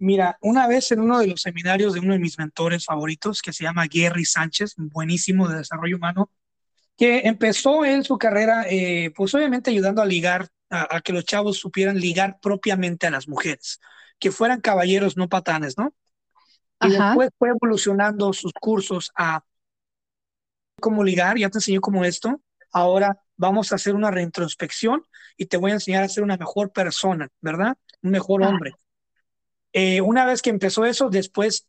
Mira, 0.00 0.38
una 0.40 0.68
vez 0.68 0.92
en 0.92 1.00
uno 1.00 1.18
de 1.18 1.26
los 1.26 1.42
seminarios 1.42 1.92
de 1.92 2.00
uno 2.00 2.12
de 2.12 2.20
mis 2.20 2.38
mentores 2.38 2.84
favoritos, 2.84 3.42
que 3.42 3.52
se 3.52 3.64
llama 3.64 3.86
Gary 3.92 4.24
Sánchez, 4.24 4.74
buenísimo 4.76 5.48
de 5.48 5.58
desarrollo 5.58 5.96
humano, 5.96 6.30
que 6.98 7.20
empezó 7.28 7.84
él 7.84 8.04
su 8.04 8.18
carrera, 8.18 8.66
eh, 8.68 9.12
pues 9.14 9.32
obviamente 9.32 9.70
ayudando 9.70 10.02
a 10.02 10.06
ligar 10.06 10.48
a, 10.68 11.00
que 11.00 11.12
los 11.12 11.24
chavos 11.24 11.56
supieran 11.56 11.98
ligar 11.98 12.40
propiamente 12.42 13.06
a 13.06 13.10
las 13.10 13.28
mujeres, 13.28 13.80
que 14.18 14.32
fueran 14.32 14.60
caballeros, 14.60 15.16
no 15.16 15.28
patanes, 15.28 15.78
¿no? 15.78 15.94
Y 16.80 16.90
después 16.90 17.30
fue 17.38 17.50
evolucionando 17.50 18.32
sus 18.32 18.52
cursos 18.52 19.12
a 19.16 19.44
cómo 20.80 21.04
ligar, 21.04 21.38
ya 21.38 21.48
te 21.48 21.58
enseñó 21.58 21.80
cómo 21.80 22.04
esto, 22.04 22.40
ahora 22.72 23.22
vamos 23.36 23.70
a 23.70 23.76
hacer 23.76 23.94
una 23.94 24.10
reintrospección 24.10 25.02
y 25.36 25.46
te 25.46 25.56
voy 25.56 25.70
a 25.70 25.74
enseñar 25.74 26.02
a 26.02 26.08
ser 26.08 26.24
una 26.24 26.36
mejor 26.36 26.72
persona, 26.72 27.28
¿verdad? 27.40 27.76
Un 28.02 28.10
mejor 28.10 28.42
hombre. 28.42 28.72
Eh, 29.72 30.00
una 30.00 30.26
vez 30.26 30.42
que 30.42 30.50
empezó 30.50 30.84
eso, 30.84 31.10
después 31.10 31.68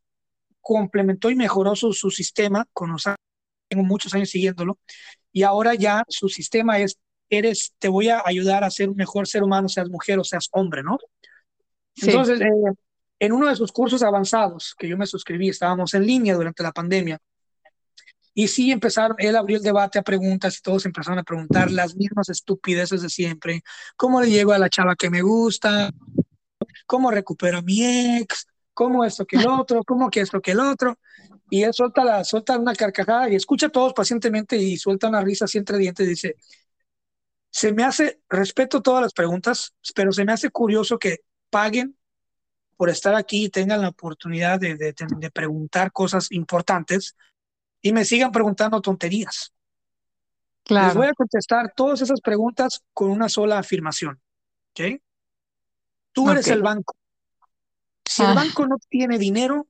complementó 0.60 1.30
y 1.30 1.36
mejoró 1.36 1.76
su, 1.76 1.94
su 1.94 2.10
sistema, 2.10 2.66
con 2.74 2.92
tengo 3.70 3.84
muchos 3.84 4.14
años 4.14 4.30
siguiéndolo, 4.30 4.80
y 5.32 5.44
ahora 5.44 5.76
ya 5.76 6.04
su 6.08 6.30
sistema 6.30 6.80
es 6.80 6.98
eres, 7.30 7.74
te 7.78 7.88
voy 7.88 8.10
a 8.10 8.24
ayudar 8.26 8.64
a 8.64 8.72
ser 8.72 8.90
un 8.90 8.96
mejor 8.96 9.28
ser 9.28 9.44
humano, 9.44 9.70
seas 9.70 9.90
mujer 9.90 10.20
o 10.20 10.24
seas 10.24 10.50
hombre, 10.52 10.82
¿no? 10.84 10.98
Entonces, 12.02 12.42
eh, 12.42 12.50
en 13.20 13.32
uno 13.32 13.48
de 13.48 13.56
sus 13.56 13.72
cursos 13.72 14.02
avanzados 14.02 14.76
que 14.78 14.88
yo 14.88 14.98
me 14.98 15.06
suscribí, 15.06 15.50
estábamos 15.50 15.94
en 15.94 16.06
línea 16.06 16.34
durante 16.34 16.64
la 16.64 16.72
pandemia, 16.72 17.20
y 18.34 18.48
sí 18.48 18.72
empezaron, 18.72 19.18
él 19.20 19.36
abrió 19.36 19.58
el 19.58 19.64
debate 19.64 20.00
a 20.00 20.02
preguntas 20.02 20.58
y 20.58 20.62
todos 20.62 20.86
empezaron 20.86 21.20
a 21.20 21.24
preguntar 21.24 21.70
las 21.72 21.96
mismas 21.96 22.30
estupideces 22.30 23.02
de 23.02 23.10
siempre. 23.10 23.64
¿Cómo 23.98 24.22
le 24.22 24.30
llego 24.30 24.54
a 24.54 24.58
la 24.58 24.70
chava 24.70 24.96
que 24.96 25.10
me 25.10 25.22
gusta? 25.22 25.92
¿Cómo 26.86 27.12
recupero 27.12 27.58
a 27.58 27.62
mi 27.62 27.84
ex? 27.84 28.48
¿Cómo 28.74 29.04
esto 29.04 29.26
que 29.26 29.38
el 29.38 29.48
otro? 29.48 29.84
¿Cómo 29.84 30.10
que 30.10 30.22
esto 30.22 30.40
que 30.40 30.52
el 30.52 30.62
otro? 30.62 30.98
Y 31.50 31.64
él 31.64 31.74
suelta, 31.74 32.04
la, 32.04 32.24
suelta 32.24 32.58
una 32.58 32.76
carcajada 32.76 33.30
y 33.30 33.36
escucha 33.36 33.68
a 33.68 33.72
todos 33.72 33.94
pacientemente 33.94 34.58
y 34.58 34.78
suelta 34.78 35.08
una 35.08 35.22
risa 35.22 35.46
así 35.46 35.58
entre 35.58 35.78
dientes 35.78 36.06
y 36.06 36.10
dice, 36.10 36.36
se 37.50 37.74
me 37.74 37.84
hace, 37.84 38.22
respeto 38.30 38.82
todas 38.82 39.02
las 39.02 39.14
preguntas, 39.14 39.74
pero 39.96 40.12
se 40.12 40.26
me 40.26 40.32
hace 40.32 40.50
curioso 40.50 41.00
que 41.00 41.20
paguen 41.50 41.98
por 42.78 42.90
estar 42.90 43.16
aquí 43.16 43.46
y 43.46 43.50
tengan 43.50 43.82
la 43.82 43.90
oportunidad 43.90 44.60
de, 44.60 44.76
de, 44.76 45.32
preguntar 45.32 45.92
cosas 45.92 46.32
importantes 46.32 47.16
y 47.82 47.92
me 47.92 48.06
sigan 48.06 48.32
preguntando 48.32 48.82
tonterías. 48.82 49.54
Claro. 50.64 50.88
Les 50.88 50.96
voy 50.96 51.08
a 51.08 51.14
contestar 51.14 51.74
todas 51.76 52.02
esas 52.02 52.22
preguntas 52.22 52.82
con 52.94 53.10
una 53.10 53.28
sola 53.28 53.58
afirmación. 53.60 54.22
¿Ok? 54.72 55.02
Tú 56.12 56.30
eres 56.30 56.48
el 56.48 56.62
banco. 56.62 56.96
Si 58.06 58.22
el 58.22 58.30
ah. 58.30 58.34
banco 58.36 58.68
no 58.68 58.78
tiene 58.90 59.18
dinero, 59.18 59.68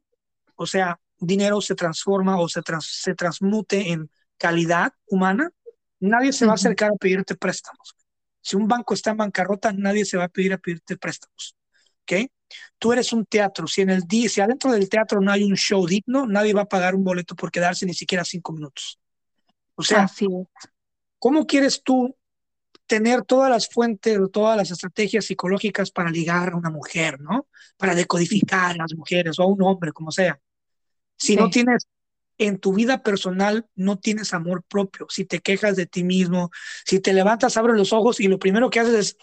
o 0.56 0.66
sea, 0.66 1.00
dinero 1.20 1.62
se 1.62 1.76
transforma 1.76 2.40
o 2.40 2.48
se, 2.50 2.62
se 2.82 3.16
transmute 3.16 3.92
en 3.92 4.10
calidad 4.38 4.94
humana, 5.08 5.52
Nadie 6.00 6.32
se 6.32 6.46
va 6.46 6.54
a 6.54 6.56
acercar 6.56 6.92
a 6.92 6.96
pedirte 6.96 7.36
préstamos. 7.36 7.96
Si 8.42 8.56
un 8.56 8.68
banco 8.68 8.94
está 8.94 9.12
en 9.12 9.18
bancarrota, 9.18 9.74
nadie 9.74 10.06
se 10.06 10.18
va 10.18 10.26
a 10.26 10.30
pedir 10.30 10.54
a 10.54 10.58
pedirte 10.58 10.98
préstamos. 10.98 11.56
¿Ok? 12.04 12.30
Tú 12.78 12.94
eres 12.94 13.12
un 13.12 13.26
teatro. 13.26 13.68
Si 13.68 13.82
en 13.82 13.90
el 13.90 14.04
si 14.30 14.42
adentro 14.42 14.72
del 14.72 14.88
teatro 14.90 15.20
no 15.20 15.32
hay 15.32 15.44
un 15.44 15.56
show 15.56 15.86
digno, 15.86 16.26
nadie 16.26 16.54
va 16.54 16.62
a 16.62 16.70
pagar 16.70 16.96
un 16.96 17.04
boleto 17.04 17.36
por 17.36 17.52
quedarse 17.52 17.86
ni 17.86 17.94
siquiera 17.94 18.24
cinco 18.24 18.54
minutos. 18.54 18.98
O 19.76 19.84
sea, 19.84 20.10
¿cómo 21.20 21.46
quieres 21.46 21.84
tú 21.84 22.16
tener 22.88 23.24
todas 23.24 23.52
las 23.52 23.70
fuentes, 23.70 24.18
todas 24.32 24.58
las 24.58 24.72
estrategias 24.72 25.26
psicológicas 25.26 25.92
para 25.92 26.10
ligar 26.10 26.54
a 26.54 26.56
una 26.56 26.72
mujer, 26.72 27.20
¿no? 27.22 27.48
Para 27.78 27.94
decodificar 27.94 28.72
a 28.72 28.78
las 28.78 28.96
mujeres 28.96 29.38
o 29.38 29.44
a 29.44 29.46
un 29.46 29.62
hombre, 29.62 29.92
como 29.92 30.12
sea. 30.12 30.40
Si 31.20 31.36
no 31.36 31.50
tienes 31.50 31.88
en 32.40 32.58
tu 32.58 32.74
vida 32.74 33.04
personal 33.04 33.68
no 33.76 34.00
tienes 34.00 34.34
amor 34.34 34.64
propio, 34.64 35.06
si 35.10 35.26
te 35.26 35.40
quejas 35.40 35.76
de 35.76 35.86
ti 35.86 36.04
mismo, 36.04 36.50
si 36.86 37.00
te 37.00 37.14
levantas, 37.14 37.58
abres 37.58 37.76
los 37.76 37.94
ojos 37.94 38.20
y 38.20 38.28
lo 38.28 38.40
primero 38.40 38.70
que 38.70 38.80
haces 38.80 38.96
es, 38.96 39.18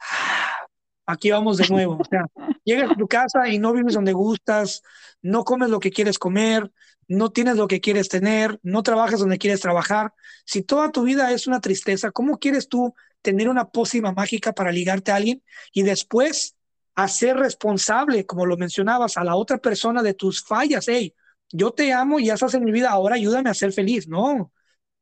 ah, 0.00 0.66
aquí 1.06 1.30
vamos 1.30 1.58
de 1.58 1.68
nuevo. 1.68 1.98
O 2.00 2.04
sea, 2.08 2.24
llegas 2.64 2.92
a 2.92 2.94
tu 2.94 3.08
casa 3.08 3.48
y 3.48 3.58
no 3.58 3.72
vives 3.72 3.94
donde 3.94 4.12
gustas, 4.12 4.82
no 5.20 5.44
comes 5.44 5.68
lo 5.68 5.80
que 5.80 5.90
quieres 5.90 6.18
comer, 6.18 6.70
no 7.08 7.30
tienes 7.30 7.56
lo 7.56 7.66
que 7.66 7.80
quieres 7.80 8.08
tener, 8.08 8.60
no 8.62 8.84
trabajas 8.84 9.18
donde 9.18 9.38
quieres 9.38 9.60
trabajar. 9.60 10.14
Si 10.44 10.62
toda 10.62 10.92
tu 10.92 11.02
vida 11.02 11.32
es 11.32 11.48
una 11.48 11.60
tristeza, 11.60 12.12
¿cómo 12.12 12.38
quieres 12.38 12.68
tú 12.68 12.94
tener 13.20 13.48
una 13.48 13.68
pócima 13.68 14.12
mágica 14.12 14.52
para 14.52 14.70
ligarte 14.70 15.10
a 15.10 15.16
alguien 15.16 15.42
y 15.72 15.82
después 15.82 16.54
hacer 16.94 17.36
responsable, 17.36 18.26
como 18.26 18.46
lo 18.46 18.56
mencionabas, 18.56 19.16
a 19.16 19.24
la 19.24 19.34
otra 19.34 19.58
persona 19.58 20.04
de 20.04 20.14
tus 20.14 20.44
fallas? 20.44 20.86
Hey, 20.86 21.14
yo 21.52 21.72
te 21.72 21.92
amo 21.92 22.18
y 22.18 22.26
ya 22.26 22.34
estás 22.34 22.54
en 22.54 22.64
mi 22.64 22.72
vida, 22.72 22.90
ahora 22.90 23.16
ayúdame 23.16 23.50
a 23.50 23.54
ser 23.54 23.72
feliz, 23.72 24.08
¿no? 24.08 24.52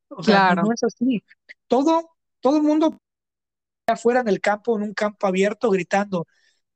O 0.09 0.23
sea, 0.23 0.55
no 0.55 0.73
es 0.73 0.83
así. 0.83 1.23
Todo, 1.67 2.11
todo 2.41 2.57
el 2.57 2.63
mundo 2.63 2.99
afuera 3.87 4.21
en 4.21 4.29
el 4.29 4.41
campo, 4.41 4.77
en 4.77 4.83
un 4.83 4.95
campo 4.95 5.27
abierto, 5.27 5.71
gritando, 5.71 6.27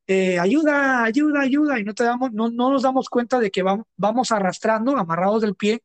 eh, 0.07 0.39
ayuda, 0.39 1.03
ayuda, 1.03 1.41
ayuda, 1.41 1.79
y 1.79 1.83
no 1.83 1.93
te 1.93 2.03
damos, 2.03 2.31
no, 2.31 2.49
no 2.49 2.71
nos 2.71 2.83
damos 2.83 3.09
cuenta 3.09 3.39
de 3.39 3.51
que 3.51 3.63
vamos, 3.63 3.85
vamos 3.95 4.31
arrastrando, 4.31 4.97
amarrados 4.97 5.41
del 5.41 5.55
pie, 5.55 5.83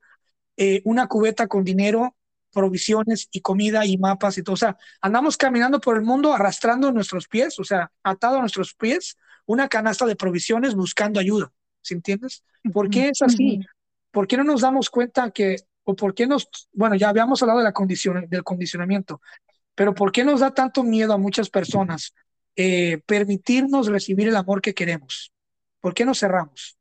eh, 0.57 0.83
una 0.85 1.07
cubeta 1.07 1.47
con 1.47 1.65
dinero, 1.65 2.17
provisiones 2.53 3.29
y 3.31 3.41
comida 3.41 3.87
y 3.87 3.97
mapas 3.99 4.39
y 4.39 4.43
todo. 4.43 4.55
O 4.55 4.57
sea, 4.57 4.77
andamos 5.01 5.37
caminando 5.37 5.81
por 5.81 5.97
el 5.97 6.03
mundo 6.03 6.33
arrastrando 6.33 6.91
nuestros 6.93 7.29
pies, 7.29 7.59
o 7.59 7.65
sea, 7.65 7.93
atado 8.03 8.39
a 8.39 8.41
nuestros 8.41 8.75
pies, 8.75 9.17
una 9.47 9.69
canasta 9.69 10.05
de 10.07 10.17
provisiones 10.17 10.75
buscando 10.75 11.21
ayuda. 11.21 11.53
¿Sí 11.81 11.95
entiendes? 11.95 12.43
¿Por 12.73 12.91
qué 12.91 13.11
es 13.11 13.23
así? 13.23 13.61
¿Por 14.19 14.27
qué 14.27 14.37
no 14.37 14.43
nos 14.43 14.63
damos 14.63 14.91
cuenta 14.91 15.31
que, 15.31 15.59
o 15.85 15.95
por 15.95 16.13
qué 16.13 16.27
nos, 16.27 16.49
bueno, 16.73 16.97
ya 16.97 17.09
habíamos 17.09 17.41
hablado 17.41 17.61
de 17.61 17.65
la 17.67 17.73
condición, 17.73 18.27
del 18.29 18.43
condicionamiento, 18.43 19.21
pero 19.77 19.95
¿por 19.95 20.11
qué 20.11 20.25
nos 20.25 20.41
da 20.41 20.53
tanto 20.53 20.83
miedo 20.83 21.13
a 21.13 21.19
muchas 21.19 21.49
personas 21.51 22.13
eh, 22.57 23.01
permitirnos 23.07 23.87
recibir 23.87 24.27
el 24.27 24.35
amor 24.35 24.61
que 24.61 24.75
queremos? 24.75 25.33
¿Por 25.81 25.95
qué 25.95 26.05
nos 26.05 26.19
cerramos? 26.19 26.78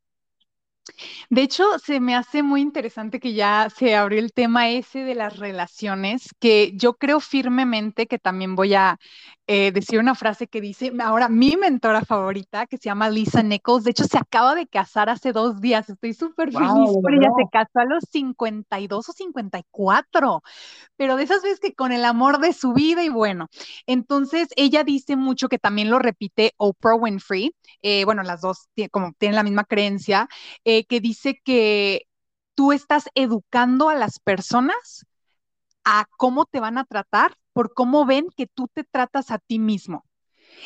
De 1.30 1.42
hecho, 1.42 1.78
se 1.78 2.00
me 2.00 2.14
hace 2.14 2.42
muy 2.42 2.60
interesante 2.60 3.20
que 3.20 3.34
ya 3.34 3.68
se 3.74 3.96
abrió 3.96 4.18
el 4.18 4.32
tema 4.32 4.70
ese 4.70 5.00
de 5.00 5.14
las 5.14 5.38
relaciones, 5.38 6.34
que 6.38 6.72
yo 6.74 6.94
creo 6.94 7.20
firmemente 7.20 8.06
que 8.06 8.18
también 8.18 8.54
voy 8.54 8.74
a 8.74 8.98
eh, 9.50 9.72
decir 9.72 9.98
una 9.98 10.14
frase 10.14 10.46
que 10.46 10.60
dice 10.60 10.92
ahora 11.02 11.30
mi 11.30 11.56
mentora 11.56 12.04
favorita, 12.04 12.66
que 12.66 12.76
se 12.76 12.90
llama 12.90 13.08
Lisa 13.08 13.42
Nichols. 13.42 13.84
De 13.84 13.92
hecho, 13.92 14.04
se 14.04 14.18
acaba 14.18 14.54
de 14.54 14.66
casar 14.66 15.08
hace 15.08 15.32
dos 15.32 15.62
días. 15.62 15.88
Estoy 15.88 16.12
súper 16.12 16.52
feliz 16.52 16.90
por 17.02 17.14
ella. 17.14 17.30
Se 17.34 17.48
casó 17.50 17.78
a 17.78 17.86
los 17.86 18.04
52 18.12 19.08
o 19.08 19.12
54, 19.12 20.42
pero 20.96 21.16
de 21.16 21.22
esas 21.22 21.42
veces 21.42 21.60
que 21.60 21.72
con 21.72 21.92
el 21.92 22.04
amor 22.04 22.40
de 22.40 22.52
su 22.52 22.74
vida 22.74 23.02
y 23.02 23.08
bueno. 23.08 23.48
Entonces, 23.86 24.48
ella 24.56 24.84
dice 24.84 25.16
mucho 25.16 25.48
que 25.48 25.58
también 25.58 25.88
lo 25.88 25.98
repite 25.98 26.52
Oprah 26.58 26.96
Winfrey. 26.96 27.54
Eh, 27.80 28.04
bueno, 28.04 28.22
las 28.24 28.42
dos 28.42 28.68
como 28.90 29.12
tienen 29.18 29.36
la 29.36 29.42
misma 29.44 29.64
creencia, 29.64 30.28
eh, 30.64 30.77
que 30.84 31.00
dice 31.00 31.40
que 31.44 32.02
tú 32.54 32.72
estás 32.72 33.08
educando 33.14 33.88
a 33.88 33.94
las 33.94 34.18
personas 34.20 35.06
a 35.84 36.06
cómo 36.16 36.46
te 36.46 36.60
van 36.60 36.78
a 36.78 36.84
tratar 36.84 37.36
por 37.52 37.74
cómo 37.74 38.06
ven 38.06 38.26
que 38.36 38.46
tú 38.46 38.68
te 38.72 38.84
tratas 38.84 39.30
a 39.30 39.38
ti 39.38 39.58
mismo. 39.58 40.04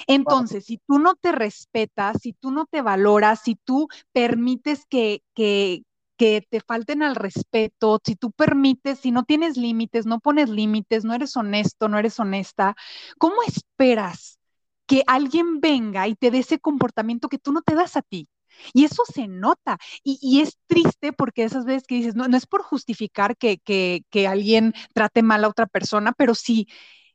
Entonces, 0.06 0.66
si 0.66 0.78
tú 0.86 0.98
no 0.98 1.14
te 1.16 1.32
respetas, 1.32 2.18
si 2.22 2.32
tú 2.32 2.50
no 2.50 2.66
te 2.66 2.82
valoras, 2.82 3.40
si 3.44 3.56
tú 3.56 3.88
permites 4.12 4.86
que, 4.86 5.22
que, 5.34 5.82
que 6.16 6.46
te 6.48 6.60
falten 6.60 7.02
al 7.02 7.16
respeto, 7.16 8.00
si 8.04 8.16
tú 8.16 8.32
permites, 8.32 8.98
si 9.00 9.10
no 9.10 9.24
tienes 9.24 9.56
límites, 9.56 10.06
no 10.06 10.20
pones 10.20 10.48
límites, 10.50 11.04
no 11.04 11.14
eres 11.14 11.36
honesto, 11.36 11.88
no 11.88 11.98
eres 11.98 12.18
honesta, 12.20 12.74
¿cómo 13.18 13.42
esperas 13.46 14.38
que 14.86 15.02
alguien 15.06 15.60
venga 15.60 16.08
y 16.08 16.14
te 16.16 16.30
dé 16.30 16.38
ese 16.38 16.58
comportamiento 16.58 17.28
que 17.28 17.38
tú 17.38 17.52
no 17.52 17.62
te 17.62 17.74
das 17.74 17.96
a 17.96 18.02
ti? 18.02 18.28
Y 18.72 18.84
eso 18.84 19.04
se 19.12 19.28
nota. 19.28 19.78
Y, 20.04 20.40
es 20.40 20.58
triste 20.66 21.12
porque 21.12 21.44
esas 21.44 21.64
veces 21.64 21.84
que 21.86 21.96
dices, 21.96 22.14
no, 22.14 22.28
no 22.28 22.36
es 22.36 22.46
por 22.46 22.62
justificar 22.62 23.36
que, 23.36 23.58
que, 23.58 24.26
alguien 24.26 24.74
trate 24.94 25.22
mal 25.22 25.44
a 25.44 25.48
otra 25.48 25.66
persona, 25.66 26.12
pero 26.12 26.34
si, 26.34 26.68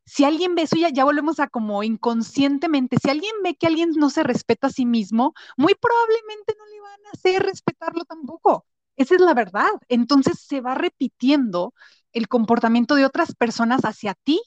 si 0.05 0.23
alguien 0.23 0.55
ve 0.55 0.63
eso, 0.63 0.75
ya, 0.75 0.89
ya 0.89 1.05
volvemos 1.05 1.39
a 1.39 1.47
como 1.47 1.83
inconscientemente, 1.83 2.97
si 3.01 3.09
alguien 3.09 3.33
ve 3.43 3.55
que 3.55 3.67
alguien 3.67 3.91
no 3.95 4.09
se 4.09 4.23
respeta 4.23 4.67
a 4.67 4.71
sí 4.71 4.85
mismo, 4.85 5.33
muy 5.57 5.75
probablemente 5.75 6.53
no 6.57 6.65
le 6.67 6.81
van 6.81 7.05
a 7.07 7.11
hacer 7.13 7.43
respetarlo 7.43 8.05
tampoco. 8.05 8.65
Esa 8.97 9.15
es 9.15 9.21
la 9.21 9.33
verdad. 9.33 9.69
Entonces 9.89 10.39
se 10.39 10.61
va 10.61 10.75
repitiendo 10.75 11.73
el 12.13 12.27
comportamiento 12.27 12.95
de 12.95 13.05
otras 13.05 13.35
personas 13.35 13.81
hacia 13.81 14.15
ti. 14.23 14.41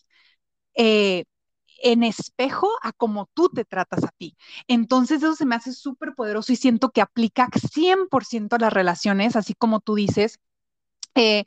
Eh, 0.74 1.24
en 1.82 2.02
espejo 2.02 2.68
a 2.82 2.92
cómo 2.92 3.28
tú 3.34 3.48
te 3.48 3.64
tratas 3.64 4.04
a 4.04 4.12
ti. 4.16 4.36
Entonces 4.68 5.22
eso 5.22 5.34
se 5.34 5.46
me 5.46 5.56
hace 5.56 5.72
súper 5.72 6.14
poderoso 6.14 6.52
y 6.52 6.56
siento 6.56 6.90
que 6.90 7.00
aplica 7.00 7.48
100% 7.72 8.56
a 8.56 8.58
las 8.58 8.72
relaciones, 8.72 9.36
así 9.36 9.54
como 9.54 9.80
tú 9.80 9.94
dices. 9.94 10.40
Eh, 11.14 11.44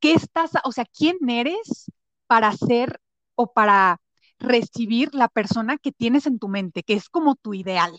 ¿Qué 0.00 0.12
estás, 0.14 0.52
o 0.64 0.72
sea, 0.72 0.84
quién 0.86 1.16
eres 1.28 1.90
para 2.26 2.52
ser 2.52 3.00
o 3.34 3.52
para 3.52 4.00
recibir 4.38 5.14
la 5.14 5.28
persona 5.28 5.78
que 5.78 5.92
tienes 5.92 6.26
en 6.26 6.38
tu 6.38 6.48
mente, 6.48 6.82
que 6.82 6.94
es 6.94 7.08
como 7.08 7.36
tu 7.36 7.54
ideal. 7.54 7.92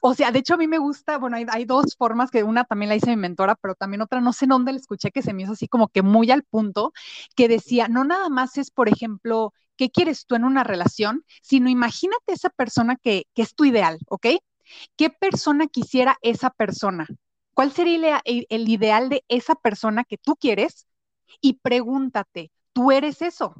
O 0.00 0.14
sea, 0.14 0.30
de 0.30 0.40
hecho 0.40 0.54
a 0.54 0.56
mí 0.58 0.68
me 0.68 0.78
gusta, 0.78 1.18
bueno, 1.18 1.36
hay, 1.36 1.46
hay, 1.50 1.64
dos 1.64 1.96
formas, 1.96 2.30
que 2.30 2.42
una 2.44 2.64
también 2.64 2.90
la 2.90 2.96
hice 2.96 3.10
mi 3.10 3.16
mentora, 3.16 3.54
pero 3.56 3.74
también 3.74 4.02
otra, 4.02 4.20
no 4.20 4.32
sé 4.32 4.46
dónde 4.46 4.72
la 4.72 4.78
escuché, 4.78 5.10
que 5.10 5.22
se 5.22 5.32
me 5.32 5.42
hizo 5.42 5.52
así 5.52 5.68
como 5.68 5.88
que 5.88 6.02
muy 6.02 6.30
al 6.30 6.44
punto, 6.44 6.92
que 7.36 7.48
decía, 7.48 7.88
no 7.88 8.04
nada 8.04 8.28
más 8.28 8.58
es, 8.58 8.70
por 8.70 8.88
ejemplo, 8.88 9.52
qué 9.78 9.90
quieres 9.90 10.26
tú 10.26 10.34
en 10.34 10.44
una 10.44 10.64
relación, 10.64 11.24
sino 11.42 11.70
imagínate 11.70 12.34
esa 12.34 12.50
persona 12.50 12.96
que, 12.96 13.24
es 13.34 13.54
tu 13.54 13.64
ideal, 13.64 13.98
¿ok? 14.08 14.26
¿Qué 14.96 15.10
persona 15.10 15.68
quisiera 15.68 16.18
esa 16.22 16.50
persona? 16.50 17.06
¿Cuál 17.54 17.72
sería 17.72 18.20
el, 18.24 18.46
el 18.50 18.68
ideal 18.68 19.08
de 19.08 19.24
esa 19.28 19.54
persona 19.54 20.04
que 20.04 20.18
tú 20.18 20.36
quieres? 20.36 20.86
Y 21.40 21.54
pregúntate, 21.54 22.50
¿tú 22.72 22.92
eres 22.92 23.22
eso? 23.22 23.54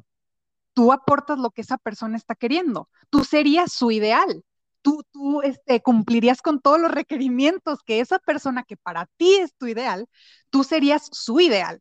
tú 0.78 0.92
aportas 0.92 1.40
lo 1.40 1.50
que 1.50 1.62
esa 1.62 1.76
persona 1.76 2.16
está 2.16 2.36
queriendo. 2.36 2.88
Tú 3.10 3.24
serías 3.24 3.72
su 3.72 3.90
ideal. 3.90 4.44
Tú, 4.80 5.02
tú 5.10 5.42
este, 5.42 5.82
cumplirías 5.82 6.40
con 6.40 6.60
todos 6.60 6.80
los 6.80 6.92
requerimientos 6.92 7.80
que 7.84 7.98
esa 7.98 8.20
persona 8.20 8.62
que 8.62 8.76
para 8.76 9.06
ti 9.16 9.34
es 9.34 9.56
tu 9.56 9.66
ideal, 9.66 10.06
tú 10.50 10.62
serías 10.62 11.08
su 11.10 11.40
ideal 11.40 11.80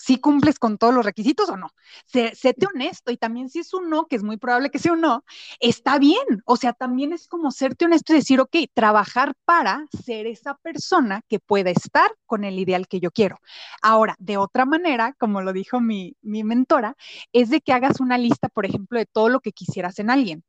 si 0.00 0.18
cumples 0.18 0.58
con 0.58 0.78
todos 0.78 0.94
los 0.94 1.04
requisitos 1.04 1.50
o 1.50 1.56
no. 1.58 1.68
Sé, 2.06 2.34
séte 2.34 2.66
honesto 2.66 3.12
y 3.12 3.18
también 3.18 3.50
si 3.50 3.58
es 3.58 3.74
un 3.74 3.90
no, 3.90 4.06
que 4.06 4.16
es 4.16 4.22
muy 4.22 4.38
probable 4.38 4.70
que 4.70 4.78
sea 4.78 4.94
un 4.94 5.02
no, 5.02 5.24
está 5.60 5.98
bien. 5.98 6.42
O 6.46 6.56
sea, 6.56 6.72
también 6.72 7.12
es 7.12 7.28
como 7.28 7.50
serte 7.50 7.84
honesto 7.84 8.14
y 8.14 8.16
decir, 8.16 8.40
ok, 8.40 8.56
trabajar 8.72 9.34
para 9.44 9.84
ser 10.04 10.26
esa 10.26 10.54
persona 10.54 11.20
que 11.28 11.38
pueda 11.38 11.70
estar 11.70 12.10
con 12.24 12.44
el 12.44 12.58
ideal 12.58 12.88
que 12.88 12.98
yo 13.00 13.10
quiero. 13.10 13.38
Ahora, 13.82 14.16
de 14.18 14.38
otra 14.38 14.64
manera, 14.64 15.14
como 15.18 15.42
lo 15.42 15.52
dijo 15.52 15.80
mi, 15.80 16.16
mi 16.22 16.44
mentora, 16.44 16.96
es 17.32 17.50
de 17.50 17.60
que 17.60 17.74
hagas 17.74 18.00
una 18.00 18.16
lista, 18.16 18.48
por 18.48 18.64
ejemplo, 18.64 18.98
de 18.98 19.06
todo 19.06 19.28
lo 19.28 19.40
que 19.40 19.52
quisieras 19.52 19.98
en 19.98 20.08
alguien. 20.10 20.44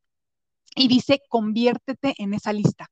Y 0.75 0.87
dice, 0.87 1.21
conviértete 1.27 2.15
en 2.17 2.33
esa 2.33 2.53
lista. 2.53 2.87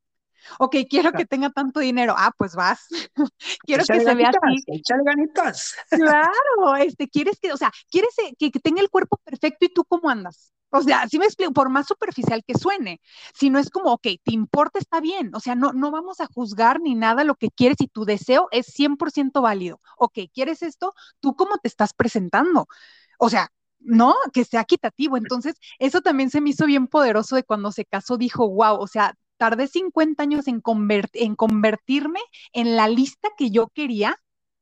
Ok, 0.60 0.78
quiero 0.90 1.12
que 1.12 1.26
tenga 1.26 1.50
tanto 1.50 1.80
dinero. 1.80 2.16
Ah, 2.18 2.32
pues 2.38 2.56
vas. 2.56 2.88
quiero 3.66 3.84
que 3.86 4.00
se 4.00 4.16
vea 4.16 4.30
así. 4.30 4.64
Échale 4.68 5.04
ganitas. 5.04 5.76
claro, 5.90 6.76
este, 6.80 7.08
quieres 7.08 7.40
que, 7.40 7.52
o 7.52 7.58
sea, 7.58 7.72
quieres 7.90 8.18
eh, 8.20 8.34
que, 8.38 8.52
que, 8.52 8.60
tenga 8.60 8.82
el 8.82 8.90
cuerpo 8.90 9.18
perfecto 9.24 9.66
y 9.66 9.70
tú 9.70 9.86
cómo 9.86 10.10
andas. 10.10 10.54
O 10.72 10.82
sea, 10.82 11.08
si 11.08 11.18
me 11.18 11.26
explico, 11.26 11.52
por 11.52 11.70
más 11.70 11.88
superficial 11.88 12.44
que 12.46 12.58
suene, 12.58 13.02
si 13.34 13.50
no 13.50 13.58
es 13.58 13.70
como, 13.72 13.92
ok, 13.92 14.08
te 14.24 14.34
importa, 14.34 14.78
está 14.78 15.02
bien. 15.02 15.32
O 15.34 15.40
sea, 15.40 15.56
no, 15.56 15.74
no 15.74 15.90
vamos 15.90 16.20
a 16.20 16.28
juzgar 16.28 16.80
ni 16.80 16.94
nada 16.94 17.24
lo 17.24 17.36
que 17.36 17.50
quieres 17.50 17.78
y 17.82 17.88
tu 17.88 18.06
deseo 18.06 18.48
es 18.52 18.68
100% 18.68 19.42
válido. 19.42 19.82
Ok, 19.98 20.20
¿quieres 20.32 20.62
esto? 20.62 20.94
¿Tú 21.20 21.36
cómo 21.36 21.58
te 21.58 21.68
estás 21.68 21.94
presentando? 21.94 22.68
O 23.18 23.30
sea, 23.30 23.50
¿no? 23.80 24.16
Que 24.34 24.46
sea 24.46 24.62
equitativo. 24.62 25.18
Entonces, 25.18 25.56
eso 25.80 26.02
también 26.02 26.30
se 26.30 26.42
me 26.42 26.52
hizo 26.52 26.66
bien 26.66 26.88
poderoso 26.88 27.36
de 27.36 27.44
cuando 27.44 27.72
se 27.72 27.86
casó, 27.86 28.18
dijo, 28.18 28.48
wow, 28.50 28.78
o 28.80 28.88
sea, 28.88 29.16
tardé 29.40 29.68
50 29.68 30.22
años 30.22 30.48
en, 30.48 30.62
en 31.14 31.36
convertirme 31.36 32.20
en 32.54 32.76
la 32.76 32.88
lista 32.88 33.30
que 33.38 33.52
yo 33.52 33.70
quería 33.70 34.18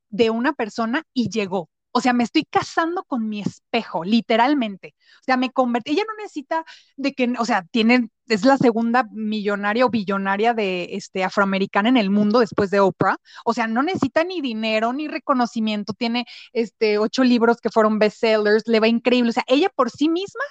de 0.10 0.30
una 0.30 0.54
persona 0.54 1.04
y 1.14 1.30
llegó. 1.30 1.70
O 1.92 2.02
sea, 2.02 2.14
me 2.14 2.24
estoy 2.24 2.44
casando 2.46 3.04
con 3.06 3.28
mi 3.28 3.42
espejo, 3.42 4.04
literalmente. 4.04 4.94
O 5.22 5.24
sea, 5.24 5.36
me 5.36 5.52
convertí, 5.52 5.94
ella 5.94 6.04
no 6.08 6.14
necesita 6.22 6.64
de 6.96 7.14
que, 7.14 7.34
o 7.40 7.46
sea, 7.46 7.64
tiene, 7.72 8.10
es 8.28 8.46
la 8.46 8.58
segunda 8.58 9.08
millonaria 9.12 9.84
o 9.84 9.90
billonaria 9.90 10.54
de 10.54 10.90
este 10.92 11.24
afroamericana 11.24 11.90
en 11.90 11.98
el 11.98 12.12
mundo 12.12 12.40
después 12.40 12.70
de 12.70 12.82
Oprah. 12.82 13.18
O 13.46 13.54
sea, 13.56 13.66
no 13.66 13.82
necesita 13.82 14.24
ni 14.24 14.42
dinero 14.42 14.94
ni 14.94 15.08
reconocimiento. 15.08 15.94
Tiene 15.94 16.26
este 16.54 17.00
ocho 17.00 17.24
libros 17.24 17.58
que 17.62 17.72
fueron 17.72 17.98
bestsellers, 17.98 18.68
le 18.68 18.80
va 18.80 18.88
increíble. 18.88 19.32
O 19.32 19.34
sea, 19.34 19.46
ella 19.48 19.70
por 19.76 19.90
sí 19.90 20.08
misma 20.08 20.44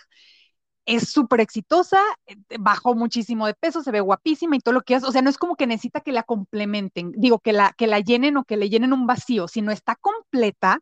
es 0.86 1.10
súper 1.10 1.40
exitosa, 1.40 1.98
eh, 2.26 2.36
bajó 2.58 2.94
muchísimo 2.94 3.46
de 3.46 3.54
peso, 3.54 3.82
se 3.82 3.90
ve 3.90 4.00
guapísima 4.00 4.56
y 4.56 4.60
todo 4.60 4.74
lo 4.74 4.82
que 4.82 4.94
hace. 4.94 5.06
O 5.06 5.12
sea, 5.12 5.22
no 5.22 5.30
es 5.30 5.38
como 5.38 5.56
que 5.56 5.66
necesita 5.66 6.00
que 6.00 6.12
la 6.12 6.22
complementen, 6.22 7.12
digo, 7.16 7.38
que 7.40 7.52
la, 7.52 7.74
que 7.76 7.86
la 7.86 8.00
llenen 8.00 8.36
o 8.36 8.44
que 8.44 8.56
le 8.56 8.70
llenen 8.70 8.92
un 8.92 9.06
vacío, 9.06 9.48
sino 9.48 9.72
está 9.72 9.96
completa 9.96 10.80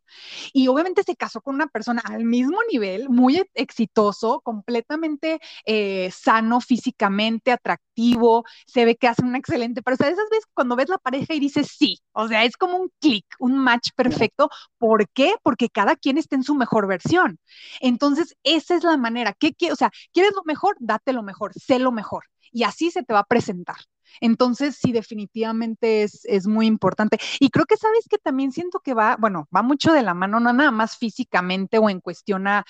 y 0.52 0.68
obviamente 0.68 1.02
se 1.02 1.16
casó 1.16 1.40
con 1.40 1.54
una 1.54 1.66
persona 1.66 2.02
al 2.04 2.24
mismo 2.24 2.58
nivel, 2.70 3.08
muy 3.08 3.42
exitoso, 3.54 4.40
completamente 4.42 5.40
eh, 5.66 6.10
sano 6.12 6.60
físicamente, 6.60 7.52
atractivo, 7.52 8.44
se 8.66 8.84
ve 8.84 8.96
que 8.96 9.08
hace 9.08 9.22
una 9.22 9.38
excelente, 9.38 9.82
pero 9.82 9.94
o 9.94 9.96
sea, 9.98 10.08
esas 10.08 10.28
veces 10.30 10.46
cuando 10.54 10.76
ves 10.76 10.88
la 10.88 10.98
pareja 10.98 11.34
y 11.34 11.40
dices 11.40 11.68
sí, 11.76 11.98
o 12.12 12.28
sea, 12.28 12.44
es 12.44 12.56
como 12.56 12.76
un 12.78 12.90
clic, 13.00 13.24
un 13.38 13.56
match 13.58 13.90
perfecto. 13.96 14.50
¿Por 14.78 15.08
qué? 15.10 15.34
Porque 15.42 15.68
cada 15.68 15.96
quien 15.96 16.18
está 16.18 16.36
en 16.36 16.42
su 16.44 16.54
mejor 16.54 16.86
versión. 16.86 17.38
Entonces, 17.80 18.36
esa 18.44 18.76
es 18.76 18.84
la 18.84 18.96
manera. 18.96 19.32
¿Qué, 19.38 19.52
qué, 19.54 19.72
o 19.72 19.76
sea, 19.76 19.90
¿quieres 20.12 20.32
lo 20.34 20.42
mejor? 20.44 20.76
Date 20.80 21.12
lo 21.12 21.22
mejor, 21.22 21.52
sé 21.54 21.78
lo 21.78 21.92
mejor. 21.92 22.24
Y 22.52 22.64
así 22.64 22.90
se 22.90 23.02
te 23.02 23.12
va 23.12 23.20
a 23.20 23.24
presentar. 23.24 23.76
Entonces, 24.20 24.76
sí, 24.76 24.92
definitivamente 24.92 26.02
es, 26.02 26.24
es, 26.24 26.46
muy 26.46 26.66
importante. 26.66 27.18
Y 27.40 27.50
creo 27.50 27.66
que 27.66 27.76
sabes 27.76 28.06
que 28.08 28.18
también 28.18 28.52
siento 28.52 28.80
que 28.80 28.94
va, 28.94 29.16
bueno, 29.18 29.48
va 29.54 29.62
mucho 29.62 29.92
de 29.92 30.02
la 30.02 30.14
mano, 30.14 30.40
no 30.40 30.52
nada 30.52 30.70
más 30.70 30.96
físicamente 30.96 31.78
o 31.78 31.90
en 31.90 32.00
cuestión 32.00 32.46
a, 32.46 32.64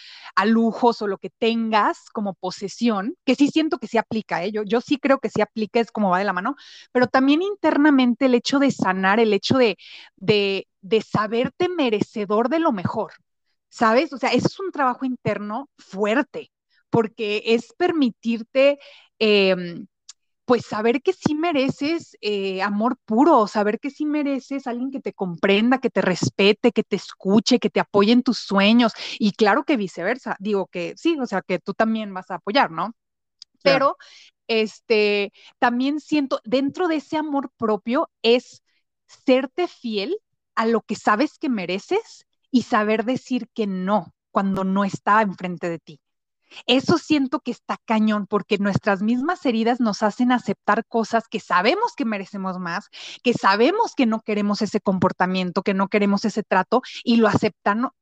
lujos 0.47 1.03
o 1.03 1.07
lo 1.07 1.18
que 1.18 1.31
tengas 1.31 2.11
como 2.12 2.35
posesión, 2.35 3.16
que 3.25 3.35
sí 3.35 3.49
siento 3.49 3.79
que 3.79 3.87
sí 3.87 3.99
aplica, 3.99 4.45
¿eh? 4.45 4.53
yo, 4.53 4.62
yo 4.62 4.81
sí 4.81 4.99
creo 4.99 5.18
que 5.18 5.31
sí 5.31 5.41
aplica, 5.41 5.81
es 5.81 5.91
como 5.91 6.11
va 6.11 6.18
de 6.18 6.25
la 6.25 6.33
mano, 6.33 6.57
pero 6.93 7.07
también 7.07 7.43
internamente 7.43 8.27
el 8.27 8.35
hecho 8.35 8.59
de 8.59 8.70
sanar, 8.70 9.20
el 9.20 9.33
hecho 9.33 9.57
de, 9.59 9.77
de, 10.16 10.68
de 10.83 11.03
saberte 11.03 11.68
merecedor 11.68 12.49
de 12.49 12.59
lo 12.61 12.72
mejor. 12.72 13.12
¿Sabes? 13.68 14.12
O 14.12 14.18
sea, 14.18 14.31
eso 14.31 14.47
es 14.47 14.61
un 14.61 14.70
trabajo 14.70 15.05
interno 15.05 15.68
fuerte, 15.79 16.53
porque 16.95 17.42
es 17.45 17.72
permitirte, 17.76 18.78
em, 19.18 19.88
pues 20.45 20.64
saber 20.66 21.03
que 21.03 21.12
sí 21.12 21.34
mereces 21.34 22.16
eh, 22.20 22.62
amor 22.62 22.99
puro, 23.05 23.49
saber 23.49 23.80
que 23.80 23.90
sí 23.90 24.07
mereces 24.07 24.68
alguien 24.68 24.92
que 24.92 25.01
te 25.01 25.12
comprenda, 25.12 25.78
que 25.80 25.90
te 25.90 26.03
respete, 26.03 26.70
que 26.72 26.84
te 26.84 26.95
escuche, 26.97 27.59
que 27.59 27.70
te 27.70 27.80
apoye 27.80 28.12
en 28.12 28.22
tus 28.22 28.38
sueños. 28.38 28.92
Y 29.18 29.32
claro 29.32 29.64
que 29.64 29.76
viceversa, 29.76 30.36
digo 30.38 30.68
que 30.68 30.95
sí, 30.97 31.18
o 31.20 31.26
sea, 31.26 31.42
que 31.42 31.59
tú 31.59 31.74
también 31.74 32.14
vas 32.14 32.30
a 32.30 32.36
apoyar, 32.36 32.70
¿no? 32.70 32.95
Pero, 33.62 33.97
este, 34.49 35.32
también 35.59 36.01
siento, 36.01 36.40
dentro 36.45 36.88
de 36.88 36.97
ese 36.97 37.16
amor 37.16 37.51
propio 37.59 38.09
es 38.22 38.62
serte 39.09 39.66
fiel 39.68 40.16
a 40.55 40.66
lo 40.66 40.82
que 40.82 40.95
sabes 40.95 41.38
que 41.40 41.49
mereces 41.49 42.26
y 42.53 42.62
saber 42.62 43.05
decir 43.05 43.49
que 43.53 43.66
no 43.66 44.14
cuando 44.30 44.62
no 44.64 44.84
está 44.84 45.22
enfrente 45.22 45.68
de 45.68 45.80
ti. 45.80 46.01
Eso 46.66 46.99
siento 46.99 47.40
que 47.40 47.51
está 47.51 47.78
cañón 47.84 48.26
porque 48.26 48.59
nuestras 48.59 49.03
mismas 49.03 49.45
heridas 49.47 49.80
nos 49.80 50.03
hacen 50.03 50.32
aceptar 50.32 50.84
cosas 50.86 51.28
que 51.28 51.40
sabemos 51.40 51.95
que 51.97 52.05
merecemos 52.05 52.59
más, 52.59 52.88
que 53.22 53.34
sabemos 53.34 53.95
que 53.95 54.07
no 54.07 54.20
queremos 54.20 54.62
ese 54.62 54.80
comportamiento, 54.80 55.62
que 55.62 55.74
no 55.74 55.88
queremos 55.88 56.24
ese 56.24 56.42
trato 56.42 56.82
y 57.03 57.16
lo, 57.16 57.28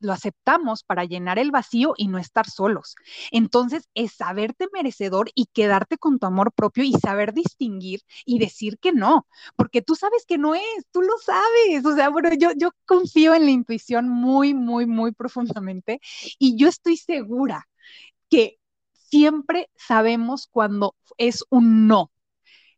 lo 0.01 0.13
aceptamos 0.13 0.85
para 0.85 1.05
llenar 1.05 1.39
el 1.39 1.51
vacío 1.51 1.95
y 1.97 2.09
no 2.09 2.19
estar 2.19 2.49
solos. 2.49 2.95
Entonces, 3.31 3.89
es 3.95 4.13
saberte 4.13 4.69
merecedor 4.73 5.31
y 5.35 5.47
quedarte 5.47 5.99
con 5.99 6.19
tu 6.19 6.27
amor 6.27 6.53
propio 6.53 6.85
y 6.85 6.93
saber 6.93 7.33
distinguir 7.33 8.01
y 8.25 8.39
decir 8.39 8.79
que 8.79 8.93
no, 8.93 9.27
porque 9.57 9.83
tú 9.83 9.95
sabes 9.95 10.25
que 10.27 10.39
no 10.39 10.55
es, 10.55 10.63
tú 10.91 11.03
lo 11.03 11.17
sabes. 11.19 11.85
O 11.85 11.95
sea, 11.95 12.09
bueno, 12.11 12.31
yo, 12.35 12.51
yo 12.57 12.71
confío 12.87 13.35
en 13.35 13.45
la 13.45 13.51
intuición 13.51 14.09
muy, 14.09 14.55
muy, 14.55 14.87
muy 14.87 15.13
profundamente 15.13 16.01
y 16.39 16.57
yo 16.57 16.69
estoy 16.69 16.97
segura 16.97 17.67
que 18.33 18.59
siempre 18.95 19.69
sabemos 19.77 20.49
cuando 20.51 20.97
es 21.19 21.45
un 21.51 21.87
no. 21.87 22.11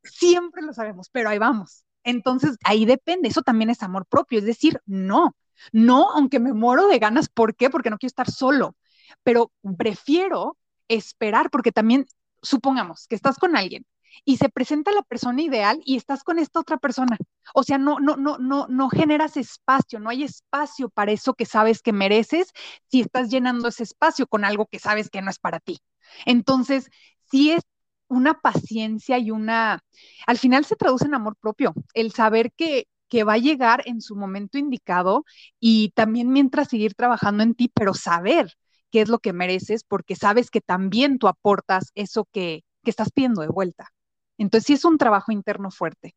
Siempre 0.03 0.63
lo 0.63 0.73
sabemos, 0.73 1.09
pero 1.11 1.29
ahí 1.29 1.39
vamos. 1.39 1.85
Entonces, 2.03 2.57
ahí 2.65 2.85
depende. 2.87 3.29
Eso 3.29 3.43
también 3.43 3.71
es 3.71 3.85
amor 3.85 4.05
propio, 4.07 4.41
es 4.41 4.45
decir, 4.45 4.81
no. 4.85 5.37
No, 5.71 6.11
aunque 6.11 6.41
me 6.41 6.53
muero 6.53 6.89
de 6.89 6.99
ganas. 6.99 7.29
¿Por 7.29 7.55
qué? 7.55 7.71
Porque 7.71 7.89
no 7.89 7.99
quiero 7.99 8.09
estar 8.09 8.29
solo. 8.29 8.75
Pero 9.23 9.53
prefiero 9.79 10.59
esperar, 10.89 11.51
porque 11.51 11.71
también, 11.71 12.07
supongamos 12.43 13.07
que 13.07 13.15
estás 13.15 13.39
con 13.39 13.57
alguien 13.57 13.87
y 14.25 14.37
se 14.37 14.49
presenta 14.49 14.93
la 14.93 15.03
persona 15.03 15.43
ideal 15.43 15.81
y 15.85 15.97
estás 15.97 16.23
con 16.25 16.39
esta 16.39 16.61
otra 16.61 16.77
persona. 16.79 17.17
O 17.55 17.63
sea, 17.65 17.79
no, 17.79 17.99
no, 18.01 18.17
no, 18.17 18.39
no, 18.39 18.67
no 18.69 18.89
generas 18.89 19.37
espacio, 19.37 20.01
no 20.01 20.11
hay 20.11 20.25
espacio 20.25 20.89
para 20.91 21.13
eso 21.13 21.35
que 21.35 21.47
sabes 21.47 21.83
que 21.83 21.93
mereces 21.93 22.53
si 22.91 23.01
estás 23.01 23.31
llenando 23.31 23.69
ese 23.69 23.83
espacio 23.85 24.27
con 24.27 24.45
algo 24.45 24.67
que 24.67 24.79
sabes 24.79 25.11
que 25.11 25.23
no 25.23 25.31
es 25.31 25.39
para 25.39 25.61
ti. 25.61 25.79
Entonces, 26.27 26.89
sí 27.31 27.51
es 27.53 27.63
una 28.09 28.41
paciencia 28.41 29.19
y 29.19 29.31
una, 29.31 29.81
al 30.27 30.39
final 30.39 30.65
se 30.65 30.77
traduce 30.77 31.07
en 31.07 31.15
amor 31.15 31.37
propio, 31.37 31.75
el 31.95 32.13
saber 32.13 32.53
que, 32.53 32.87
que 33.09 33.25
va 33.25 33.35
a 33.35 33.39
llegar 33.39 33.83
en 33.87 34.01
su 34.01 34.17
momento 34.17 34.59
indicado 34.59 35.25
y 35.61 35.91
también 35.91 36.31
mientras 36.33 36.69
seguir 36.69 36.95
trabajando 36.95 37.43
en 37.43 37.55
ti, 37.55 37.71
pero 37.75 37.95
saber 37.95 38.53
qué 38.91 39.01
es 39.03 39.09
lo 39.09 39.19
que 39.19 39.33
mereces 39.33 39.85
porque 39.85 40.17
sabes 40.17 40.51
que 40.51 40.61
también 40.61 41.19
tú 41.19 41.29
aportas 41.29 41.91
eso 41.95 42.27
que, 42.33 42.63
que 42.85 42.91
estás 42.91 43.11
pidiendo 43.13 43.41
de 43.43 43.49
vuelta. 43.49 43.91
Entonces 44.39 44.67
sí 44.67 44.73
es 44.75 44.85
un 44.85 44.99
trabajo 44.99 45.33
interno 45.33 45.71
fuerte. 45.71 46.15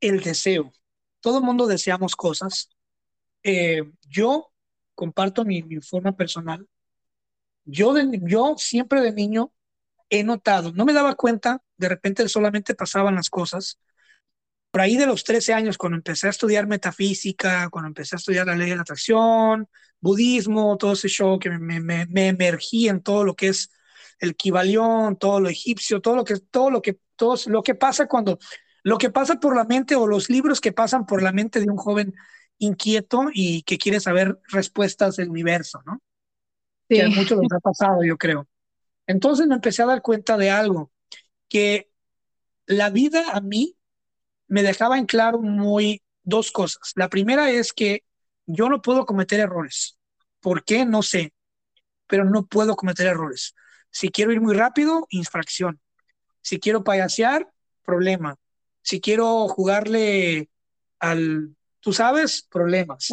El 0.00 0.22
deseo. 0.22 0.72
Todo 1.20 1.38
el 1.38 1.44
mundo 1.44 1.66
deseamos 1.66 2.14
cosas. 2.14 2.68
Eh, 3.42 3.82
yo 4.08 4.52
comparto 4.94 5.44
mi, 5.44 5.62
forma 5.80 6.16
personal. 6.16 6.66
Yo, 7.64 7.94
yo 8.22 8.54
siempre 8.58 9.00
de 9.00 9.12
niño 9.12 9.52
he 10.08 10.22
notado, 10.22 10.72
no 10.72 10.84
me 10.84 10.92
daba 10.92 11.16
cuenta, 11.16 11.62
de 11.76 11.88
repente 11.88 12.28
solamente 12.28 12.74
pasaban 12.74 13.16
las 13.16 13.28
cosas. 13.28 13.78
Por 14.70 14.80
ahí 14.80 14.96
de 14.96 15.06
los 15.06 15.24
13 15.24 15.54
años, 15.54 15.78
cuando 15.78 15.96
empecé 15.96 16.26
a 16.26 16.30
estudiar 16.30 16.66
metafísica, 16.66 17.68
cuando 17.70 17.88
empecé 17.88 18.16
a 18.16 18.18
estudiar 18.18 18.46
la 18.46 18.56
ley 18.56 18.70
de 18.70 18.76
la 18.76 18.82
atracción, 18.82 19.68
budismo, 20.00 20.76
todo 20.76 20.92
ese 20.92 21.08
show 21.08 21.38
que 21.38 21.50
me, 21.50 21.80
me, 21.80 22.06
me 22.06 22.28
emergí 22.28 22.88
en 22.88 23.02
todo 23.02 23.24
lo 23.24 23.34
que 23.34 23.48
es 23.48 23.70
el 24.18 24.36
Kibalión, 24.36 25.16
todo 25.16 25.40
lo 25.40 25.48
egipcio, 25.48 26.00
todo 26.00 26.16
lo 26.16 26.24
que, 26.24 26.36
todo 26.38 26.70
lo 26.70 26.82
que, 26.82 26.98
todo 27.16 27.36
lo 27.46 27.62
que 27.62 27.74
pasa 27.74 28.06
cuando, 28.06 28.38
lo 28.82 28.98
que 28.98 29.10
pasa 29.10 29.40
por 29.40 29.56
la 29.56 29.64
mente 29.64 29.94
o 29.96 30.06
los 30.06 30.30
libros 30.30 30.60
que 30.60 30.72
pasan 30.72 31.06
por 31.06 31.22
la 31.22 31.32
mente 31.32 31.60
de 31.60 31.70
un 31.70 31.76
joven 31.76 32.14
inquieto 32.58 33.26
y 33.32 33.62
que 33.62 33.78
quiere 33.78 34.00
saber 34.00 34.38
respuestas 34.48 35.16
del 35.16 35.30
universo, 35.30 35.82
¿no? 35.84 36.00
Que 36.88 37.02
a 37.02 37.08
muchos 37.08 37.38
les 37.40 37.52
ha 37.52 37.60
pasado, 37.60 38.04
yo 38.04 38.16
creo. 38.16 38.46
Entonces 39.06 39.46
me 39.46 39.54
empecé 39.54 39.82
a 39.82 39.86
dar 39.86 40.02
cuenta 40.02 40.36
de 40.36 40.50
algo, 40.50 40.92
que 41.48 41.90
la 42.66 42.90
vida 42.90 43.32
a 43.32 43.40
mí 43.40 43.76
me 44.48 44.62
dejaba 44.62 44.98
en 44.98 45.06
claro 45.06 45.40
muy 45.40 46.02
dos 46.22 46.50
cosas. 46.50 46.92
La 46.94 47.08
primera 47.08 47.50
es 47.50 47.72
que 47.72 48.04
yo 48.46 48.68
no 48.68 48.82
puedo 48.82 49.06
cometer 49.06 49.40
errores. 49.40 49.98
¿Por 50.40 50.64
qué? 50.64 50.84
No 50.84 51.02
sé, 51.02 51.32
pero 52.06 52.24
no 52.24 52.46
puedo 52.46 52.76
cometer 52.76 53.06
errores. 53.06 53.54
Si 53.96 54.10
quiero 54.10 54.30
ir 54.30 54.42
muy 54.42 54.54
rápido, 54.54 55.06
infracción. 55.08 55.80
Si 56.42 56.60
quiero 56.60 56.84
payasear, 56.84 57.50
problema. 57.82 58.36
Si 58.82 59.00
quiero 59.00 59.48
jugarle 59.48 60.50
al, 60.98 61.56
tú 61.80 61.94
sabes, 61.94 62.42
problemas. 62.42 63.08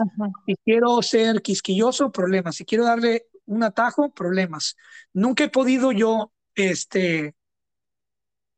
Si 0.45 0.55
quiero 0.65 1.01
ser 1.01 1.41
quisquilloso, 1.41 2.11
problemas. 2.11 2.57
Si 2.57 2.65
quiero 2.65 2.83
darle 2.83 3.27
un 3.45 3.63
atajo, 3.63 4.13
problemas. 4.13 4.75
Nunca 5.13 5.45
he 5.45 5.49
podido 5.49 5.93
yo 5.93 6.33
este, 6.53 7.33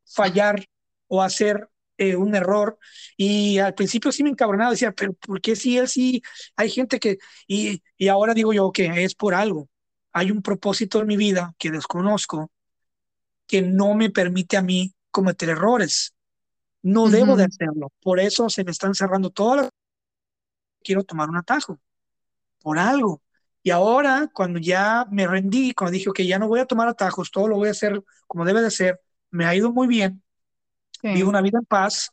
fallar 0.04 0.66
o 1.06 1.22
hacer 1.22 1.70
eh, 2.00 2.16
un 2.16 2.34
error. 2.34 2.80
Y 3.18 3.60
al 3.60 3.76
principio 3.76 4.12
sí 4.12 4.24
me 4.24 4.32
encabronaba, 4.32 4.72
decía, 4.72 4.94
pero 4.94 5.14
¿por 5.14 5.42
qué 5.42 5.56
si 5.56 5.78
él 5.78 5.88
sí? 5.88 6.24
Hay 6.56 6.72
gente 6.72 7.00
que, 7.00 7.20
y, 7.48 7.84
y 7.98 8.08
ahora 8.08 8.34
digo 8.34 8.52
yo 8.52 8.72
que 8.72 9.04
es 9.04 9.14
por 9.14 9.36
algo 9.36 9.70
hay 10.16 10.32
un 10.32 10.42
propósito 10.42 11.02
en 11.02 11.08
mi 11.08 11.18
vida 11.18 11.54
que 11.58 11.72
desconozco 11.72 12.50
que 13.46 13.62
no 13.62 13.96
me 13.96 14.10
permite 14.10 14.56
a 14.56 14.62
mí 14.62 14.94
cometer 15.12 15.50
errores. 15.50 16.16
No 16.82 17.10
debo 17.10 17.36
de 17.36 17.44
hacerlo. 17.44 17.92
Por 18.02 18.22
eso 18.22 18.50
se 18.50 18.64
me 18.64 18.72
están 18.72 18.96
cerrando 18.96 19.30
todas 19.30 19.64
las... 19.64 19.70
Quiero 20.82 21.04
tomar 21.04 21.30
un 21.30 21.36
atajo. 21.36 21.82
Por 22.62 22.80
algo. 22.80 23.22
Y 23.62 23.72
ahora, 23.72 24.30
cuando 24.34 24.58
ya 24.58 25.06
me 25.12 25.28
rendí, 25.28 25.74
cuando 25.74 25.92
dije, 25.92 26.10
que 26.16 26.26
ya 26.26 26.40
no 26.40 26.48
voy 26.48 26.62
a 26.62 26.66
tomar 26.66 26.88
atajos, 26.88 27.30
todo 27.30 27.50
lo 27.50 27.58
voy 27.58 27.68
a 27.68 27.72
hacer 27.72 28.02
como 28.26 28.46
debe 28.46 28.62
de 28.62 28.72
ser, 28.72 29.02
me 29.32 29.46
ha 29.46 29.54
ido 29.54 29.74
muy 29.74 29.88
bien. 29.88 30.24
Vivo 31.04 31.30
una 31.30 31.42
vida 31.42 31.60
en 31.60 31.66
paz. 31.66 32.12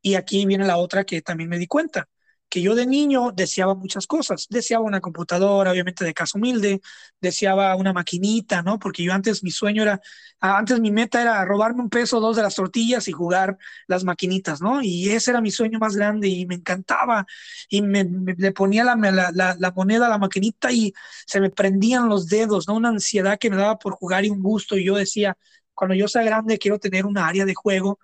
Y 0.00 0.14
aquí 0.14 0.46
viene 0.46 0.64
la 0.64 0.78
otra 0.78 1.04
que 1.04 1.20
también 1.20 1.50
me 1.50 1.58
di 1.58 1.66
cuenta 1.66 2.08
que 2.54 2.62
yo 2.62 2.76
de 2.76 2.86
niño 2.86 3.32
deseaba 3.32 3.74
muchas 3.74 4.06
cosas. 4.06 4.46
Deseaba 4.48 4.84
una 4.84 5.00
computadora, 5.00 5.72
obviamente 5.72 6.04
de 6.04 6.14
casa 6.14 6.38
humilde, 6.38 6.80
deseaba 7.20 7.74
una 7.74 7.92
maquinita, 7.92 8.62
¿no? 8.62 8.78
Porque 8.78 9.02
yo 9.02 9.12
antes 9.12 9.42
mi 9.42 9.50
sueño 9.50 9.82
era, 9.82 10.00
antes 10.38 10.78
mi 10.78 10.92
meta 10.92 11.20
era 11.20 11.44
robarme 11.44 11.82
un 11.82 11.90
peso 11.90 12.18
o 12.18 12.20
dos 12.20 12.36
de 12.36 12.42
las 12.42 12.54
tortillas 12.54 13.08
y 13.08 13.12
jugar 13.12 13.58
las 13.88 14.04
maquinitas, 14.04 14.60
¿no? 14.62 14.80
Y 14.82 15.08
ese 15.08 15.32
era 15.32 15.40
mi 15.40 15.50
sueño 15.50 15.80
más 15.80 15.96
grande 15.96 16.28
y 16.28 16.46
me 16.46 16.54
encantaba. 16.54 17.26
Y 17.68 17.82
me, 17.82 18.04
le 18.04 18.52
ponía 18.52 18.84
la, 18.84 18.94
la, 18.94 19.56
la, 19.58 19.70
moneda 19.72 20.06
a 20.06 20.10
la 20.10 20.18
maquinita 20.18 20.70
y 20.70 20.94
se 21.26 21.40
me 21.40 21.50
prendían 21.50 22.08
los 22.08 22.28
dedos, 22.28 22.68
¿no? 22.68 22.74
Una 22.74 22.90
ansiedad 22.90 23.36
que 23.36 23.50
me 23.50 23.56
daba 23.56 23.80
por 23.80 23.94
jugar 23.94 24.24
y 24.24 24.30
un 24.30 24.42
gusto. 24.42 24.78
Y 24.78 24.84
yo 24.84 24.94
decía, 24.94 25.36
cuando 25.74 25.96
yo 25.96 26.06
sea 26.06 26.22
grande 26.22 26.58
quiero 26.58 26.78
tener 26.78 27.04
una 27.04 27.26
área 27.26 27.44
de 27.46 27.54
juego 27.54 27.98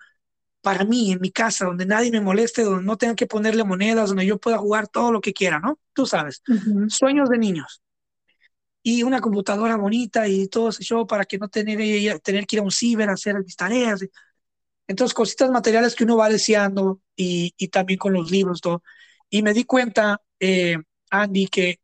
para 0.63 0.85
mí, 0.85 1.13
en 1.13 1.21
mi 1.21 1.31
casa, 1.31 1.65
donde 1.65 1.87
nadie 1.87 2.11
me 2.11 2.21
moleste, 2.21 2.63
donde 2.63 2.85
no 2.85 2.97
tenga 2.97 3.15
que 3.15 3.27
ponerle 3.27 3.65
monedas, 3.65 4.09
donde 4.09 4.27
yo 4.27 4.39
pueda 4.39 4.59
jugar 4.59 4.89
todo 4.89 5.13
lo 5.13 5.21
que 5.21 5.33
quiera, 5.33 5.59
¿no? 5.59 5.79
Tú 5.93 6.07
sabes, 6.07 6.43
sueños 6.89 7.29
de 7.31 7.39
niños. 7.39 7.83
Y 8.83 9.03
una 9.03 9.21
computadora 9.21 9.77
bonita 9.77 10.27
y 10.29 10.49
todo 10.49 10.71
ese 10.71 10.83
show 10.83 11.07
para 11.07 11.25
que 11.25 11.39
no 11.39 11.49
tener, 11.49 12.21
tener 12.21 12.47
que 12.47 12.57
ir 12.57 12.61
a 12.61 12.65
un 12.65 12.71
ciber 12.71 13.09
a 13.11 13.15
hacer 13.15 13.39
mis 13.43 13.57
tareas. 13.57 14.05
Entonces, 14.87 15.15
cositas 15.15 15.51
materiales 15.51 15.95
que 15.95 16.05
uno 16.05 16.17
va 16.17 16.29
deseando 16.29 17.01
y, 17.15 17.55
y 17.57 17.69
también 17.69 17.99
con 17.99 18.13
los 18.13 18.31
libros, 18.31 18.61
todo. 18.61 18.83
Y 19.29 19.43
me 19.43 19.53
di 19.53 19.65
cuenta, 19.65 20.21
eh, 20.39 20.77
Andy, 21.11 21.47
que 21.47 21.81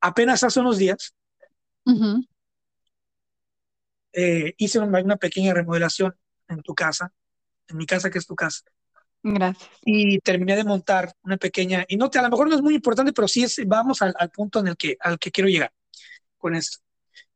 apenas 0.00 0.42
hace 0.42 0.60
unos 0.60 0.78
días 0.78 1.14
eh, 4.12 4.54
hice 4.56 4.78
una 4.78 5.16
pequeña 5.16 5.52
remodelación 5.54 6.14
en 6.48 6.62
tu 6.62 6.74
casa 6.74 7.12
en 7.68 7.76
mi 7.76 7.86
casa, 7.86 8.10
que 8.10 8.18
es 8.18 8.26
tu 8.26 8.34
casa. 8.34 8.62
Gracias. 9.22 9.70
Y 9.84 10.18
terminé 10.20 10.56
de 10.56 10.64
montar 10.64 11.12
una 11.24 11.36
pequeña, 11.36 11.84
y 11.88 11.96
no 11.96 12.10
te, 12.10 12.18
a 12.18 12.22
lo 12.22 12.30
mejor 12.30 12.48
no 12.48 12.54
es 12.54 12.62
muy 12.62 12.74
importante, 12.74 13.12
pero 13.12 13.26
sí 13.26 13.42
es, 13.42 13.60
vamos 13.66 14.00
al, 14.02 14.14
punto 14.30 14.60
en 14.60 14.68
el 14.68 14.76
que, 14.76 14.96
al 15.00 15.18
que 15.18 15.30
quiero 15.30 15.48
llegar 15.48 15.72
con 16.36 16.54
esto. 16.54 16.78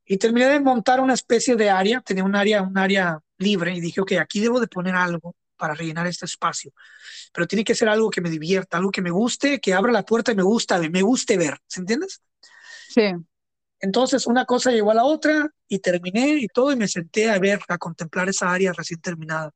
Y 0.05 0.17
terminé 0.17 0.47
de 0.47 0.61
montar 0.61 1.01
una 1.01 1.15
especie 1.15 1.57
de 1.57 1.71
área, 1.71 2.01
tenía 2.01 2.25
un 2.25 2.35
área, 2.35 2.63
un 2.63 2.79
área 2.79 3.19
libre, 3.39 3.75
y 3.75 3.81
dije, 3.81 4.01
ok, 4.01 4.13
aquí 4.21 4.41
debo 4.41 4.61
de 4.61 4.69
poner 4.69 4.95
algo 4.95 5.35
para 5.57 5.75
rellenar 5.75 6.07
este 6.07 6.25
espacio, 6.25 6.73
pero 7.33 7.47
tiene 7.47 7.65
que 7.65 7.75
ser 7.75 7.89
algo 7.89 8.11
que 8.11 8.23
me 8.23 8.31
divierta, 8.31 8.79
algo 8.79 8.91
que 8.91 9.03
me 9.03 9.11
guste, 9.11 9.61
que 9.61 9.75
abra 9.75 9.93
la 9.93 10.05
puerta 10.05 10.33
y 10.33 10.35
me 10.35 10.43
gusta, 10.43 10.79
me 10.79 11.03
guste 11.03 11.37
ver, 11.37 11.59
¿se 11.67 11.81
entiendes? 11.81 12.23
Sí. 12.89 13.13
Entonces 13.79 14.27
una 14.27 14.47
cosa 14.47 14.71
llegó 14.71 14.91
a 14.91 14.95
la 14.95 15.05
otra 15.05 15.51
y 15.69 15.79
terminé 15.79 16.39
y 16.39 16.49
todo 16.49 16.73
y 16.73 16.77
me 16.77 16.89
senté 16.89 17.31
a 17.31 17.39
ver, 17.39 17.61
a 17.69 17.79
contemplar 17.79 18.29
esa 18.29 18.51
área 18.51 18.73
recién 18.73 19.01
terminada 19.01 19.53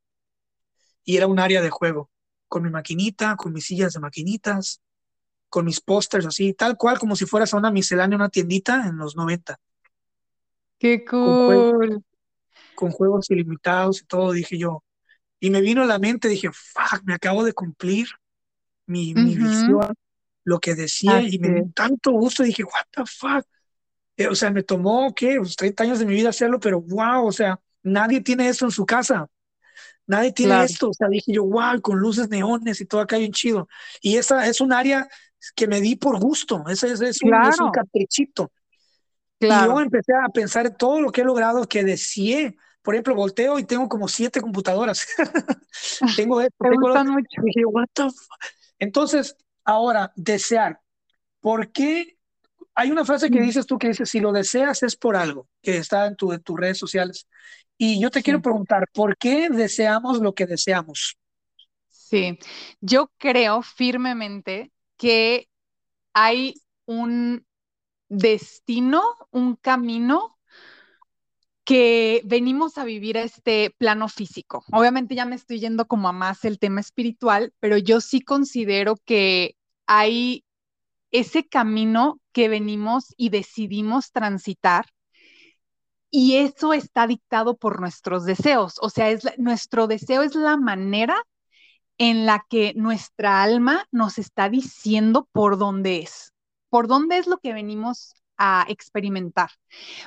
y 1.04 1.16
era 1.16 1.26
un 1.26 1.38
área 1.38 1.60
de 1.62 1.70
juego, 1.70 2.10
con 2.48 2.62
mi 2.62 2.70
maquinita, 2.70 3.36
con 3.36 3.52
mis 3.52 3.66
sillas 3.66 3.92
de 3.92 4.00
maquinitas, 4.00 4.80
con 5.48 5.64
mis 5.66 5.80
pósters 5.80 6.26
así, 6.26 6.54
tal 6.54 6.76
cual 6.76 6.98
como 6.98 7.14
si 7.14 7.26
fueras 7.26 7.54
a 7.54 7.56
una 7.56 7.70
miscelánea, 7.70 8.16
una 8.16 8.28
tiendita 8.28 8.86
en 8.88 8.96
los 8.96 9.16
90. 9.16 9.58
¡Qué 10.78 11.04
cool! 11.04 12.02
Con 12.74 12.90
juegos, 12.90 13.30
ilimitados 13.30 14.02
y 14.02 14.06
todo, 14.06 14.32
dije 14.32 14.58
yo. 14.58 14.82
Y 15.38 15.50
me 15.50 15.60
vino 15.60 15.82
a 15.82 15.86
la 15.86 15.98
mente, 15.98 16.28
dije, 16.28 16.50
fuck, 16.52 17.02
me 17.04 17.14
acabo 17.14 17.44
de 17.44 17.52
cumplir 17.52 18.08
mi, 18.86 19.14
mi 19.14 19.36
visión, 19.36 19.94
lo 20.44 20.58
que 20.58 20.74
decía, 20.74 21.22
y 21.22 21.38
me 21.38 21.48
dio 21.50 21.70
tanto 21.74 22.10
gusto, 22.12 22.42
dije, 22.42 22.64
what 22.64 22.86
the 22.90 23.02
fuck. 23.06 23.46
Eh, 24.16 24.28
o 24.28 24.34
sea, 24.34 24.50
me 24.50 24.62
tomó, 24.62 25.14
¿qué? 25.14 25.40
30 25.56 25.84
años 25.84 25.98
de 25.98 26.06
mi 26.06 26.14
vida 26.14 26.30
hacerlo, 26.30 26.60
pero 26.60 26.80
wow, 26.80 27.26
o 27.26 27.32
sea, 27.32 27.60
nadie 27.82 28.20
tiene 28.20 28.48
eso 28.48 28.64
en 28.64 28.70
su 28.70 28.86
casa. 28.86 29.28
Nadie 30.06 30.32
tiene 30.32 30.64
esto. 30.64 30.90
O 30.90 30.92
sea, 30.92 31.08
dije 31.08 31.32
yo, 31.32 31.44
wow, 31.44 31.80
con 31.80 31.98
luces 31.98 32.28
neones 32.28 32.80
y 32.80 32.86
todo 32.86 33.00
acá 33.00 33.16
bien 33.16 33.32
chido. 33.32 33.68
Y 34.00 34.16
esa 34.16 34.46
es 34.46 34.60
un 34.60 34.72
área 34.72 35.08
que 35.54 35.66
me 35.66 35.80
di 35.80 35.96
por 35.96 36.18
gusto. 36.18 36.64
Ese, 36.68 36.92
es, 36.92 37.00
es, 37.00 37.22
un, 37.22 37.34
es 37.34 37.60
un 37.60 37.70
caprichito. 37.70 38.50
Y 39.40 39.48
yo 39.48 39.80
empecé 39.80 40.12
a 40.12 40.28
pensar 40.28 40.66
en 40.66 40.76
todo 40.76 41.00
lo 41.00 41.10
que 41.10 41.20
he 41.20 41.24
logrado, 41.24 41.66
que 41.66 41.84
deseé. 41.84 42.56
Por 42.82 42.94
ejemplo, 42.94 43.14
volteo 43.14 43.58
y 43.58 43.64
tengo 43.64 43.88
como 43.88 44.08
siete 44.08 44.40
computadoras. 44.40 45.06
tengo 46.16 46.40
esto, 46.40 46.56
tengo 46.60 47.04
mucho. 47.04 47.42
Dije, 47.42 47.64
what 47.64 47.86
the 47.94 48.08
Entonces, 48.78 49.36
ahora, 49.64 50.12
desear. 50.16 50.80
¿Por 51.40 51.72
qué? 51.72 52.18
Hay 52.74 52.90
una 52.90 53.04
frase 53.04 53.30
que 53.30 53.40
dices 53.40 53.66
tú 53.66 53.78
que 53.78 53.88
dice, 53.88 54.04
si 54.04 54.20
lo 54.20 54.32
deseas 54.32 54.82
es 54.82 54.96
por 54.96 55.16
algo, 55.16 55.48
que 55.62 55.76
está 55.76 56.06
en, 56.06 56.16
tu, 56.16 56.32
en 56.32 56.42
tus 56.42 56.58
redes 56.58 56.78
sociales. 56.78 57.28
Y 57.76 58.00
yo 58.00 58.10
te 58.10 58.22
quiero 58.22 58.40
preguntar, 58.40 58.88
¿por 58.92 59.16
qué 59.16 59.48
deseamos 59.50 60.20
lo 60.20 60.32
que 60.32 60.46
deseamos? 60.46 61.16
Sí, 61.88 62.38
yo 62.80 63.10
creo 63.18 63.62
firmemente 63.62 64.70
que 64.96 65.48
hay 66.12 66.54
un 66.86 67.44
destino, 68.08 69.02
un 69.30 69.56
camino 69.56 70.38
que 71.64 72.20
venimos 72.24 72.76
a 72.76 72.84
vivir 72.84 73.16
a 73.16 73.22
este 73.22 73.74
plano 73.78 74.08
físico. 74.08 74.64
Obviamente 74.70 75.14
ya 75.14 75.24
me 75.24 75.34
estoy 75.34 75.60
yendo 75.60 75.86
como 75.86 76.08
a 76.08 76.12
más 76.12 76.44
el 76.44 76.58
tema 76.58 76.80
espiritual, 76.80 77.54
pero 77.58 77.78
yo 77.78 78.00
sí 78.00 78.20
considero 78.20 78.96
que 79.04 79.56
hay 79.86 80.44
ese 81.10 81.46
camino 81.46 82.20
que 82.32 82.48
venimos 82.48 83.14
y 83.16 83.30
decidimos 83.30 84.12
transitar 84.12 84.86
y 86.16 86.36
eso 86.36 86.72
está 86.72 87.08
dictado 87.08 87.56
por 87.56 87.80
nuestros 87.80 88.24
deseos. 88.24 88.76
O 88.80 88.88
sea, 88.88 89.10
es 89.10 89.26
nuestro 89.36 89.88
deseo 89.88 90.22
es 90.22 90.36
la 90.36 90.56
manera 90.56 91.16
en 91.98 92.24
la 92.24 92.46
que 92.48 92.72
nuestra 92.76 93.42
alma 93.42 93.88
nos 93.90 94.18
está 94.18 94.48
diciendo 94.48 95.28
por 95.32 95.58
dónde 95.58 95.98
es, 95.98 96.32
por 96.70 96.86
dónde 96.86 97.18
es 97.18 97.26
lo 97.26 97.38
que 97.38 97.52
venimos 97.52 98.14
a 98.36 98.64
experimentar. 98.68 99.50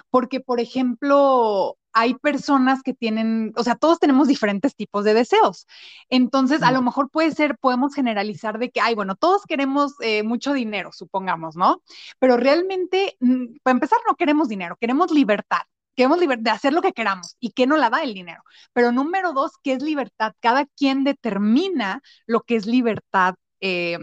Porque, 0.09 0.39
por 0.39 0.61
ejemplo, 0.61 1.77
hay 1.91 2.13
personas 2.13 2.83
que 2.83 2.93
tienen, 2.93 3.51
o 3.57 3.63
sea, 3.65 3.75
todos 3.75 3.99
tenemos 3.99 4.29
diferentes 4.29 4.77
tipos 4.77 5.03
de 5.03 5.13
deseos. 5.13 5.67
Entonces, 6.09 6.63
a 6.63 6.71
lo 6.71 6.81
mejor 6.81 7.09
puede 7.09 7.31
ser, 7.33 7.57
podemos 7.57 7.93
generalizar 7.93 8.59
de 8.59 8.71
que, 8.71 8.79
ay, 8.79 8.95
bueno, 8.95 9.15
todos 9.17 9.41
queremos 9.45 9.95
eh, 9.99 10.23
mucho 10.23 10.53
dinero, 10.53 10.91
supongamos, 10.93 11.57
¿no? 11.57 11.81
Pero 12.17 12.37
realmente, 12.37 13.17
mm, 13.19 13.57
para 13.61 13.73
empezar, 13.73 13.99
no 14.07 14.15
queremos 14.15 14.47
dinero, 14.47 14.77
queremos 14.79 15.11
libertad 15.11 15.63
queremos 15.97 16.19
libertad 16.19 16.43
de 16.43 16.51
hacer 16.51 16.73
lo 16.73 16.81
que 16.81 16.93
queramos 16.93 17.35
y 17.41 17.51
que 17.51 17.67
no 17.67 17.77
la 17.77 17.89
da 17.89 18.03
el 18.03 18.13
dinero. 18.13 18.43
Pero 18.73 18.93
número 18.93 19.33
dos, 19.33 19.53
¿qué 19.63 19.73
es 19.73 19.83
libertad? 19.83 20.33
Cada 20.39 20.65
quien 20.65 21.03
determina 21.03 22.01
lo 22.27 22.41
que 22.43 22.55
es 22.55 22.67
libertad, 22.67 23.35
eh, 23.61 23.99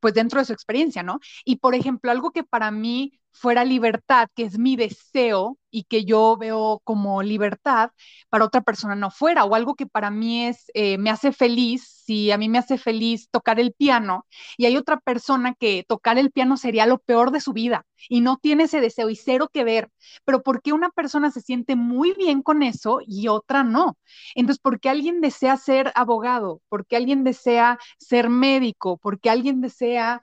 pues 0.00 0.14
dentro 0.14 0.40
de 0.40 0.46
su 0.46 0.52
experiencia, 0.52 1.02
¿no? 1.02 1.20
Y 1.44 1.56
por 1.56 1.74
ejemplo, 1.74 2.10
algo 2.10 2.32
que 2.32 2.44
para 2.44 2.70
mí 2.70 3.18
fuera 3.36 3.64
libertad, 3.64 4.28
que 4.34 4.44
es 4.44 4.58
mi 4.58 4.76
deseo 4.76 5.58
y 5.70 5.84
que 5.84 6.04
yo 6.04 6.36
veo 6.38 6.80
como 6.84 7.22
libertad, 7.22 7.90
para 8.28 8.44
otra 8.44 8.62
persona 8.62 8.94
no 8.94 9.10
fuera, 9.10 9.44
o 9.44 9.54
algo 9.54 9.74
que 9.74 9.86
para 9.86 10.10
mí 10.10 10.46
es, 10.46 10.70
eh, 10.74 10.98
me 10.98 11.10
hace 11.10 11.32
feliz, 11.32 11.84
si 12.04 12.30
a 12.30 12.38
mí 12.38 12.48
me 12.48 12.58
hace 12.58 12.78
feliz 12.78 13.28
tocar 13.30 13.60
el 13.60 13.72
piano, 13.74 14.26
y 14.56 14.66
hay 14.66 14.76
otra 14.76 14.98
persona 15.00 15.54
que 15.54 15.84
tocar 15.86 16.18
el 16.18 16.30
piano 16.32 16.56
sería 16.56 16.86
lo 16.86 16.98
peor 16.98 17.30
de 17.30 17.40
su 17.40 17.52
vida 17.52 17.86
y 18.08 18.20
no 18.20 18.36
tiene 18.38 18.64
ese 18.64 18.80
deseo 18.80 19.10
y 19.10 19.16
cero 19.16 19.50
que 19.52 19.64
ver, 19.64 19.90
pero 20.24 20.42
¿por 20.42 20.62
qué 20.62 20.72
una 20.72 20.90
persona 20.90 21.30
se 21.30 21.40
siente 21.40 21.76
muy 21.76 22.12
bien 22.14 22.42
con 22.42 22.62
eso 22.62 23.00
y 23.06 23.28
otra 23.28 23.62
no? 23.64 23.96
Entonces, 24.34 24.60
¿por 24.60 24.80
qué 24.80 24.88
alguien 24.90 25.20
desea 25.20 25.56
ser 25.56 25.92
abogado? 25.94 26.60
¿Por 26.68 26.86
qué 26.86 26.96
alguien 26.96 27.24
desea 27.24 27.78
ser 27.98 28.28
médico? 28.30 28.96
¿Por 28.98 29.20
qué 29.20 29.30
alguien 29.30 29.60
desea 29.60 30.22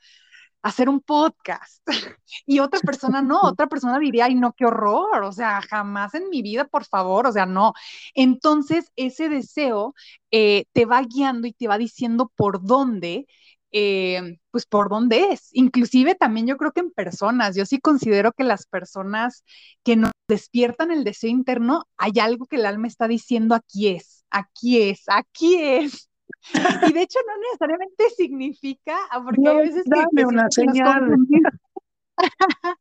hacer 0.64 0.90
un 0.90 1.02
podcast. 1.02 1.82
Y 2.48 2.60
otra 2.60 2.80
persona 2.80 3.22
no, 3.22 3.40
otra 3.44 3.68
persona 3.68 4.00
diría, 4.00 4.26
ay, 4.26 4.36
no, 4.36 4.54
qué 4.54 4.66
horror, 4.66 5.24
o 5.24 5.32
sea, 5.32 5.62
jamás 5.62 6.16
en 6.16 6.30
mi 6.30 6.42
vida, 6.42 6.66
por 6.66 6.86
favor, 6.86 7.28
o 7.28 7.32
sea, 7.32 7.46
no. 7.46 7.74
Entonces, 8.16 8.92
ese 8.96 9.30
deseo 9.30 9.94
eh, 10.32 10.66
te 10.74 10.86
va 10.86 11.02
guiando 11.04 11.48
y 11.48 11.54
te 11.54 11.68
va 11.68 11.78
diciendo 11.78 12.32
por 12.36 12.66
dónde. 12.66 13.28
Eh, 13.76 14.38
pues 14.52 14.68
por 14.68 14.88
dónde 14.90 15.32
es. 15.32 15.50
Inclusive 15.54 16.14
también 16.16 16.46
yo 16.46 16.58
creo 16.58 16.72
que 16.74 16.82
en 16.82 16.92
personas, 16.92 17.56
yo 17.56 17.66
sí 17.66 17.80
considero 17.80 18.32
que 18.32 18.44
las 18.44 18.68
personas 18.68 19.44
que 19.84 19.96
nos 19.96 20.12
despiertan 20.28 20.92
el 20.92 21.04
deseo 21.04 21.32
interno, 21.32 21.86
hay 21.98 22.14
algo 22.22 22.46
que 22.46 22.58
el 22.58 22.68
alma 22.68 22.88
está 22.88 23.08
diciendo 23.08 23.56
aquí 23.56 23.88
es, 23.88 24.26
aquí 24.30 24.80
es, 24.82 25.04
aquí 25.08 25.56
es. 25.56 26.10
Y 26.88 26.94
de 26.94 27.02
hecho 27.02 27.20
no 27.26 27.38
necesariamente 27.42 28.10
significa, 28.18 28.98
ah, 29.12 29.24
porque 29.24 29.48
hay 29.48 29.58
veces 29.58 29.84
que, 30.16 30.26
una 30.26 30.48
señal. 30.50 31.16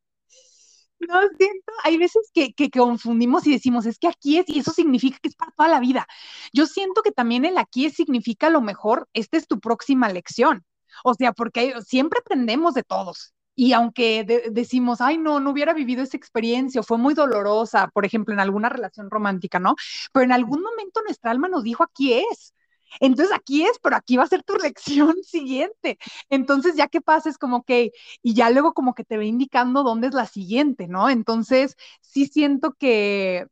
No 1.09 1.21
siento, 1.37 1.73
hay 1.83 1.99
veces 1.99 2.31
que, 2.33 2.53
que, 2.53 2.71
confundimos 2.71 3.45
y 3.49 3.51
decimos, 3.51 3.87
es 3.87 3.99
que 3.99 4.07
aquí 4.07 4.39
es, 4.39 4.49
y 4.49 4.61
eso 4.61 4.71
significa 4.71 5.19
que 5.21 5.31
es 5.31 5.35
para 5.35 5.51
toda 5.51 5.69
la 5.69 5.81
vida. 5.81 6.07
Yo 6.53 6.67
siento 6.67 7.03
que 7.03 7.11
también 7.11 7.45
el 7.45 7.59
aquí 7.59 7.87
es 7.87 7.95
significa 7.95 8.47
a 8.47 8.51
lo 8.51 8.61
mejor, 8.61 9.09
esta 9.13 9.37
es 9.37 9.49
tu 9.49 9.59
próxima 9.59 10.09
lección. 10.09 10.65
O 11.05 11.15
sea, 11.15 11.33
porque 11.33 11.75
siempre 11.85 12.21
aprendemos 12.21 12.75
de 12.75 12.83
todos. 12.85 13.35
Y 13.55 13.75
aunque 13.75 14.25
decimos, 14.51 15.01
ay, 15.01 15.19
no, 15.19 15.39
no 15.41 15.51
hubiera 15.51 15.75
vivido 15.75 16.03
esa 16.03 16.17
experiencia, 16.17 16.81
o 16.81 16.85
fue 16.85 16.99
muy 16.99 17.15
dolorosa, 17.15 17.89
por 17.89 18.07
ejemplo, 18.07 18.33
en 18.33 18.41
alguna 18.41 18.69
relación 18.69 19.11
romántica, 19.11 19.59
¿no? 19.59 19.75
Pero 20.13 20.25
en 20.25 20.33
algún 20.33 20.63
momento 20.63 21.03
nuestra 21.03 21.31
alma 21.31 21.49
nos 21.49 21.63
dijo, 21.65 21.83
aquí 21.83 22.15
es. 22.15 22.55
Entonces 23.01 23.35
aquí 23.35 23.65
es, 23.65 23.79
pero 23.83 23.97
aquí 23.97 24.17
va 24.17 24.25
a 24.25 24.27
ser 24.27 24.43
tu 24.43 24.55
lección 24.57 25.15
siguiente. 25.25 25.99
Entonces 26.31 26.77
ya 26.77 26.89
que 26.89 27.01
pases 27.01 27.39
como 27.39 27.65
que, 27.65 27.93
y 28.23 28.35
ya 28.35 28.51
luego 28.51 28.73
como 28.75 28.95
que 28.95 29.05
te 29.05 29.17
va 29.17 29.25
indicando 29.25 29.83
dónde 29.83 30.09
es 30.09 30.15
la 30.15 30.27
siguiente, 30.27 30.89
¿no? 30.89 31.09
Entonces 31.11 31.77
sí 32.01 32.27
siento 32.27 32.75
que, 32.75 33.47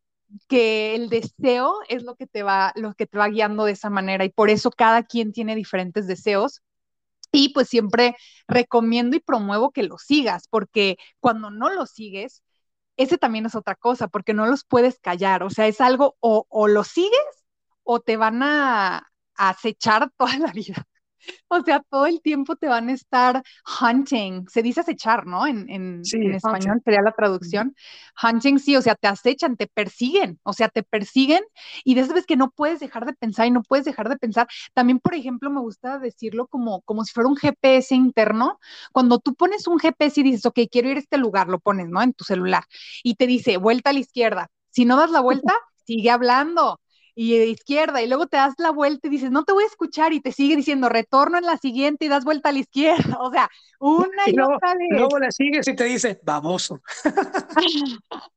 que 0.49 0.95
el 0.95 1.09
deseo 1.09 1.75
es 1.89 2.03
lo 2.05 2.15
que 2.17 2.27
te 2.27 2.43
va, 2.43 2.73
lo 2.77 2.95
que 2.95 3.07
te 3.07 3.19
va 3.19 3.29
guiando 3.29 3.65
de 3.65 3.73
esa 3.73 3.91
manera 3.91 4.25
y 4.25 4.31
por 4.31 4.51
eso 4.51 4.71
cada 4.71 5.03
quien 5.05 5.33
tiene 5.33 5.57
diferentes 5.57 6.07
deseos. 6.07 6.63
Y 7.33 7.51
pues 7.55 7.69
siempre 7.69 8.17
recomiendo 8.49 9.17
y 9.17 9.21
promuevo 9.21 9.71
que 9.71 9.85
lo 9.85 9.99
sigas, 9.99 10.49
porque 10.49 10.97
cuando 11.21 11.51
no 11.51 11.71
lo 11.71 11.87
sigues, 11.87 12.43
ese 12.97 13.19
también 13.19 13.47
es 13.47 13.57
otra 13.57 13.75
cosa, 13.77 14.09
porque 14.09 14.35
no 14.35 14.47
los 14.47 14.65
puedes 14.65 15.01
callar, 15.01 15.43
o 15.45 15.51
sea, 15.51 15.67
es 15.69 15.81
algo 15.83 16.17
o, 16.21 16.47
o 16.51 16.69
lo 16.69 16.85
sigues 16.85 17.13
o 17.85 18.01
te 18.01 18.17
van 18.17 18.43
a, 18.43 19.10
acechar 19.49 20.11
toda 20.17 20.39
la 20.39 20.53
vida. 20.53 20.87
O 21.49 21.61
sea, 21.63 21.83
todo 21.91 22.07
el 22.07 22.23
tiempo 22.23 22.57
te 22.57 22.67
van 22.67 22.89
a 22.89 22.93
estar 22.93 23.43
hunting. 23.81 24.47
Se 24.49 24.63
dice 24.63 24.81
acechar, 24.81 25.27
¿no? 25.27 25.47
En, 25.47 25.69
en, 25.69 26.03
español 26.35 26.81
sería 26.83 27.03
la 27.03 27.13
traducción. 27.13 27.75
Hunting, 28.23 28.59
sí, 28.59 28.75
o 28.75 28.83
sea, 28.83 28.95
te 28.95 29.07
acechan, 29.07 29.57
te 29.57 29.67
persiguen, 29.67 30.41
o 30.45 30.55
sea, 30.55 30.69
te 30.71 30.83
persiguen 30.83 31.43
y 31.85 31.95
desde 31.95 32.15
vez 32.15 32.25
que 32.25 32.37
no 32.37 32.51
puedes 32.51 32.81
dejar 32.81 33.05
de 33.05 33.13
pensar 33.13 33.47
y 33.47 33.51
no 33.51 33.63
puedes 33.63 33.85
dejar 33.85 34.09
de 34.09 34.17
pensar. 34.17 34.49
También, 34.73 34.99
por 34.99 35.15
ejemplo, 35.15 35.51
me 35.51 35.61
gusta 35.61 35.99
decirlo 35.99 36.47
como, 36.47 36.81
como 36.83 37.05
si 37.05 37.13
fuera 37.13 37.29
un 37.29 37.37
GPS 37.37 37.95
interno. 37.95 38.59
Cuando 38.93 39.19
tú 39.19 39.35
pones 39.35 39.67
un 39.67 39.79
GPS 39.79 40.21
y 40.21 40.25
dices, 40.25 40.47
ok, 40.47 40.61
quiero 40.71 40.89
ir 40.89 40.97
a 40.97 41.01
este 41.01 41.19
lugar, 41.19 41.49
lo 41.49 41.61
pones, 41.61 41.89
¿no? 41.89 42.01
En 42.03 42.15
tu 42.15 42.25
celular 42.25 42.65
y 43.03 43.15
te 43.15 43.27
dice, 43.27 43.57
vuelta 43.57 43.91
a 43.91 43.93
la 43.93 44.01
izquierda. 44.01 44.49
Si 44.71 44.85
no 44.85 44.97
das 44.97 45.11
la 45.11 45.21
vuelta, 45.21 45.53
sigue 45.85 46.11
hablando 46.11 46.81
y 47.15 47.39
de 47.39 47.47
izquierda, 47.47 48.03
y 48.03 48.09
luego 48.09 48.27
te 48.27 48.37
das 48.37 48.55
la 48.59 48.71
vuelta 48.71 49.09
y 49.09 49.11
dices, 49.11 49.31
no 49.31 49.45
te 49.45 49.53
voy 49.53 49.65
a 49.65 49.69
escuchar, 49.69 50.13
y 50.13 50.21
te 50.21 50.33
sigue 50.33 50.57
diciendo, 50.57 50.89
retorno 50.89 51.39
en 51.39 51.47
la 51.47 51.57
siguiente 51.59 52.05
y 52.05 52.09
das 52.09 52.25
vuelta 52.25 52.51
a 52.51 52.53
la 52.53 52.59
izquierda. 52.61 53.19
O 53.21 53.31
sea, 53.31 53.49
una 53.79 54.23
y, 54.27 54.39
otra 54.39 54.75
vez. 54.75 54.89
Luego 54.91 55.19
la 55.19 55.31
sigues 55.31 55.69
y 55.69 55.75
te 55.75 55.85
dice, 55.85 56.21
baboso. 56.23 56.81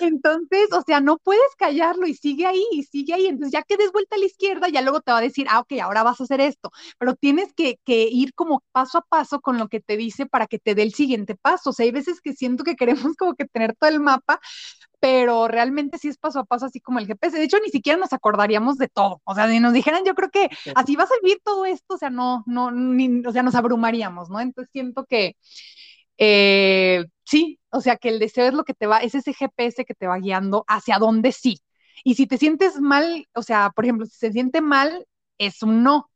Entonces, 0.00 0.68
o 0.72 0.82
sea, 0.82 1.00
no 1.00 1.18
puedes 1.18 1.54
callarlo 1.56 2.06
y 2.06 2.14
sigue 2.14 2.46
ahí, 2.46 2.64
y 2.72 2.82
sigue 2.84 3.14
ahí. 3.14 3.26
Entonces, 3.26 3.52
ya 3.52 3.62
que 3.62 3.76
des 3.76 3.92
vuelta 3.92 4.16
a 4.16 4.18
la 4.18 4.26
izquierda, 4.26 4.68
ya 4.68 4.82
luego 4.82 5.00
te 5.00 5.12
va 5.12 5.18
a 5.18 5.22
decir, 5.22 5.46
ah, 5.50 5.60
ok, 5.60 5.72
ahora 5.82 6.02
vas 6.02 6.20
a 6.20 6.24
hacer 6.24 6.40
esto. 6.40 6.70
Pero 6.98 7.14
tienes 7.14 7.52
que, 7.54 7.78
que, 7.84 8.08
ir 8.10 8.34
como 8.34 8.62
paso 8.72 8.98
a 8.98 9.02
paso 9.02 9.40
con 9.40 9.58
lo 9.58 9.68
que 9.68 9.80
te 9.80 9.96
dice 9.96 10.26
para 10.26 10.46
que 10.46 10.58
te 10.58 10.74
dé 10.74 10.82
el 10.82 10.94
siguiente 10.94 11.36
paso. 11.36 11.70
O 11.70 11.72
sea, 11.72 11.84
hay 11.84 11.92
veces 11.92 12.20
que 12.20 12.34
siento 12.34 12.64
que 12.64 12.76
queremos 12.76 13.16
como 13.16 13.34
que 13.34 13.46
tener 13.46 13.74
todo 13.76 13.90
el 13.90 14.00
mapa, 14.00 14.40
pero 15.04 15.48
realmente 15.48 15.98
sí 15.98 16.08
es 16.08 16.16
paso 16.16 16.38
a 16.38 16.44
paso, 16.44 16.64
así 16.64 16.80
como 16.80 16.98
el 16.98 17.06
GPS. 17.06 17.36
De 17.36 17.44
hecho, 17.44 17.58
ni 17.60 17.68
siquiera 17.68 17.98
nos 17.98 18.14
acordaríamos 18.14 18.78
de 18.78 18.88
todo. 18.88 19.20
O 19.24 19.34
sea, 19.34 19.50
si 19.50 19.60
nos 19.60 19.74
dijeran, 19.74 20.02
yo 20.06 20.14
creo 20.14 20.30
que 20.30 20.48
así 20.74 20.96
va 20.96 21.04
a 21.04 21.08
vivir 21.22 21.42
todo 21.44 21.66
esto, 21.66 21.96
o 21.96 21.98
sea, 21.98 22.08
no, 22.08 22.42
no, 22.46 22.70
ni, 22.70 23.22
o 23.26 23.30
sea, 23.30 23.42
nos 23.42 23.54
abrumaríamos, 23.54 24.30
¿no? 24.30 24.40
Entonces 24.40 24.72
siento 24.72 25.04
que 25.04 25.36
eh, 26.16 27.04
sí, 27.22 27.60
o 27.68 27.82
sea, 27.82 27.96
que 27.96 28.08
el 28.08 28.18
deseo 28.18 28.46
es 28.46 28.54
lo 28.54 28.64
que 28.64 28.72
te 28.72 28.86
va, 28.86 29.00
es 29.00 29.14
ese 29.14 29.34
GPS 29.34 29.84
que 29.84 29.92
te 29.94 30.06
va 30.06 30.16
guiando 30.18 30.64
hacia 30.68 30.98
dónde 30.98 31.32
sí. 31.32 31.58
Y 32.02 32.14
si 32.14 32.26
te 32.26 32.38
sientes 32.38 32.80
mal, 32.80 33.28
o 33.34 33.42
sea, 33.42 33.72
por 33.76 33.84
ejemplo, 33.84 34.06
si 34.06 34.16
se 34.16 34.32
siente 34.32 34.62
mal, 34.62 35.06
es 35.36 35.62
un 35.62 35.82
no. 35.82 36.10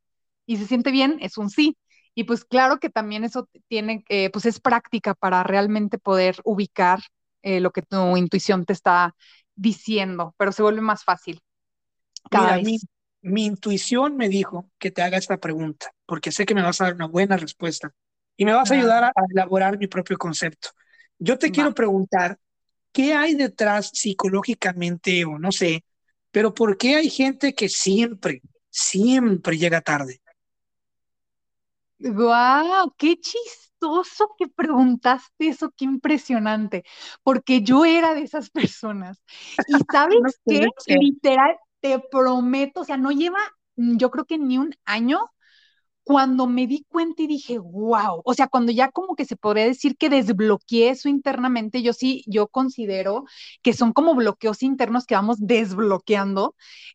Y 0.47 0.57
si 0.57 0.63
se 0.63 0.69
siente 0.69 0.93
bien, 0.93 1.19
es 1.21 1.37
un 1.37 1.51
sí. 1.51 1.77
Y 2.15 2.25
pues 2.25 2.47
claro 2.47 2.79
que 2.81 2.89
también 2.89 3.25
eso 3.25 3.51
tiene, 3.69 4.03
eh, 4.09 4.31
pues 4.31 4.47
es 4.47 4.61
práctica 4.61 5.13
para 5.15 5.43
realmente 5.43 5.99
poder 5.99 6.37
ubicar 6.45 7.01
eh, 7.43 7.61
lo 7.61 7.71
que 7.71 7.83
tu 7.83 8.17
intuición 8.17 8.65
te 8.65 8.73
está 8.73 9.15
diciendo, 9.55 10.35
pero 10.39 10.53
se 10.53 10.63
vuelve 10.63 10.81
más 10.81 11.05
fácil. 11.05 11.41
Cada 12.31 12.59
Mi, 12.59 12.79
mi, 13.23 13.47
intuición 13.47 14.17
me 14.17 14.29
dijo 14.29 14.71
que 14.79 14.91
te 14.91 15.03
haga 15.03 15.19
esta 15.19 15.39
pregunta, 15.39 15.91
porque 16.07 16.33
sé 16.33 16.47
que 16.47 16.55
me 16.55 16.63
vas 16.63 16.81
a 16.81 16.85
dar 16.85 16.95
una 16.95 17.07
buena 17.07 17.37
respuesta 17.37 17.93
y 18.37 18.45
me 18.45 18.53
vas 18.53 18.71
a 18.71 18.75
ayudar 18.75 19.05
a, 19.05 19.13
elaborar 19.31 19.79
mi 19.79 19.87
propio 19.87 20.17
concepto. 20.17 20.71
Yo 21.19 21.39
te 21.39 21.51
quiero 21.51 21.75
preguntar, 21.75 22.39
¿qué 22.93 23.15
hay 23.15 23.35
detrás 23.35 23.91
psicológicamente 23.93 25.25
o 25.25 25.39
no 25.39 25.51
sé, 25.51 25.85
pero 26.31 26.55
por 26.55 26.79
qué 26.79 26.97
hay 26.97 27.11
gente 27.11 27.55
que 27.55 27.69
siempre, 27.69 28.43
siempre 28.71 29.59
llega 29.59 29.81
tarde? 29.81 30.21
¡Guau! 31.99 32.93
¡Qué 32.97 33.17
chistoso 33.17 34.29
que 34.39 34.49
preguntaste 34.49 35.49
eso! 35.49 35.71
¡Qué 35.77 35.85
impresionante! 35.85 36.85
Porque 37.23 37.63
yo 37.63 37.85
era 37.85 38.15
de 38.15 38.23
esas 38.23 38.51
personas. 38.51 39.23
Y 39.67 39.75
sabes 39.93 40.41
qué? 40.47 40.67
Literal, 40.87 41.57
te 41.81 41.99
prometo, 42.11 42.81
o 42.81 42.85
sea, 42.85 42.97
no 42.97 43.11
lleva, 43.11 43.39
mm, 43.77 43.97
yo 43.97 44.11
creo 44.11 44.25
que 44.25 44.39
ni 44.39 44.59
un 44.59 44.75
año 44.85 45.21
cuando 46.09 46.47
me 46.47 46.67
di 46.67 46.87
cuenta 46.89 47.23
y 47.23 47.27
dije, 47.27 47.59
wow, 47.59 48.23
o 48.25 48.33
sea, 48.33 48.49
cuando 48.49 48.73
ya 48.73 48.91
como 48.91 49.15
que 49.15 49.27
se 49.27 49.37
podría 49.37 49.67
decir 49.67 49.99
que 49.99 50.09
desbloqueé 50.09 50.89
eso 50.89 51.11
internamente, 51.11 51.83
yo 51.83 51.93
sí, 51.93 52.25
yo 52.27 52.49
considero 52.49 53.25
que 53.63 53.75
son 53.75 53.93
como 53.93 54.15
bloqueos 54.15 54.63
internos 54.63 55.05
que 55.05 55.17
vamos 55.17 55.37
desbloqueando 55.39 56.55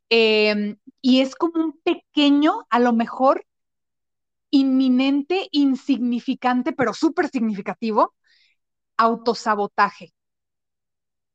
em, 0.10 0.78
y 1.00 1.22
es 1.22 1.36
como 1.36 1.64
un 1.64 1.80
pequeño, 1.84 2.66
a 2.72 2.80
lo 2.80 2.92
mejor 2.94 3.46
inminente, 4.54 5.48
insignificante, 5.52 6.74
pero 6.74 6.94
súper 6.94 7.28
significativo, 7.28 8.14
autosabotaje. 8.98 10.14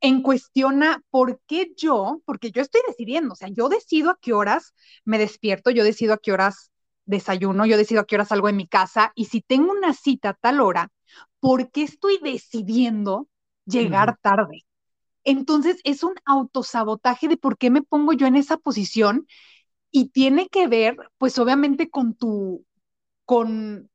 En 0.01 0.23
cuestiona 0.23 1.03
por 1.11 1.41
qué 1.49 1.73
yo, 1.77 2.23
porque 2.25 2.53
yo 2.53 2.63
estoy 2.63 2.81
decidiendo, 2.87 3.33
o 3.33 3.37
sea, 3.37 3.49
yo 3.49 3.69
decido 3.69 4.11
a 4.11 4.19
qué 4.23 4.33
horas 4.33 4.73
me 5.05 5.19
despierto, 5.19 5.71
yo 5.71 5.83
decido 5.83 6.15
a 6.15 6.19
qué 6.19 6.31
horas 6.31 6.71
desayuno, 7.07 7.67
yo 7.67 7.77
decido 7.77 8.03
a 8.03 8.07
qué 8.07 8.15
horas 8.15 8.29
salgo 8.29 8.47
de 8.47 8.53
mi 8.53 8.69
casa 8.69 9.11
y 9.17 9.25
si 9.25 9.41
tengo 9.41 9.73
una 9.73 9.95
cita 9.95 10.29
a 10.29 10.35
tal 10.35 10.61
hora, 10.61 10.93
¿por 11.41 11.73
qué 11.73 11.83
estoy 11.83 12.21
decidiendo 12.23 13.27
llegar 13.67 14.17
tarde? 14.23 14.65
Entonces 15.25 15.81
es 15.85 16.05
un 16.05 16.15
autosabotaje 16.25 17.29
de 17.29 17.37
por 17.37 17.59
qué 17.59 17.71
me 17.71 17.83
pongo 17.83 18.13
yo 18.13 18.29
en 18.29 18.37
esa 18.37 18.59
posición 18.59 19.27
y 19.91 20.11
tiene 20.11 20.49
que 20.49 20.69
ver, 20.69 20.97
pues 21.19 21.39
obviamente 21.41 21.91
con 21.91 22.15
tu 22.15 22.65
con, 23.29 23.91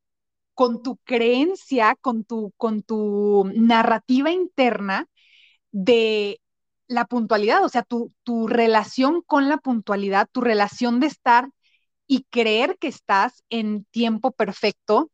con 0.53 0.83
tu 0.83 0.97
creencia, 0.97 1.95
con 1.99 2.23
tu, 2.23 2.53
con 2.55 2.83
tu 2.83 3.49
narrativa 3.55 4.29
interna 4.29 5.07
de 5.71 6.39
la 6.87 7.05
puntualidad, 7.05 7.65
o 7.65 7.69
sea, 7.69 7.81
tu, 7.81 8.13
tu 8.23 8.47
relación 8.47 9.23
con 9.23 9.49
la 9.49 9.57
puntualidad, 9.57 10.29
tu 10.31 10.41
relación 10.41 10.99
de 10.99 11.07
estar 11.07 11.49
y 12.05 12.25
creer 12.29 12.77
que 12.79 12.89
estás 12.89 13.43
en 13.49 13.85
tiempo 13.85 14.29
perfecto, 14.33 15.09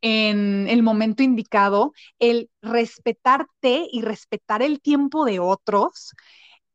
en 0.00 0.66
el 0.68 0.82
momento 0.82 1.22
indicado, 1.22 1.92
el 2.18 2.48
respetarte 2.62 3.86
y 3.92 4.00
respetar 4.00 4.62
el 4.62 4.80
tiempo 4.80 5.26
de 5.26 5.40
otros, 5.40 6.14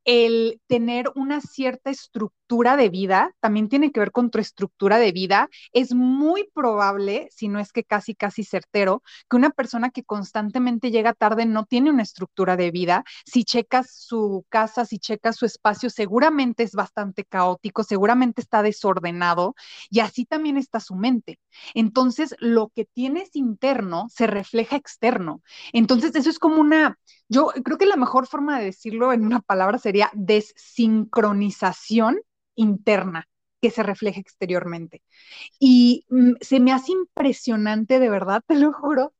el 0.05 0.61
tener 0.67 1.05
una 1.15 1.41
cierta 1.41 1.89
estructura 1.89 2.75
de 2.77 2.89
vida, 2.89 3.33
también 3.39 3.69
tiene 3.69 3.91
que 3.91 3.99
ver 3.99 4.11
con 4.11 4.29
tu 4.29 4.37
estructura 4.39 4.99
de 4.99 5.11
vida. 5.11 5.49
Es 5.71 5.93
muy 5.93 6.49
probable, 6.53 7.27
si 7.31 7.47
no 7.47 7.59
es 7.59 7.71
que 7.71 7.83
casi, 7.83 8.13
casi 8.15 8.43
certero, 8.43 9.01
que 9.29 9.37
una 9.37 9.49
persona 9.49 9.89
que 9.89 10.03
constantemente 10.03 10.91
llega 10.91 11.13
tarde 11.13 11.45
no 11.45 11.65
tiene 11.65 11.89
una 11.89 12.03
estructura 12.03 12.57
de 12.57 12.71
vida. 12.71 13.03
Si 13.25 13.43
checas 13.43 13.91
su 13.91 14.45
casa, 14.49 14.85
si 14.85 14.99
checas 14.99 15.37
su 15.37 15.45
espacio, 15.45 15.89
seguramente 15.89 16.63
es 16.63 16.73
bastante 16.73 17.23
caótico, 17.25 17.83
seguramente 17.83 18.41
está 18.41 18.61
desordenado 18.61 19.55
y 19.89 20.01
así 20.01 20.25
también 20.25 20.57
está 20.57 20.79
su 20.79 20.95
mente. 20.95 21.39
Entonces, 21.73 22.35
lo 22.39 22.69
que 22.75 22.85
tienes 22.85 23.35
interno 23.35 24.07
se 24.09 24.27
refleja 24.27 24.75
externo. 24.75 25.41
Entonces, 25.71 26.15
eso 26.15 26.29
es 26.29 26.39
como 26.39 26.61
una 26.61 26.97
yo 27.29 27.47
creo 27.63 27.77
que 27.77 27.85
la 27.85 27.95
mejor 27.95 28.27
forma 28.27 28.59
de 28.59 28.65
decirlo 28.65 29.11
en 29.13 29.25
una 29.25 29.39
palabra 29.41 29.77
sería 29.79 29.92
desincronización 30.13 32.19
interna 32.55 33.27
que 33.61 33.71
se 33.71 33.83
refleja 33.83 34.19
exteriormente. 34.19 35.01
Y 35.59 36.05
mm, 36.09 36.33
se 36.41 36.59
me 36.59 36.71
hace 36.73 36.91
impresionante, 36.93 37.99
de 37.99 38.09
verdad, 38.09 38.41
te 38.47 38.55
lo 38.55 38.73
juro, 38.73 39.13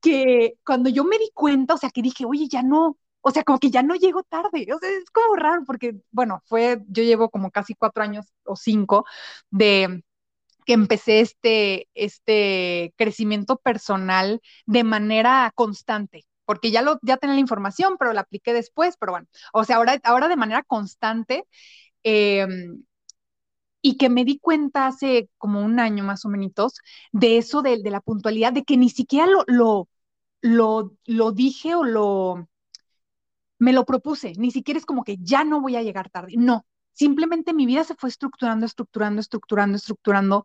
que 0.00 0.54
cuando 0.64 0.88
yo 0.90 1.04
me 1.04 1.18
di 1.18 1.30
cuenta, 1.34 1.74
o 1.74 1.78
sea, 1.78 1.90
que 1.90 2.02
dije, 2.02 2.24
oye, 2.26 2.48
ya 2.48 2.62
no, 2.62 2.98
o 3.20 3.30
sea, 3.30 3.44
como 3.44 3.58
que 3.58 3.70
ya 3.70 3.82
no 3.82 3.94
llego 3.96 4.22
tarde, 4.24 4.66
o 4.74 4.78
sea, 4.78 4.90
es 4.90 5.10
como 5.10 5.36
raro, 5.36 5.62
porque, 5.66 5.96
bueno, 6.10 6.42
fue, 6.46 6.82
yo 6.88 7.02
llevo 7.02 7.30
como 7.30 7.50
casi 7.50 7.74
cuatro 7.74 8.02
años 8.02 8.26
o 8.44 8.56
cinco 8.56 9.04
de 9.50 10.02
que 10.66 10.74
empecé 10.74 11.20
este, 11.20 11.88
este 11.94 12.94
crecimiento 12.96 13.58
personal 13.58 14.40
de 14.66 14.84
manera 14.84 15.52
constante, 15.56 16.26
porque 16.48 16.72
ya, 16.72 16.82
lo, 16.82 16.98
ya 17.02 17.18
tenía 17.18 17.34
la 17.36 17.42
información, 17.42 17.96
pero 18.00 18.14
la 18.14 18.22
apliqué 18.22 18.54
después, 18.54 18.96
pero 18.98 19.12
bueno, 19.12 19.28
o 19.52 19.64
sea, 19.64 19.76
ahora, 19.76 20.00
ahora 20.04 20.28
de 20.28 20.36
manera 20.36 20.64
constante, 20.64 21.44
em, 22.04 22.84
y 23.82 23.96
que 23.96 24.08
me 24.08 24.24
di 24.24 24.38
cuenta 24.38 24.86
hace 24.86 25.30
como 25.38 25.60
un 25.64 25.80
año 25.80 26.04
más 26.04 26.24
o 26.24 26.28
menos 26.28 26.52
de 27.12 27.38
eso 27.38 27.62
de, 27.62 27.82
de 27.82 27.90
la 27.90 28.00
puntualidad, 28.00 28.52
de 28.52 28.64
que 28.64 28.76
ni 28.76 28.90
siquiera 28.90 29.26
lo, 29.26 29.44
lo, 29.46 29.88
lo, 30.42 30.92
lo 31.06 31.32
dije 31.32 31.74
o 31.74 31.84
lo, 31.84 32.48
me 33.58 33.72
lo 33.72 33.84
propuse, 33.84 34.32
ni 34.36 34.50
siquiera 34.50 34.78
es 34.78 34.86
como 34.86 35.04
que 35.04 35.16
ya 35.20 35.44
no 35.44 35.60
voy 35.60 35.76
a 35.76 35.82
llegar 35.82 36.10
tarde, 36.10 36.34
no, 36.36 36.64
simplemente 36.92 37.52
mi 37.54 37.66
vida 37.66 37.84
se 37.84 37.94
fue 37.96 38.08
estructurando, 38.08 38.66
estructurando, 38.66 39.20
estructurando, 39.20 39.76
estructurando, 39.76 40.44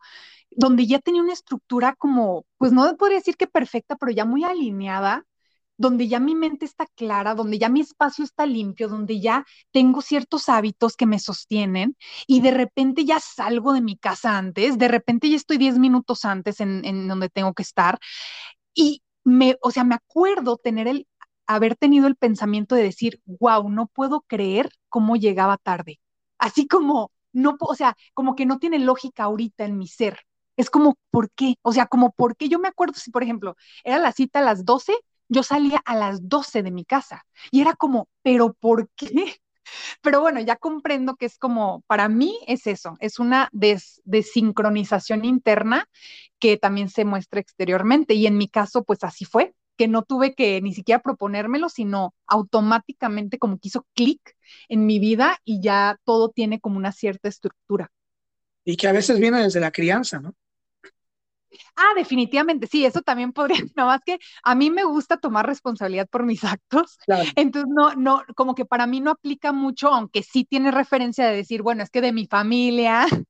donde 0.52 0.88
ya 0.88 1.00
tenía 1.00 1.24
una 1.24 1.34
estructura 1.34 1.96
como, 1.98 2.46
pues 2.58 2.72
no 2.74 2.96
podría 2.98 3.20
decir 3.20 3.38
que 3.38 3.48
perfecta, 3.48 3.98
pero 3.98 4.14
ya 4.14 4.26
muy 4.26 4.44
alineada 4.44 5.26
donde 5.78 6.08
ya 6.08 6.20
mi 6.20 6.36
mente 6.36 6.66
está 6.66 6.86
clara, 6.96 7.36
donde 7.36 7.58
ya 7.60 7.70
mi 7.70 7.82
espacio 7.82 8.24
está 8.24 8.46
limpio, 8.46 8.88
donde 8.88 9.20
ya 9.20 9.46
tengo 9.72 10.02
ciertos 10.02 10.50
hábitos 10.50 10.96
que 10.96 11.06
me 11.06 11.20
sostienen 11.20 11.98
y 12.28 12.42
de 12.42 12.52
repente 12.52 13.06
ya 13.06 13.20
salgo 13.20 13.74
de 13.74 13.82
mi 13.82 13.98
casa 13.98 14.38
antes, 14.38 14.78
de 14.78 14.88
repente 14.88 15.30
ya 15.30 15.36
estoy 15.36 15.58
10 15.58 15.80
minutos 15.80 16.26
antes 16.26 16.60
en, 16.62 17.08
donde 17.08 17.30
tengo 17.30 17.54
que 17.54 17.64
estar 17.64 18.00
y 18.74 19.02
me, 19.24 19.58
o 19.62 19.72
sea, 19.72 19.84
me 19.84 19.96
acuerdo 19.96 20.58
tener 20.58 20.88
el, 20.88 21.08
haber 21.48 21.76
tenido 21.76 22.08
el 22.08 22.16
pensamiento 22.16 22.76
de 22.76 22.84
decir, 22.84 23.22
wow, 23.26 23.70
no 23.70 23.88
puedo 23.88 24.22
creer 24.28 24.70
cómo 24.90 25.16
llegaba 25.16 25.58
tarde. 25.58 26.00
Así 26.38 26.68
como, 26.68 27.12
no, 27.32 27.58
o 27.60 27.76
sea, 27.76 27.96
como 28.14 28.36
que 28.36 28.46
no 28.46 28.60
tiene 28.60 28.80
lógica 28.80 29.24
ahorita 29.24 29.66
en 29.66 29.78
mi 29.78 29.88
ser. 29.88 30.20
Es 30.58 30.70
como, 30.70 30.98
¿por 31.10 31.32
qué? 31.32 31.56
O 31.62 31.74
sea, 31.74 31.88
como, 31.88 32.12
¿por 32.12 32.36
qué? 32.38 32.50
Yo 32.50 32.60
me 32.60 32.68
acuerdo 32.68 32.96
si, 32.96 33.12
por 33.12 33.24
ejemplo, 33.24 33.56
era 33.84 33.98
la 34.00 34.12
cita 34.12 34.40
a 34.40 34.42
las 34.44 34.66
12 34.66 34.94
yo 35.34 35.44
salía 35.44 35.82
a 35.86 35.96
las 35.96 36.30
12 36.30 36.64
de 36.64 36.72
mi 36.72 36.86
casa 36.86 37.26
y 37.52 37.62
era 37.62 37.74
como, 37.74 38.08
pero 38.22 38.54
¿por 38.54 38.90
qué? 38.96 39.08
Pero 40.02 40.20
bueno, 40.20 40.42
ya 40.42 40.58
comprendo 40.58 41.16
que 41.16 41.26
es 41.26 41.38
como, 41.38 41.84
para 41.88 42.10
mí 42.10 42.38
es 42.48 42.68
eso, 42.68 42.98
es 43.00 43.18
una 43.18 43.50
desincronización 43.54 45.24
interna 45.24 45.88
que 46.38 46.58
también 46.58 46.90
se 46.90 47.06
muestra 47.06 47.40
exteriormente 47.40 48.14
y 48.14 48.28
en 48.28 48.38
mi 48.38 48.50
caso 48.50 48.84
pues 48.84 49.04
así 49.04 49.24
fue, 49.24 49.56
que 49.78 49.88
no 49.88 50.04
tuve 50.04 50.36
que 50.36 50.62
ni 50.62 50.74
siquiera 50.74 51.02
proponérmelo, 51.02 51.70
sino 51.70 52.14
automáticamente 52.28 53.40
como 53.40 53.58
que 53.58 53.70
hizo 53.70 53.88
clic 53.96 54.36
en 54.68 54.86
mi 54.86 55.00
vida 55.00 55.40
y 55.46 55.62
ya 55.62 55.98
todo 56.04 56.30
tiene 56.30 56.60
como 56.60 56.78
una 56.78 56.92
cierta 56.92 57.30
estructura. 57.30 57.90
Y 58.66 58.78
que 58.78 58.88
a 58.88 58.92
veces 58.92 59.20
viene 59.20 59.42
desde 59.42 59.60
la 59.60 59.72
crianza, 59.72 60.20
¿no? 60.20 60.36
Ah, 61.76 61.94
definitivamente, 61.96 62.68
sí, 62.68 62.86
eso 62.86 63.02
también 63.02 63.32
podría, 63.34 63.58
no 63.76 63.86
más 63.88 64.02
que 64.06 64.20
a 64.44 64.56
mí 64.56 64.70
me 64.70 64.84
gusta 64.84 65.18
tomar 65.18 65.46
responsabilidad 65.46 66.08
por 66.10 66.24
mis 66.24 66.44
actos, 66.44 66.98
entonces 67.36 67.70
no, 67.74 67.94
no, 67.96 68.24
como 68.36 68.56
que 68.56 68.66
para 68.66 68.88
mí 68.88 69.02
no 69.02 69.12
aplica 69.12 69.52
mucho, 69.52 69.90
aunque 69.94 70.24
sí 70.24 70.46
tiene 70.46 70.72
referencia 70.72 71.26
de 71.28 71.36
decir, 71.36 71.62
bueno, 71.62 71.84
es 71.84 71.90
que 71.90 72.02
de 72.02 72.12
mi 72.14 72.26
familia 72.28 73.06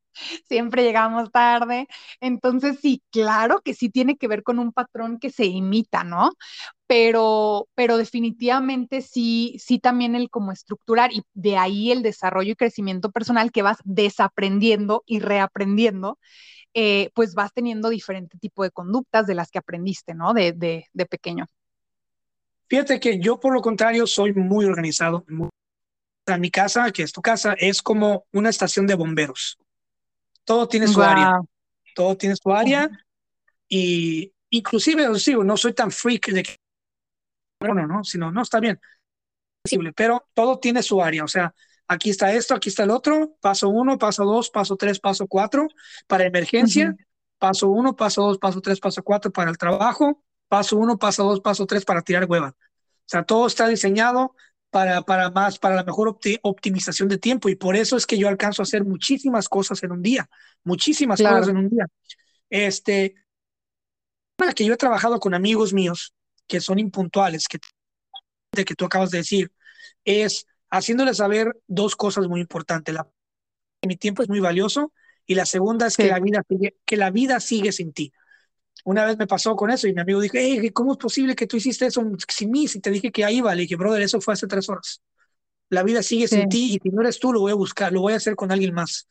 siempre 0.48 0.84
llegamos 0.84 1.32
tarde, 1.32 1.88
entonces 2.22 2.80
sí, 2.82 3.02
claro 3.12 3.62
que 3.64 3.74
sí 3.74 3.90
tiene 3.90 4.18
que 4.18 4.28
ver 4.28 4.44
con 4.44 4.60
un 4.60 4.72
patrón 4.74 5.20
que 5.20 5.30
se 5.30 5.46
imita, 5.46 6.04
¿no? 6.04 6.32
Pero, 6.88 7.68
pero 7.76 7.98
definitivamente 7.98 9.02
sí, 9.02 9.56
sí 9.60 9.80
también 9.80 10.16
el 10.16 10.30
como 10.30 10.52
estructurar 10.52 11.12
y 11.14 11.24
de 11.34 11.58
ahí 11.58 11.92
el 11.92 12.04
desarrollo 12.04 12.52
y 12.52 12.56
crecimiento 12.56 13.12
personal 13.12 13.52
que 13.52 13.64
vas 13.64 13.78
desaprendiendo 13.86 15.04
y 15.08 15.20
reaprendiendo 15.20 16.20
eh, 16.74 17.12
pues 17.14 17.36
vas 17.36 17.54
teniendo 17.54 17.90
diferente 17.90 18.38
tipo 18.40 18.64
de 18.64 18.72
conductas 18.72 19.28
de 19.28 19.36
las 19.36 19.52
que 19.52 19.60
aprendiste, 19.60 20.14
¿no? 20.16 20.34
De, 20.34 20.54
de, 20.54 21.06
pequeño. 21.06 21.46
Fíjate 22.68 23.00
que 23.00 23.20
yo 23.20 23.40
por 23.40 23.54
lo 23.54 23.62
contrario 23.62 24.08
soy 24.08 24.34
muy 24.34 24.66
organizado. 24.66 25.26
sea, 26.26 26.38
mi 26.38 26.50
casa, 26.50 26.92
que 26.92 27.04
es 27.04 27.12
tu 27.12 27.22
casa, 27.22 27.54
es 27.54 27.82
como 27.82 28.26
una 28.32 28.50
estación 28.50 28.88
de 28.88 28.96
bomberos. 28.96 29.58
Todo 30.44 30.68
tiene 30.68 30.88
su 30.88 31.02
área. 31.02 31.40
Todo 31.96 32.18
tiene 32.18 32.36
su 32.36 32.52
área. 32.52 32.90
Y 33.70 34.34
inclusive, 34.50 35.08
no 35.44 35.58
soy 35.58 35.74
tan 35.74 35.92
freak 35.92 36.28
de 36.30 36.44
que, 36.44 36.56
bueno, 37.60 37.86
no, 37.86 38.04
sino, 38.04 38.32
no, 38.32 38.42
está 38.42 38.60
bien. 38.60 38.80
Pero 39.96 40.28
todo 40.34 40.60
tiene 40.60 40.82
su 40.82 41.02
área. 41.02 41.24
O 41.24 41.28
sea, 41.28 41.54
aquí 41.88 42.10
está 42.10 42.34
esto, 42.34 42.56
aquí 42.56 42.70
está 42.70 42.84
el 42.84 42.92
otro, 42.92 43.36
paso 43.42 43.70
uno, 43.70 43.98
paso 43.98 44.26
dos, 44.26 44.50
paso 44.50 44.76
tres, 44.76 45.00
paso 45.00 45.28
cuatro, 45.28 45.68
para 46.08 46.26
emergencia, 46.26 46.96
paso 47.38 47.70
uno, 47.70 47.96
paso 47.96 48.24
dos, 48.24 48.38
paso 48.38 48.62
tres, 48.62 48.80
paso 48.80 49.04
cuatro 49.04 49.32
para 49.32 49.50
el 49.52 49.58
trabajo, 49.58 50.24
paso 50.48 50.78
uno, 50.78 50.98
paso 50.98 51.24
dos, 51.24 51.40
paso 51.40 51.66
tres 51.66 51.86
para 51.86 52.02
tirar 52.02 52.26
hueva. 52.26 52.50
O 52.50 53.06
sea, 53.06 53.24
todo 53.24 53.48
está 53.48 53.68
diseñado 53.68 54.36
para, 54.70 55.02
para 55.04 55.30
más, 55.30 55.60
para 55.60 55.76
la 55.76 55.84
mejor 55.84 56.18
optimización 56.42 57.10
de 57.10 57.18
tiempo 57.18 57.50
y 57.50 57.56
por 57.56 57.76
eso 57.76 57.96
es 57.98 58.06
que 58.06 58.18
yo 58.18 58.28
alcanzo 58.28 58.62
a 58.62 58.64
hacer 58.64 58.84
muchísimas 58.84 59.50
cosas 59.50 59.84
en 59.84 59.92
un 59.92 60.02
día, 60.02 60.30
muchísimas 60.64 61.22
cosas 61.22 61.50
en 61.50 61.58
un 61.58 61.70
día. 61.70 61.86
Este, 62.50 63.16
que 64.56 64.66
yo 64.66 64.74
he 64.74 64.78
trabajado 64.78 65.20
con 65.20 65.34
amigos 65.34 65.74
míos 65.74 66.14
que 66.48 66.60
son 66.60 66.80
impuntuales, 66.80 67.48
que, 67.48 67.60
de 68.52 68.66
que 68.66 68.76
tú 68.76 68.86
acabas 68.86 69.12
de 69.12 69.20
decir, 69.20 69.52
es 70.04 70.46
haciéndole 70.74 71.14
saber 71.14 71.56
dos 71.68 71.96
cosas 71.96 72.28
muy 72.28 72.42
importantes. 72.42 72.94
La, 72.94 73.08
mi 73.88 73.96
tiempo 73.96 74.24
es 74.24 74.30
muy 74.30 74.40
valioso 74.40 74.92
y 75.26 75.36
la 75.36 75.46
segunda 75.46 75.88
es 75.88 75.96
que, 75.96 76.08
la 76.08 76.20
vida 76.20 76.44
sigue, 76.50 76.76
que 76.84 76.98
la 76.98 77.12
vida 77.12 77.40
sigue 77.40 77.72
sin 77.72 77.94
ti. 77.94 78.12
Una 78.84 79.06
vez 79.06 79.18
me 79.18 79.28
pasó 79.28 79.56
con 79.56 79.70
eso 79.70 79.88
y 79.88 79.94
mi 79.94 80.02
amigo 80.02 80.20
dijo, 80.20 80.36
hey, 80.38 80.72
¿cómo 80.72 80.94
es 80.94 80.98
posible 80.98 81.36
que 81.36 81.46
tú 81.46 81.58
hiciste 81.58 81.86
eso 81.86 82.04
sin 82.28 82.52
mí? 82.52 82.68
Si 82.68 82.80
te 82.80 82.90
dije 82.90 83.12
que 83.12 83.24
ahí 83.24 83.40
va, 83.40 83.54
le 83.54 83.62
dije, 83.62 83.76
brother, 83.76 84.02
eso 84.02 84.20
fue 84.20 84.34
hace 84.34 84.48
tres 84.48 84.68
horas. 84.68 85.02
La 85.70 85.84
vida 85.84 86.02
sigue 86.02 86.28
sin 86.28 86.50
ti 86.50 86.74
y 86.74 86.80
si 86.80 86.90
no 86.90 87.02
eres 87.02 87.20
tú, 87.20 87.32
lo 87.32 87.42
voy 87.42 87.52
a 87.52 87.56
buscar, 87.56 87.94
lo 87.94 88.02
voy 88.02 88.14
a 88.14 88.18
hacer 88.18 88.36
con 88.36 88.52
alguien 88.52 88.74
más. 88.74 89.08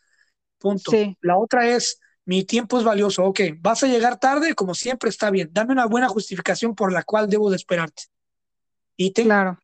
Punto. 0.58 0.92
La 1.20 1.38
otra 1.38 1.68
es, 1.68 2.00
mi 2.24 2.44
tiempo 2.44 2.78
es 2.78 2.84
valioso. 2.84 3.24
Ok, 3.24 3.40
vas 3.60 3.84
a 3.84 3.86
llegar 3.86 4.18
tarde, 4.18 4.54
como 4.54 4.74
siempre 4.74 5.10
está 5.10 5.30
bien. 5.30 5.48
Dame 5.52 5.72
una 5.72 5.86
buena 5.86 6.08
justificación 6.08 6.74
por 6.74 6.92
la 6.92 7.04
cual 7.04 7.28
debo 7.28 7.50
de 7.50 7.56
esperarte. 7.56 8.02
Y 8.96 9.12
te, 9.12 9.22
claro 9.22 9.61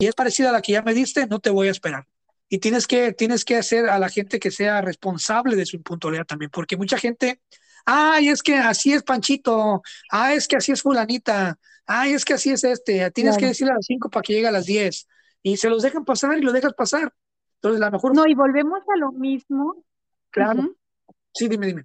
y 0.00 0.06
es 0.06 0.14
parecida 0.14 0.48
a 0.48 0.52
la 0.52 0.62
que 0.62 0.72
ya 0.72 0.82
me 0.82 0.94
diste, 0.94 1.26
no 1.26 1.40
te 1.40 1.50
voy 1.50 1.68
a 1.68 1.70
esperar. 1.70 2.06
Y 2.48 2.58
tienes 2.58 2.86
que, 2.86 3.12
tienes 3.12 3.44
que 3.44 3.56
hacer 3.56 3.90
a 3.90 3.98
la 3.98 4.08
gente 4.08 4.40
que 4.40 4.50
sea 4.50 4.80
responsable 4.80 5.54
de 5.56 5.66
su 5.66 5.76
impuntualidad 5.76 6.24
también, 6.24 6.50
porque 6.50 6.78
mucha 6.78 6.96
gente, 6.96 7.42
ay, 7.84 8.30
es 8.30 8.42
que 8.42 8.56
así 8.56 8.94
es 8.94 9.02
Panchito, 9.02 9.82
ay, 10.10 10.38
es 10.38 10.48
que 10.48 10.56
así 10.56 10.72
es 10.72 10.80
fulanita, 10.80 11.58
ay, 11.84 12.14
es 12.14 12.24
que 12.24 12.32
así 12.32 12.50
es 12.50 12.64
este, 12.64 13.10
tienes 13.10 13.36
que 13.36 13.46
decirle 13.46 13.72
a 13.72 13.76
las 13.76 13.84
5 13.84 14.08
para 14.08 14.22
que 14.22 14.32
llegue 14.32 14.48
a 14.48 14.52
las 14.52 14.64
10 14.64 15.06
y 15.42 15.58
se 15.58 15.68
los 15.68 15.82
dejan 15.82 16.06
pasar 16.06 16.38
y 16.38 16.40
lo 16.40 16.52
dejas 16.52 16.72
pasar. 16.72 17.12
Entonces, 17.56 17.82
a 17.82 17.86
lo 17.86 17.92
mejor... 17.92 18.14
No, 18.16 18.26
y 18.26 18.34
volvemos 18.34 18.80
a 18.88 18.98
lo 18.98 19.12
mismo. 19.12 19.84
Claro. 20.30 20.76
Sí, 21.34 21.46
dime, 21.46 21.66
dime. 21.66 21.84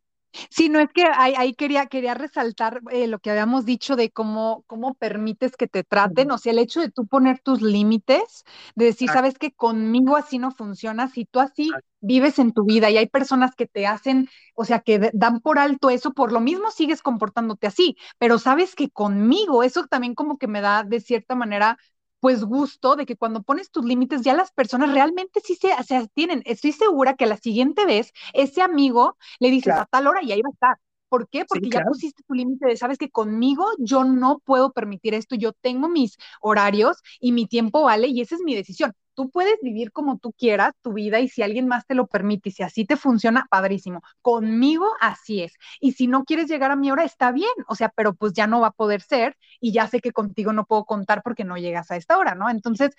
Sí, 0.50 0.70
no 0.70 0.80
es 0.80 0.90
que 0.94 1.04
ahí, 1.06 1.54
quería, 1.54 1.86
quería 1.88 2.14
resaltar 2.14 2.82
eh, 2.92 3.08
lo 3.08 3.20
que 3.20 3.32
habíamos 3.32 3.66
dicho 3.66 3.96
de 3.96 4.12
cómo, 4.12 4.64
cómo 4.68 4.94
permites 4.96 5.56
que 5.58 5.68
te 5.68 5.84
traten, 5.84 6.32
o 6.32 6.38
sea, 6.38 6.52
el 6.52 6.60
hecho 6.60 6.82
de 6.82 6.92
tú 6.92 7.08
poner 7.08 7.40
tus 7.40 7.62
límites, 7.62 8.44
de 8.76 8.86
decir, 8.86 9.10
sabes 9.10 9.38
que 9.38 9.52
conmigo 9.54 10.16
así 10.18 10.40
no 10.40 10.52
funciona, 10.52 11.08
si 11.08 11.26
tú 11.26 11.40
así 11.40 11.72
vives 12.02 12.38
en 12.40 12.52
tu 12.54 12.66
vida 12.66 12.90
y 12.90 12.98
hay 12.98 13.08
personas 13.08 13.56
que 13.56 13.68
te 13.68 13.88
hacen, 13.88 14.30
o 14.54 14.66
sea, 14.66 14.80
que 14.80 15.12
dan 15.14 15.40
por 15.42 15.58
alto 15.60 15.90
eso, 15.90 16.14
por 16.14 16.32
lo 16.32 16.40
mismo 16.40 16.72
sigues 16.72 17.02
comportándote 17.02 17.68
así, 17.68 17.98
pero 18.20 18.38
sabes 18.40 18.76
que 18.76 18.90
conmigo 18.90 19.64
eso 19.64 19.86
también 19.88 20.16
como 20.16 20.38
que 20.38 20.48
me 20.48 20.62
da 20.62 20.84
de 20.84 21.00
cierta 21.00 21.36
manera 21.36 21.78
pues 22.26 22.44
gusto 22.44 22.96
de 22.96 23.06
que 23.06 23.16
cuando 23.16 23.44
pones 23.44 23.70
tus 23.70 23.86
límites 23.86 24.24
ya 24.24 24.34
las 24.34 24.52
personas 24.52 24.92
realmente 24.92 25.42
sí 25.44 25.54
se, 25.54 25.70
se 25.84 26.08
tienen. 26.16 26.42
Estoy 26.46 26.72
segura 26.72 27.14
que 27.16 27.28
la 27.28 27.38
siguiente 27.38 27.86
vez 27.86 28.14
ese 28.34 28.64
amigo 28.64 29.16
le 29.38 29.52
dices 29.52 29.76
a 29.76 29.86
tal 29.86 30.08
hora 30.08 30.24
y 30.24 30.32
ahí 30.32 30.42
va 30.42 30.50
a 30.50 30.54
estar. 30.54 30.78
¿Por 31.08 31.30
qué? 31.30 31.46
Porque 31.46 31.70
ya 31.70 31.82
pusiste 31.82 32.24
tu 32.28 32.34
límite 32.34 32.66
de, 32.66 32.78
sabes 32.78 32.98
que 32.98 33.12
conmigo 33.12 33.68
yo 33.78 34.06
no 34.06 34.40
puedo 34.40 34.72
permitir 34.72 35.14
esto, 35.14 35.36
yo 35.36 35.54
tengo 35.54 35.88
mis 35.88 36.18
horarios 36.42 36.98
y 37.20 37.32
mi 37.32 37.46
tiempo 37.46 37.84
vale 37.84 38.08
y 38.08 38.22
esa 38.22 38.34
es 38.34 38.42
mi 38.42 38.56
decisión 38.56 38.96
tú 39.16 39.30
puedes 39.30 39.56
vivir 39.62 39.92
como 39.92 40.18
tú 40.20 40.34
quieras 40.34 40.74
tu 40.82 40.94
vida 40.94 41.20
y 41.20 41.30
si 41.30 41.42
alguien 41.42 41.68
más 41.68 41.86
te 41.88 41.96
lo 41.96 42.08
permite 42.08 42.50
y 42.50 42.52
si 42.52 42.64
así 42.64 42.86
te 42.86 42.98
funciona, 42.98 43.48
padrísimo. 43.50 44.02
Conmigo 44.22 44.88
así 45.02 45.42
es. 45.42 45.54
Y 45.80 45.94
si 45.94 46.08
no 46.08 46.26
quieres 46.26 46.48
llegar 46.48 46.72
a 46.72 46.76
mi 46.76 46.92
hora, 46.92 47.04
está 47.04 47.32
bien, 47.32 47.50
o 47.68 47.76
sea, 47.76 47.90
pero 47.90 48.14
pues 48.14 48.34
ya 48.34 48.48
no 48.48 48.62
va 48.62 48.68
a 48.68 48.72
poder 48.72 49.02
ser 49.02 49.38
y 49.60 49.72
ya 49.72 49.88
sé 49.88 50.00
que 50.00 50.12
contigo 50.12 50.54
no 50.54 50.66
puedo 50.66 50.86
contar 50.86 51.24
porque 51.24 51.44
no 51.44 51.58
llegas 51.58 51.92
a 51.92 51.96
esta 51.96 52.18
hora, 52.18 52.36
¿no? 52.36 52.50
Entonces, 52.50 52.92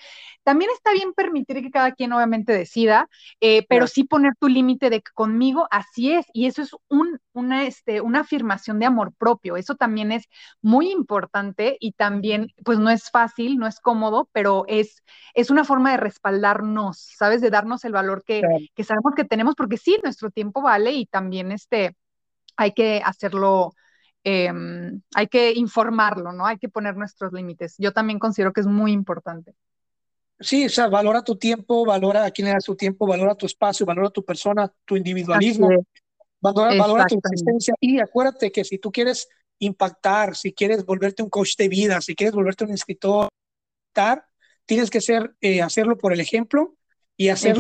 también 0.43 0.71
está 0.75 0.93
bien 0.93 1.13
permitir 1.13 1.63
que 1.63 1.71
cada 1.71 1.93
quien 1.93 2.13
obviamente 2.13 2.53
decida, 2.53 3.09
eh, 3.41 3.67
pero 3.69 3.87
sí 3.87 4.05
poner 4.05 4.35
tu 4.39 4.49
límite 4.49 4.91
de 4.91 5.01
que 5.01 5.11
conmigo 5.15 5.67
así 5.71 6.13
es 6.13 6.27
y 6.33 6.47
eso 6.47 6.63
es 6.63 6.71
un, 6.89 7.19
una, 7.33 7.65
este, 7.65 8.01
una 8.01 8.21
afirmación 8.21 8.79
de 8.79 8.87
amor 8.87 9.13
propio. 9.15 9.57
Eso 9.57 9.75
también 9.75 10.13
es 10.13 10.25
muy 10.63 10.91
importante 10.91 11.77
y 11.81 11.93
también, 11.93 12.53
pues 12.65 12.79
no 12.79 12.91
es 12.91 13.11
fácil, 13.11 13.59
no 13.59 13.67
es 13.67 13.81
cómodo, 13.81 14.29
pero 14.33 14.65
es, 14.69 15.03
es 15.35 15.51
una 15.51 15.65
forma 15.65 15.91
de 15.91 15.99
respaldarnos, 16.07 16.99
¿sabes? 17.17 17.41
De 17.41 17.51
darnos 17.51 17.85
el 17.85 17.93
valor 17.93 18.23
que, 18.25 18.43
que 18.75 18.85
sabemos 18.85 19.15
que 19.15 19.25
tenemos, 19.25 19.55
porque 19.55 19.77
sí, 19.77 19.99
nuestro 20.03 20.31
tiempo 20.31 20.63
vale 20.63 20.93
y 20.93 21.07
también 21.07 21.53
este, 21.53 21.97
hay 22.57 22.73
que 22.73 23.03
hacerlo, 23.05 23.73
em, 24.25 25.03
hay 25.15 25.27
que 25.27 25.53
informarlo, 25.53 26.33
¿no? 26.33 26.47
Hay 26.47 26.59
que 26.59 26.69
poner 26.69 26.97
nuestros 26.97 27.33
límites. 27.33 27.75
Yo 27.79 27.93
también 27.93 28.19
considero 28.19 28.53
que 28.53 28.61
es 28.61 28.67
muy 28.67 28.93
importante. 28.93 29.55
Sí, 30.39 30.67
o 30.67 30.69
sea, 30.69 30.89
valora 30.89 31.23
tu 31.23 31.37
tiempo, 31.37 31.85
valora 31.85 32.25
a 32.25 32.31
quién 32.31 32.47
le 32.47 32.53
das 32.53 32.65
tu 32.65 32.77
tiempo, 32.77 33.07
valora 33.07 33.35
tu 33.35 33.47
espacio, 33.47 33.87
valora 33.87 34.11
tu 34.11 34.23
persona, 34.23 34.71
tu 34.85 34.97
individualismo, 34.97 35.69
valora, 36.41 36.77
valora, 36.77 37.07
tu 37.07 37.17
existencia 37.17 37.75
y 37.81 38.01
acuérdate 38.01 38.53
que 38.53 38.63
si 38.63 38.79
tú 38.79 38.93
quieres 38.93 39.29
impactar, 39.59 40.37
si 40.37 40.53
quieres 40.53 40.85
volverte 40.85 41.23
un 41.23 41.31
coach 41.31 41.57
de 41.57 41.69
vida, 41.69 42.01
si 42.03 42.15
quieres 42.15 42.35
volverte 42.35 42.65
un 42.65 42.73
escritor, 42.73 43.29
tienes 44.67 44.91
que 44.91 45.01
ser, 45.01 45.35
eh, 45.41 45.63
hacerlo 45.63 45.97
por 45.97 46.13
el 46.13 46.21
ejemplo 46.21 46.77
y 47.17 47.31
hacer 47.31 47.57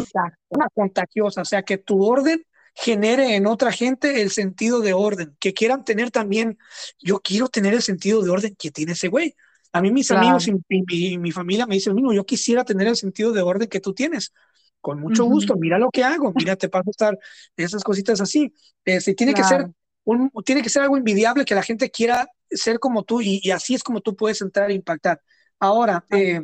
una 0.49 0.69
contagiosa, 0.75 1.43
o 1.43 1.45
sea, 1.45 1.63
que 1.63 1.79
tu 1.79 2.05
orden 2.05 2.45
genere 2.75 3.37
en 3.37 3.47
otra 3.47 3.73
gente 3.73 4.21
el 4.21 4.31
sentido 4.31 4.81
de 4.81 4.93
orden, 4.93 5.35
que 5.41 5.55
quieran 5.55 5.85
tener 5.85 6.11
también, 6.11 6.59
yo 6.99 7.21
quiero 7.21 7.49
tener 7.49 7.73
el 7.73 7.81
sentido 7.81 8.23
de 8.23 8.31
orden 8.31 8.55
que 8.59 8.71
tiene 8.71 8.93
ese 8.93 9.09
güey. 9.09 9.35
A 9.73 9.81
mí 9.81 9.91
mis 9.91 10.11
amigos 10.11 10.47
y 10.49 11.19
mi, 11.19 11.33
familia 11.33 11.67
me 11.67 11.75
dicen, 11.75 11.95
mismo, 11.95 12.13
yo 12.13 12.25
quisiera 12.25 12.65
tener 12.65 12.87
el 12.87 12.97
sentido 12.97 13.33
de 13.33 13.43
orden 13.43 13.69
que 13.69 13.81
tú 13.81 13.95
tienes. 13.95 14.33
Con 14.81 15.01
mucho 15.01 15.25
gusto, 15.25 15.57
mira 15.57 15.79
lo 15.79 15.91
que 15.91 16.05
hago, 16.05 16.33
mira, 16.35 16.55
te 16.57 16.69
paso 16.69 16.89
a 16.89 16.91
estar 16.91 17.19
esas 17.57 17.83
cositas 17.83 18.21
así. 18.21 18.53
Este, 18.85 19.15
tiene 19.15 19.35
que 19.35 19.43
ser 19.43 19.67
un, 20.05 20.31
tiene 20.45 20.63
que 20.63 20.69
ser 20.69 20.83
algo 20.83 20.97
envidiable 20.97 21.45
que 21.45 21.55
la 21.55 21.63
gente 21.63 21.91
quiera 21.91 22.29
ser 22.51 22.79
como 22.79 23.03
tú 23.03 23.21
y, 23.21 23.51
así 23.51 23.75
es 23.75 23.83
como 23.83 24.01
tú 24.01 24.15
puedes 24.15 24.41
entrar 24.43 24.71
e 24.71 24.75
impactar. 24.75 25.21
Ahora, 25.59 26.05
eh, 26.11 26.43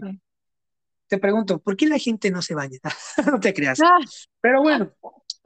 te 1.12 1.18
pregunto, 1.18 1.58
¿por 1.58 1.76
qué 1.76 1.86
la 1.86 1.98
gente 1.98 2.30
no 2.30 2.40
se 2.40 2.54
baña? 2.54 2.78
no 3.30 3.38
te 3.38 3.52
creas. 3.52 3.78
Ah. 3.82 3.98
Pero 4.40 4.62
bueno, 4.62 4.94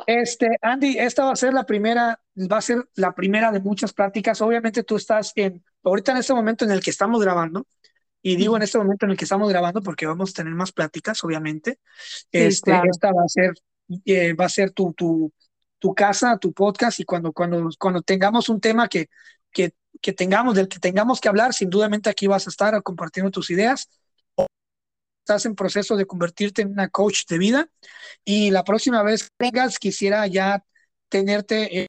este, 0.07 0.47
Andy, 0.63 0.97
esta 0.97 1.25
va 1.25 1.33
a 1.33 1.37
ser 1.37 1.53
la 1.53 1.65
primera, 1.65 2.21
va 2.37 2.59
a 2.59 2.63
ser 2.63 2.89
la 2.95 3.17
primera 3.17 3.51
de 3.51 3.59
muchas 3.59 3.93
prácticas. 3.93 4.41
Obviamente 4.43 4.85
tú 4.85 4.95
estás 4.95 5.33
en, 5.35 5.65
ahorita 5.83 6.13
en 6.13 6.19
este 6.19 6.35
momento 6.35 6.65
en 6.65 6.71
el 6.71 6.81
que 6.81 6.91
estamos 6.91 7.21
grabando, 7.21 7.67
y 8.23 8.37
digo 8.37 8.57
en 8.57 8.63
este 8.63 8.79
momento 8.79 9.07
en 9.07 9.11
el 9.11 9.17
que 9.17 9.25
estamos 9.25 9.49
grabando 9.49 9.83
porque 9.83 10.07
vamos 10.07 10.31
a 10.31 10.35
tener 10.35 10.55
más 10.55 10.71
pláticas, 10.71 11.25
obviamente. 11.25 11.81
este, 12.31 12.81
Esta 12.89 13.09
va 13.09 13.25
a 13.25 13.29
ser, 13.29 13.55
eh, 14.05 14.35
va 14.35 14.45
a 14.45 14.49
ser 14.49 14.71
tu, 14.71 14.93
tu, 14.93 15.33
tu 15.81 15.95
casa, 15.97 16.39
tu 16.39 16.53
podcast, 16.53 17.01
y 17.01 17.05
cuando, 17.05 17.33
cuando, 17.33 17.69
cuando 17.77 18.03
tengamos 18.03 18.49
un 18.49 18.61
tema 18.61 18.87
que, 18.87 19.09
que, 19.51 19.75
que 20.01 20.13
tengamos, 20.13 20.55
del 20.55 20.69
que 20.69 20.79
tengamos 20.79 21.21
que 21.21 21.29
hablar, 21.29 21.55
sin 21.55 21.71
duda 21.71 21.91
aquí 22.09 22.29
vas 22.29 22.47
a 22.47 22.51
estar 22.51 22.81
compartiendo 22.85 23.33
tus 23.33 23.51
ideas 23.51 23.89
estás 25.27 25.45
en 25.45 25.57
proceso 25.57 25.97
de 25.97 26.07
convertirte 26.07 26.63
en 26.63 26.71
una 26.71 26.89
coach 26.89 27.27
de 27.29 27.39
vida 27.39 27.69
y 28.25 28.53
la 28.53 28.63
próxima 28.63 29.03
vez 29.03 29.25
que 29.25 29.51
vengas 29.51 29.77
quisiera 29.77 30.25
ya 30.29 30.65
tenerte 31.09 31.81
eh, 31.81 31.87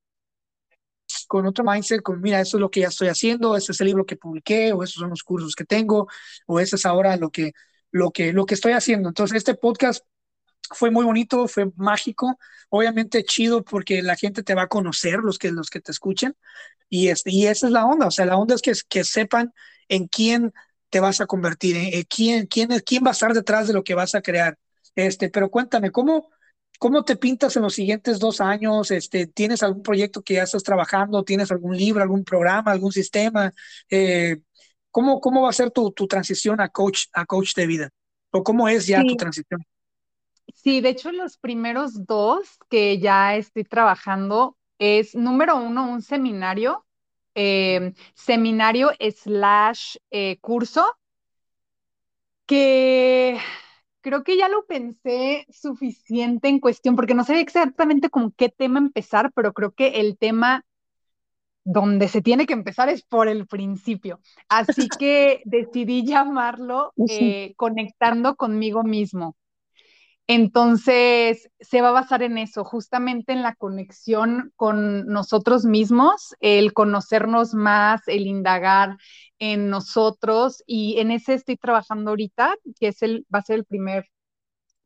con 1.28 1.46
otro 1.46 1.64
mindset, 1.64 2.02
con 2.02 2.20
mira, 2.20 2.42
eso 2.42 2.58
es 2.58 2.62
lo 2.62 2.72
que 2.72 2.80
ya 2.80 2.88
estoy 2.88 3.10
haciendo, 3.10 3.56
ese 3.56 3.74
es 3.74 3.82
el 3.82 3.88
libro 3.88 4.08
que 4.08 4.16
publiqué 4.18 4.74
o 4.74 4.82
esos 4.82 4.96
son 4.96 5.12
los 5.12 5.22
cursos 5.22 5.54
que 5.54 5.66
tengo 5.66 6.08
o 6.48 6.60
eso 6.60 6.78
es 6.78 6.86
ahora 6.88 7.16
lo 7.16 7.30
que, 7.30 7.52
lo 7.92 8.10
que, 8.10 8.34
lo 8.34 8.48
que 8.48 8.56
estoy 8.56 8.72
haciendo. 8.72 9.10
Entonces, 9.10 9.38
este 9.38 9.54
podcast 9.54 10.04
fue 10.72 10.90
muy 10.90 11.06
bonito, 11.06 11.48
fue 11.48 11.72
mágico, 11.76 12.40
obviamente 12.70 13.24
chido 13.24 13.64
porque 13.64 14.02
la 14.02 14.16
gente 14.16 14.42
te 14.42 14.56
va 14.56 14.64
a 14.64 14.68
conocer, 14.68 15.20
los 15.20 15.38
que, 15.38 15.52
los 15.52 15.70
que 15.70 15.80
te 15.80 15.92
escuchen, 15.92 16.36
y, 16.90 17.10
este, 17.10 17.30
y 17.32 17.46
esa 17.46 17.68
es 17.68 17.72
la 17.72 17.86
onda, 17.86 18.08
o 18.08 18.12
sea, 18.12 18.26
la 18.26 18.38
onda 18.38 18.56
es 18.56 18.64
que, 18.64 18.74
que 18.90 19.04
sepan 19.04 19.54
en 19.90 20.08
quién 20.08 20.54
te 20.90 21.00
vas 21.00 21.22
a 21.22 21.26
convertir, 21.26 21.76
en 21.78 22.04
quién, 22.04 22.48
quién, 22.48 22.70
quién 22.86 23.04
va 23.04 23.10
a 23.10 23.12
estar 23.12 23.34
detrás 23.34 23.68
de 23.68 23.74
lo 23.74 23.84
que 23.84 23.96
vas 23.96 24.16
a 24.16 24.22
crear. 24.22 24.58
Este, 24.96 25.30
pero 25.30 25.50
cuéntame, 25.50 25.92
¿cómo, 25.92 26.30
¿Cómo 26.80 27.04
te 27.04 27.16
pintas 27.16 27.56
en 27.56 27.64
los 27.64 27.74
siguientes 27.74 28.20
dos 28.20 28.40
años? 28.40 28.92
Este, 28.92 29.26
¿Tienes 29.26 29.64
algún 29.64 29.82
proyecto 29.82 30.22
que 30.22 30.36
ya 30.36 30.44
estás 30.44 30.64
trabajando? 30.64 31.24
¿Tienes 31.24 31.52
algún 31.52 31.76
libro, 31.76 32.04
algún 32.04 32.24
programa, 32.24 32.72
algún 32.72 32.92
sistema? 32.92 33.52
Eh, 33.90 34.38
¿cómo, 34.92 35.20
¿Cómo 35.20 35.42
va 35.42 35.50
a 35.50 35.54
ser 35.54 35.72
tu, 35.72 35.92
tu, 35.92 36.08
transición 36.08 36.62
a 36.62 36.70
coach, 36.70 37.06
a 37.14 37.26
coach 37.26 37.56
de 37.56 37.66
vida? 37.66 37.90
¿O 38.30 38.44
cómo 38.44 38.68
es 38.68 38.86
ya 38.86 39.04
tu 39.04 39.16
transición? 39.16 39.66
Sí, 40.54 40.82
de 40.82 40.90
hecho 40.90 41.12
los 41.12 41.38
primeros 41.38 42.06
dos 42.06 42.58
que 42.70 43.00
ya 43.00 43.36
estoy 43.36 43.64
trabajando 43.64 44.56
es, 44.78 45.16
número 45.16 45.58
uno, 45.58 45.90
un 45.90 46.04
seminario, 46.04 46.86
eh, 47.40 47.94
seminario 48.16 48.90
slash 49.00 49.98
eh, 50.10 50.40
curso, 50.42 50.84
que 52.48 53.38
creo 54.02 54.24
que 54.24 54.38
ya 54.38 54.50
lo 54.50 54.66
pensé 54.66 55.46
suficiente 55.52 56.48
en 56.48 56.60
cuestión, 56.60 56.96
porque 56.96 57.14
no 57.14 57.24
sé 57.24 57.40
exactamente 57.40 58.10
con 58.10 58.32
qué 58.32 58.50
tema 58.50 58.80
empezar, 58.80 59.32
pero 59.36 59.54
creo 59.54 59.72
que 59.72 60.00
el 60.00 60.18
tema 60.18 60.66
donde 61.64 62.08
se 62.08 62.24
tiene 62.24 62.48
que 62.48 62.54
empezar 62.54 62.90
es 62.90 63.04
por 63.04 63.28
el 63.28 63.46
principio. 63.46 64.20
Así 64.50 64.90
que 64.90 65.44
decidí 65.46 66.08
llamarlo 66.08 66.94
eh, 67.08 67.54
Conectando 67.56 68.36
conmigo 68.36 68.84
mismo. 68.84 69.36
Entonces, 70.30 71.50
se 71.60 71.82
va 71.82 71.90
a 71.90 71.92
basar 71.92 72.22
en 72.22 72.38
eso, 72.38 72.66
justamente 72.66 73.32
en 73.32 73.42
la 73.44 73.56
conexión 73.56 74.52
con 74.58 75.06
nosotros 75.08 75.64
mismos, 75.66 76.36
el 76.42 76.74
conocernos 76.74 77.54
más, 77.54 78.02
el 78.08 78.28
indagar 78.28 78.98
en 79.40 79.70
nosotros 79.70 80.64
y 80.68 81.00
en 81.00 81.12
ese 81.12 81.34
estoy 81.34 81.56
trabajando 81.58 82.10
ahorita, 82.12 82.56
que 82.80 82.90
es 82.90 83.02
el, 83.04 83.26
va 83.34 83.40
a 83.40 83.44
ser 83.44 83.58
el 83.60 83.66
primer 83.66 84.06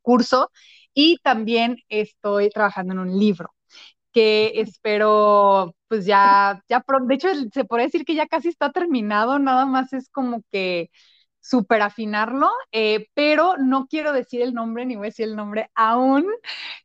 curso 0.02 0.50
y 0.94 1.18
también 1.22 1.76
estoy 1.88 2.50
trabajando 2.50 2.92
en 2.94 3.00
un 3.00 3.18
libro 3.18 3.54
que 4.12 4.52
espero, 4.60 5.74
pues 5.88 6.06
ya, 6.06 6.62
ya 6.68 6.80
pronto, 6.80 7.08
de 7.08 7.14
hecho 7.16 7.28
se 7.52 7.64
puede 7.64 7.84
decir 7.84 8.04
que 8.04 8.14
ya 8.14 8.26
casi 8.28 8.48
está 8.48 8.72
terminado, 8.72 9.38
nada 9.38 9.66
más 9.66 9.92
es 9.94 10.08
como 10.10 10.42
que 10.52 10.90
super 11.42 11.82
afinarlo, 11.82 12.50
eh, 12.70 13.08
pero 13.14 13.56
no 13.58 13.86
quiero 13.88 14.12
decir 14.12 14.42
el 14.42 14.54
nombre 14.54 14.86
ni 14.86 14.96
voy 14.96 15.06
a 15.06 15.10
decir 15.10 15.28
el 15.28 15.36
nombre 15.36 15.70
aún, 15.74 16.24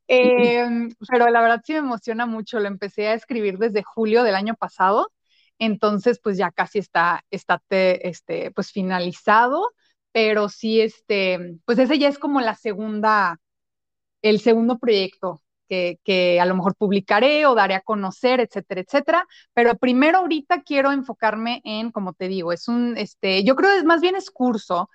em, 0.07 0.89
pero 1.09 1.29
la 1.29 1.41
verdad 1.41 1.61
sí 1.63 1.73
me 1.73 1.79
emociona 1.79 2.25
mucho, 2.25 2.59
lo 2.59 2.67
empecé 2.67 3.07
a 3.07 3.13
escribir 3.13 3.59
desde 3.59 3.83
julio 3.83 4.23
del 4.23 4.35
año 4.35 4.55
pasado, 4.55 5.11
entonces 5.59 6.19
pues 6.21 6.37
ya 6.37 6.51
casi 6.51 6.79
está, 6.79 7.23
está 7.31 7.61
este, 7.69 8.51
pues 8.51 8.71
finalizado, 8.71 9.71
pero 10.11 10.49
sí, 10.49 10.81
este, 10.81 11.59
pues 11.65 11.77
ese 11.79 11.99
ya 11.99 12.09
es 12.09 12.17
como 12.19 12.41
la 12.41 12.55
segunda, 12.55 13.39
el 14.23 14.39
segundo 14.41 14.79
proyecto 14.79 15.41
que, 15.67 16.39
a 16.41 16.45
lo 16.45 16.55
mejor 16.55 16.75
publicaré 16.75 17.45
o 17.45 17.55
daré 17.55 17.75
a 17.75 17.81
conocer, 17.81 18.39
etcétera, 18.39 18.81
etcétera. 18.81 19.27
Pero 19.53 19.77
primero 19.77 20.19
ahorita 20.19 20.61
quiero 20.63 20.91
enfocarme 20.91 21.61
en, 21.63 21.91
como 21.91 22.13
te 22.13 22.27
digo, 22.27 22.53
es 22.53 22.67
un, 22.67 22.97
este, 22.97 23.43
yo 23.43 23.55
creo 23.55 23.71
que 23.77 23.85
más 23.85 24.01
bien 24.01 24.15
es 24.15 24.31
curso, 24.31 24.89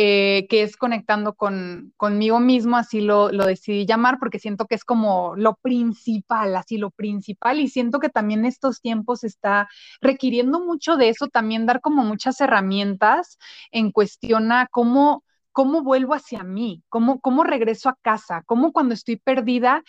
eh, 0.00 0.46
que 0.48 0.62
es 0.62 0.76
conectando 0.76 1.34
con, 1.34 1.92
conmigo 1.96 2.40
mismo, 2.40 2.76
así 2.76 3.00
lo, 3.00 3.32
lo, 3.32 3.46
decidí 3.46 3.86
llamar, 3.86 4.18
porque 4.20 4.38
siento 4.38 4.66
que 4.66 4.74
es 4.76 4.84
como 4.84 5.34
lo 5.36 5.56
principal, 5.56 6.54
así 6.56 6.76
lo 6.78 6.90
principal, 6.90 7.58
y 7.58 7.68
siento 7.68 7.98
que 7.98 8.08
también 8.10 8.44
estos 8.44 8.80
tiempos 8.80 9.24
está 9.24 9.68
requiriendo 10.00 10.60
mucho 10.60 10.96
de 10.96 11.08
eso, 11.08 11.28
también 11.28 11.66
dar 11.66 11.80
como 11.80 12.04
muchas 12.04 12.40
herramientas 12.40 13.38
en 13.72 13.90
cuestión 13.90 14.52
a 14.52 14.68
cómo 14.70 15.24
cómo 15.58 15.82
vuelvo 15.82 16.14
hacia 16.14 16.44
mí, 16.44 16.84
cómo, 16.88 17.18
cómo 17.18 17.42
regreso 17.42 17.88
a 17.88 17.98
casa, 18.00 18.44
cómo 18.46 18.70
cuando 18.70 18.94
estoy 18.94 19.16
perdida 19.16 19.82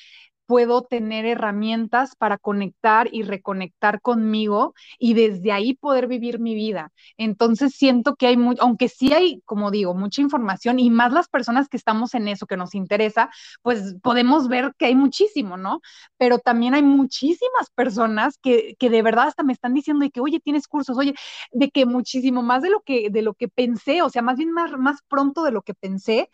puedo 0.50 0.82
tener 0.82 1.28
herramientas 1.28 2.16
para 2.16 2.40
conectar 2.40 3.08
y 3.12 3.22
reconectar 3.22 4.02
conmigo 4.02 4.74
y 4.98 5.14
desde 5.14 5.52
ahí 5.52 5.76
poder 5.76 6.08
vivir 6.08 6.40
mi 6.40 6.56
vida. 6.56 6.92
Entonces 7.18 7.76
siento 7.76 8.16
que 8.16 8.26
hay, 8.26 8.36
mucho, 8.36 8.64
aunque 8.64 8.90
sí 8.90 9.14
hay, 9.14 9.44
como 9.46 9.70
digo, 9.70 9.94
mucha 9.94 10.24
información 10.24 10.80
y 10.80 10.90
más 10.90 11.14
las 11.14 11.28
personas 11.28 11.70
que 11.70 11.78
estamos 11.78 12.16
en 12.16 12.28
eso, 12.28 12.48
que 12.48 12.58
nos 12.58 12.74
interesa, 12.74 13.30
pues 13.62 13.96
podemos 14.02 14.48
ver 14.48 14.74
que 14.80 14.88
hay 14.88 14.96
muchísimo, 14.96 15.56
¿no? 15.56 15.82
Pero 16.18 16.40
también 16.40 16.74
hay 16.74 16.82
muchísimas 16.82 17.70
personas 17.76 18.40
que, 18.42 18.76
que 18.80 18.90
de 18.90 19.04
verdad 19.04 19.28
hasta 19.28 19.44
me 19.44 19.54
están 19.54 19.76
diciendo 19.76 20.04
de 20.04 20.10
que, 20.10 20.20
oye, 20.20 20.40
tienes 20.40 20.68
cursos, 20.68 20.98
oye, 20.98 21.14
de 21.52 21.70
que 21.70 21.86
muchísimo 21.86 22.42
más 22.42 22.64
de 22.64 22.72
lo 22.72 22.82
que, 22.82 23.12
de 23.12 23.22
lo 23.22 23.36
que 23.36 23.50
pensé, 23.50 24.02
o 24.02 24.10
sea, 24.10 24.24
más 24.24 24.38
bien 24.38 24.52
más, 24.52 24.72
más 24.80 24.98
pronto 25.08 25.44
de 25.44 25.52
lo 25.52 25.62
que 25.62 25.76
pensé 25.76 26.28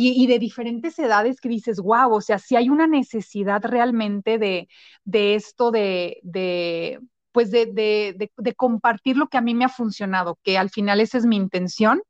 y, 0.00 0.26
de 0.28 0.38
diferentes 0.38 0.96
edades 1.00 1.40
que 1.40 1.48
dices, 1.48 1.80
wow, 1.80 2.12
o 2.14 2.20
sea, 2.20 2.38
si 2.38 2.54
hay 2.54 2.68
una 2.70 2.86
necesidad 2.86 3.62
realmente 3.64 4.38
de, 4.38 4.68
de 5.04 5.34
esto, 5.34 5.72
de, 5.72 6.20
de 6.22 7.00
pues 7.32 7.50
de, 7.50 7.66
de, 7.66 8.54
compartir 8.54 9.16
lo 9.16 9.28
que 9.28 9.38
a 9.38 9.40
mí 9.40 9.54
me 9.54 9.64
ha 9.64 9.68
funcionado, 9.68 10.38
que 10.42 10.58
al 10.58 10.70
final 10.70 11.00
esa 11.00 11.18
es 11.18 11.26
mi 11.26 11.36
intención, 11.36 12.02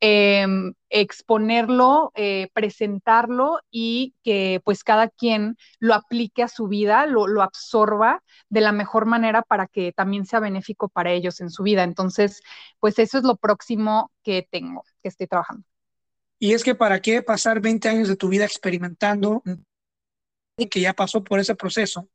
eh, 0.00 0.46
exponerlo, 0.90 2.12
eh, 2.14 2.48
presentarlo 2.54 3.60
y 3.70 4.14
que 4.22 4.60
pues 4.64 4.84
cada 4.84 5.08
quien 5.08 5.56
lo 5.80 5.94
aplique 5.94 6.42
a 6.42 6.48
su 6.48 6.68
vida, 6.68 7.06
lo, 7.06 7.26
lo, 7.26 7.42
absorba 7.42 8.22
de 8.48 8.60
la 8.60 8.72
mejor 8.72 9.06
manera 9.06 9.42
para 9.42 9.66
que 9.66 9.92
también 9.92 10.26
sea 10.26 10.40
benéfico 10.40 10.88
para 10.88 11.12
ellos 11.12 11.40
en 11.40 11.50
su 11.50 11.62
vida. 11.62 11.84
Entonces, 11.84 12.42
pues 12.80 12.98
eso 12.98 13.18
es 13.18 13.24
lo 13.24 13.36
próximo 13.36 14.12
que 14.22 14.46
tengo, 14.50 14.84
que 15.02 15.08
estoy 15.08 15.26
trabajando. 15.26 15.69
Y 16.42 16.54
es 16.54 16.64
que 16.64 16.74
para 16.74 17.00
qué 17.00 17.22
pasar 17.22 17.60
20 17.60 17.88
años 17.88 18.08
de 18.08 18.16
tu 18.16 18.28
vida 18.28 18.46
experimentando 18.46 19.42
y 20.56 20.68
que 20.68 20.80
ya 20.80 20.94
pasó 20.94 21.22
por 21.22 21.38
ese 21.38 21.54
proceso, 21.54 22.08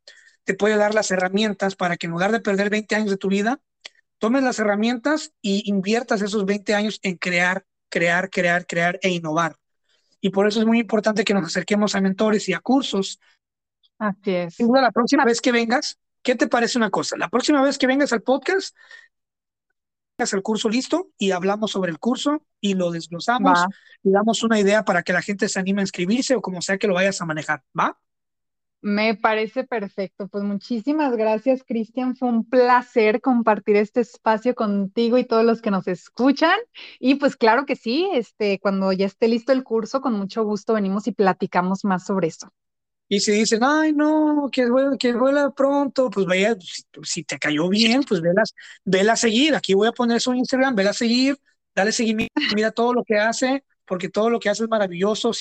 te 0.43 0.55
puede 0.55 0.77
dar 0.77 0.95
las 0.95 1.11
herramientas 1.11 1.75
para 1.75 1.95
que 1.95 2.07
en 2.07 2.11
lugar 2.11 2.31
de 2.31 2.39
perder 2.39 2.71
20 2.71 2.95
años 2.95 3.11
de 3.11 3.17
tu 3.17 3.29
vida, 3.29 3.61
tomes 4.17 4.43
las 4.43 4.57
herramientas 4.57 5.31
y 5.43 5.69
inviertas 5.69 6.23
esos 6.23 6.45
20 6.45 6.73
años 6.73 6.99
en 7.03 7.17
crear, 7.17 7.65
crear, 7.89 8.31
crear, 8.31 8.65
crear 8.65 8.99
e 9.03 9.09
innovar. 9.09 9.57
Y 10.21 10.31
por 10.31 10.47
eso 10.47 10.59
es 10.59 10.65
muy 10.65 10.79
importante 10.79 11.23
que 11.23 11.35
nos 11.35 11.45
acerquemos 11.45 11.93
a 11.93 12.01
mentores 12.01 12.49
y 12.49 12.53
a 12.53 12.59
cursos. 12.59 13.19
Así 13.99 14.33
es. 14.33 14.59
Y 14.59 14.65
la 14.65 14.91
próxima 14.91 15.23
vez 15.23 15.39
que 15.39 15.51
vengas, 15.51 15.99
¿qué 16.23 16.33
te 16.33 16.47
parece 16.47 16.79
una 16.79 16.89
cosa? 16.89 17.15
La 17.15 17.29
próxima 17.29 17.61
vez 17.61 17.77
que 17.77 17.85
vengas 17.85 18.11
al 18.11 18.23
podcast, 18.23 18.75
el 20.17 20.41
curso 20.41 20.69
listo 20.69 21.09
y 21.17 21.31
hablamos 21.31 21.71
sobre 21.71 21.91
el 21.91 21.99
curso 21.99 22.45
y 22.61 22.73
lo 22.73 22.91
desglosamos 22.91 23.65
y 24.01 24.11
damos 24.11 24.43
una 24.43 24.59
idea 24.59 24.85
para 24.85 25.03
que 25.03 25.13
la 25.13 25.21
gente 25.21 25.49
se 25.49 25.59
anime 25.59 25.81
a 25.81 25.83
inscribirse 25.83 26.35
o 26.35 26.41
como 26.41 26.61
sea 26.61 26.77
que 26.77 26.87
lo 26.87 26.93
vayas 26.93 27.21
a 27.21 27.25
manejar, 27.25 27.63
¿va? 27.77 27.97
Me 28.81 29.15
parece 29.15 29.63
perfecto. 29.63 30.27
Pues 30.27 30.43
muchísimas 30.43 31.15
gracias, 31.17 31.63
Cristian. 31.63 32.15
Fue 32.15 32.29
un 32.29 32.47
placer 32.47 33.19
compartir 33.19 33.77
este 33.77 34.01
espacio 34.01 34.53
contigo 34.53 35.17
y 35.17 35.25
todos 35.25 35.43
los 35.43 35.61
que 35.61 35.71
nos 35.71 35.87
escuchan. 35.87 36.57
Y 36.99 37.15
pues 37.15 37.35
claro 37.35 37.65
que 37.65 37.75
sí, 37.75 38.07
este, 38.13 38.59
cuando 38.59 38.91
ya 38.93 39.07
esté 39.07 39.27
listo 39.27 39.51
el 39.51 39.63
curso, 39.63 40.01
con 40.01 40.13
mucho 40.13 40.43
gusto 40.43 40.75
venimos 40.75 41.07
y 41.07 41.13
platicamos 41.13 41.83
más 41.83 42.05
sobre 42.05 42.27
eso. 42.27 42.53
Y 43.07 43.19
si 43.19 43.31
dicen, 43.31 43.63
ay, 43.63 43.93
no, 43.93 44.49
que 44.51 44.67
vuela, 44.69 44.97
que 44.97 45.13
vuela 45.13 45.51
pronto, 45.51 46.09
pues 46.09 46.25
vaya, 46.25 46.55
si, 47.03 47.23
te 47.23 47.37
cayó 47.37 47.69
bien, 47.69 48.03
pues 48.03 48.21
velas, 48.21 48.53
vela 48.83 49.15
seguir. 49.15 49.55
Aquí 49.55 49.73
voy 49.75 49.87
a 49.87 49.91
poner 49.91 50.19
su 50.21 50.33
Instagram, 50.33 50.75
vela 50.75 50.89
a 50.89 50.93
seguir, 50.93 51.37
dale 51.75 51.91
seguimiento, 51.91 52.33
mira 52.55 52.71
todo 52.71 52.93
lo 52.93 53.03
que 53.03 53.17
hace, 53.19 53.63
porque 53.85 54.09
todo 54.09 54.29
lo 54.29 54.39
que 54.39 54.49
hace 54.49 54.63
es 54.63 54.69
maravilloso, 54.69 55.31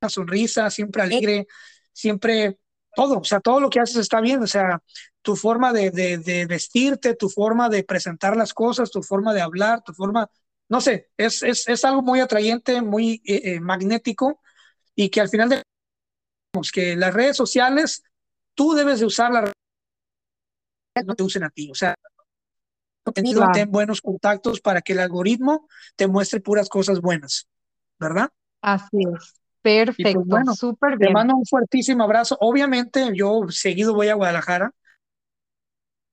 una 0.00 0.08
sonrisa, 0.08 0.70
siempre 0.70 1.02
alegre, 1.02 1.46
siempre 1.92 2.58
todo, 2.94 3.18
o 3.18 3.24
sea, 3.24 3.40
todo 3.40 3.60
lo 3.60 3.70
que 3.70 3.80
haces 3.80 3.96
está 3.96 4.20
bien, 4.20 4.42
o 4.42 4.46
sea, 4.46 4.82
tu 5.22 5.36
forma 5.36 5.72
de, 5.72 5.90
de, 5.90 6.46
vestirte, 6.46 7.14
tu 7.14 7.28
forma 7.28 7.68
de 7.68 7.84
presentar 7.84 8.36
las 8.36 8.54
cosas, 8.54 8.90
tu 8.90 9.02
forma 9.02 9.34
de 9.34 9.40
hablar, 9.40 9.82
tu 9.82 9.92
forma, 9.94 10.30
no 10.68 10.80
sé, 10.80 11.10
es, 11.16 11.42
es, 11.42 11.68
es 11.68 11.84
algo 11.84 12.02
muy 12.02 12.20
atrayente, 12.20 12.82
muy 12.82 13.22
eh, 13.24 13.54
eh, 13.54 13.60
magnético 13.60 14.40
y 14.94 15.10
que 15.10 15.20
al 15.20 15.28
final 15.28 15.48
de 15.48 15.62
que 16.72 16.96
las 16.96 17.14
redes 17.14 17.36
sociales, 17.36 18.02
tú 18.54 18.74
debes 18.74 19.00
de 19.00 19.06
usar 19.06 19.30
las 19.30 19.44
redes 19.44 19.54
no 21.06 21.14
te 21.14 21.22
usen 21.22 21.44
a 21.44 21.50
ti. 21.50 21.70
O 21.70 21.74
sea, 21.74 21.94
tenido 23.14 23.46
ten 23.52 23.70
buenos 23.70 24.00
contactos 24.00 24.60
para 24.60 24.82
que 24.82 24.92
el 24.92 25.00
algoritmo 25.00 25.68
te 25.96 26.06
muestre 26.06 26.40
puras 26.40 26.68
cosas 26.68 27.00
buenas, 27.00 27.48
¿verdad? 27.98 28.28
Así 28.60 28.98
es. 28.98 29.08
Pues, 29.10 29.34
Perfecto, 29.62 30.22
bueno, 30.24 30.54
súper 30.54 30.96
bien. 30.96 31.08
Te 31.08 31.12
mando 31.12 31.36
un 31.36 31.44
fuertísimo 31.44 32.04
abrazo. 32.04 32.36
Obviamente, 32.40 33.10
yo 33.14 33.42
seguido 33.50 33.94
voy 33.94 34.08
a 34.08 34.14
Guadalajara. 34.14 34.72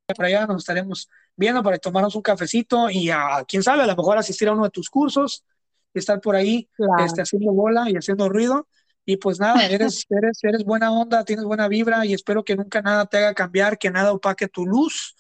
Por 0.06 0.26
allá 0.26 0.46
nos 0.46 0.58
estaremos 0.58 1.10
viendo 1.36 1.64
para 1.64 1.78
tomarnos 1.78 2.16
un 2.16 2.22
cafecito 2.22 2.90
y 2.90 3.10
a 3.10 3.44
quién 3.48 3.64
sabe, 3.64 3.84
a 3.84 3.88
lo 3.88 3.96
mejor 3.96 4.18
asistir 4.18 4.50
a 4.50 4.54
uno 4.54 4.64
de 4.64 4.70
tus 4.70 4.90
cursos, 4.90 5.46
estar 5.94 6.20
por 6.20 6.36
ahí 6.36 6.70
este, 7.00 7.22
haciendo 7.22 7.54
bola 7.54 7.90
y 7.90 7.96
haciendo 7.96 8.28
ruido. 8.28 8.68
Y 9.08 9.16
pues 9.16 9.40
nada, 9.40 9.66
eres, 9.66 10.06
eres, 10.10 10.44
eres 10.44 10.66
buena 10.66 10.92
onda, 10.92 11.24
tienes 11.24 11.46
buena 11.46 11.70
vibra 11.70 12.06
y 12.06 12.14
espero 12.14 12.44
que 12.44 12.58
nunca 12.58 12.82
nada 12.82 13.06
te 13.06 13.18
haga 13.18 13.34
cambiar, 13.34 13.78
que 13.78 13.90
nada 13.90 14.12
opaque 14.12 14.50
tu 14.50 14.66
luz 14.66 15.16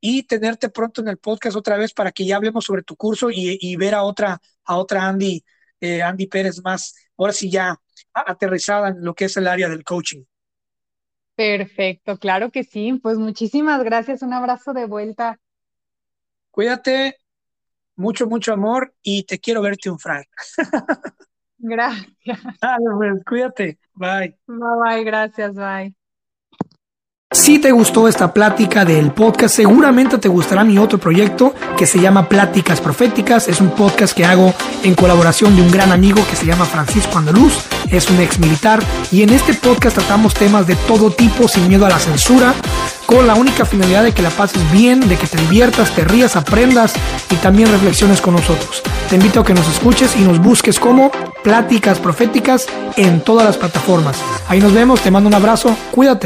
y 0.00 0.24
tenerte 0.24 0.68
pronto 0.68 1.00
en 1.00 1.06
el 1.06 1.18
podcast 1.18 1.56
otra 1.56 1.76
vez 1.76 1.92
para 1.94 2.10
que 2.10 2.26
ya 2.26 2.34
hablemos 2.34 2.64
sobre 2.64 2.82
tu 2.82 2.96
curso 2.96 3.30
y, 3.30 3.56
y 3.60 3.76
ver 3.76 3.94
a 3.94 4.02
otra, 4.02 4.40
a 4.64 4.76
otra 4.76 5.06
Andy, 5.06 5.44
eh, 5.80 6.02
Andy 6.02 6.26
Pérez 6.26 6.60
más, 6.64 6.96
ahora 7.16 7.32
sí 7.32 7.48
ya 7.48 7.80
aterrizada 8.12 8.88
en 8.88 9.04
lo 9.04 9.14
que 9.14 9.26
es 9.26 9.36
el 9.36 9.46
área 9.46 9.68
del 9.68 9.84
coaching. 9.84 10.24
Perfecto, 11.36 12.18
claro 12.18 12.50
que 12.50 12.64
sí. 12.64 12.98
Pues 13.00 13.16
muchísimas 13.16 13.84
gracias, 13.84 14.22
un 14.22 14.32
abrazo 14.32 14.72
de 14.72 14.86
vuelta. 14.86 15.38
Cuídate, 16.50 17.16
mucho, 17.94 18.26
mucho 18.26 18.52
amor 18.52 18.92
y 19.02 19.22
te 19.22 19.38
quiero 19.38 19.62
ver 19.62 19.76
triunfar. 19.76 20.26
Gracias. 21.60 22.08
Dale, 22.60 22.84
pues, 22.96 23.24
cuídate. 23.24 23.78
Bye. 23.94 24.36
Bye, 24.46 24.68
bye, 24.84 25.04
gracias, 25.04 25.54
bye. 25.54 25.94
Si 27.32 27.60
te 27.60 27.70
gustó 27.70 28.08
esta 28.08 28.34
plática 28.34 28.84
del 28.84 29.12
podcast, 29.12 29.54
seguramente 29.54 30.18
te 30.18 30.26
gustará 30.26 30.64
mi 30.64 30.78
otro 30.78 30.98
proyecto 30.98 31.54
que 31.78 31.86
se 31.86 32.00
llama 32.00 32.28
Pláticas 32.28 32.80
Proféticas. 32.80 33.46
Es 33.46 33.60
un 33.60 33.70
podcast 33.70 34.16
que 34.16 34.24
hago 34.24 34.52
en 34.82 34.96
colaboración 34.96 35.54
de 35.54 35.62
un 35.62 35.70
gran 35.70 35.92
amigo 35.92 36.26
que 36.28 36.34
se 36.34 36.44
llama 36.44 36.64
Francisco 36.64 37.18
Andaluz. 37.18 37.68
Es 37.88 38.10
un 38.10 38.18
ex 38.18 38.40
militar 38.40 38.80
y 39.12 39.22
en 39.22 39.30
este 39.30 39.54
podcast 39.54 39.96
tratamos 39.96 40.34
temas 40.34 40.66
de 40.66 40.74
todo 40.88 41.12
tipo 41.12 41.46
sin 41.46 41.68
miedo 41.68 41.86
a 41.86 41.90
la 41.90 42.00
censura, 42.00 42.52
con 43.10 43.26
la 43.26 43.34
única 43.34 43.64
finalidad 43.64 44.04
de 44.04 44.12
que 44.12 44.22
la 44.22 44.30
pases 44.30 44.62
bien, 44.70 45.08
de 45.08 45.16
que 45.16 45.26
te 45.26 45.36
diviertas, 45.36 45.90
te 45.90 46.04
rías, 46.04 46.36
aprendas 46.36 46.94
y 47.28 47.34
también 47.36 47.68
reflexiones 47.68 48.20
con 48.20 48.34
nosotros. 48.34 48.84
Te 49.08 49.16
invito 49.16 49.40
a 49.40 49.44
que 49.44 49.52
nos 49.52 49.66
escuches 49.66 50.14
y 50.14 50.20
nos 50.20 50.38
busques 50.38 50.78
como 50.78 51.10
Pláticas 51.42 51.98
Proféticas 51.98 52.68
en 52.96 53.20
todas 53.20 53.44
las 53.44 53.56
plataformas. 53.56 54.16
Ahí 54.48 54.60
nos 54.60 54.72
vemos, 54.72 55.00
te 55.00 55.10
mando 55.10 55.28
un 55.28 55.34
abrazo, 55.34 55.76
cuídate. 55.90 56.18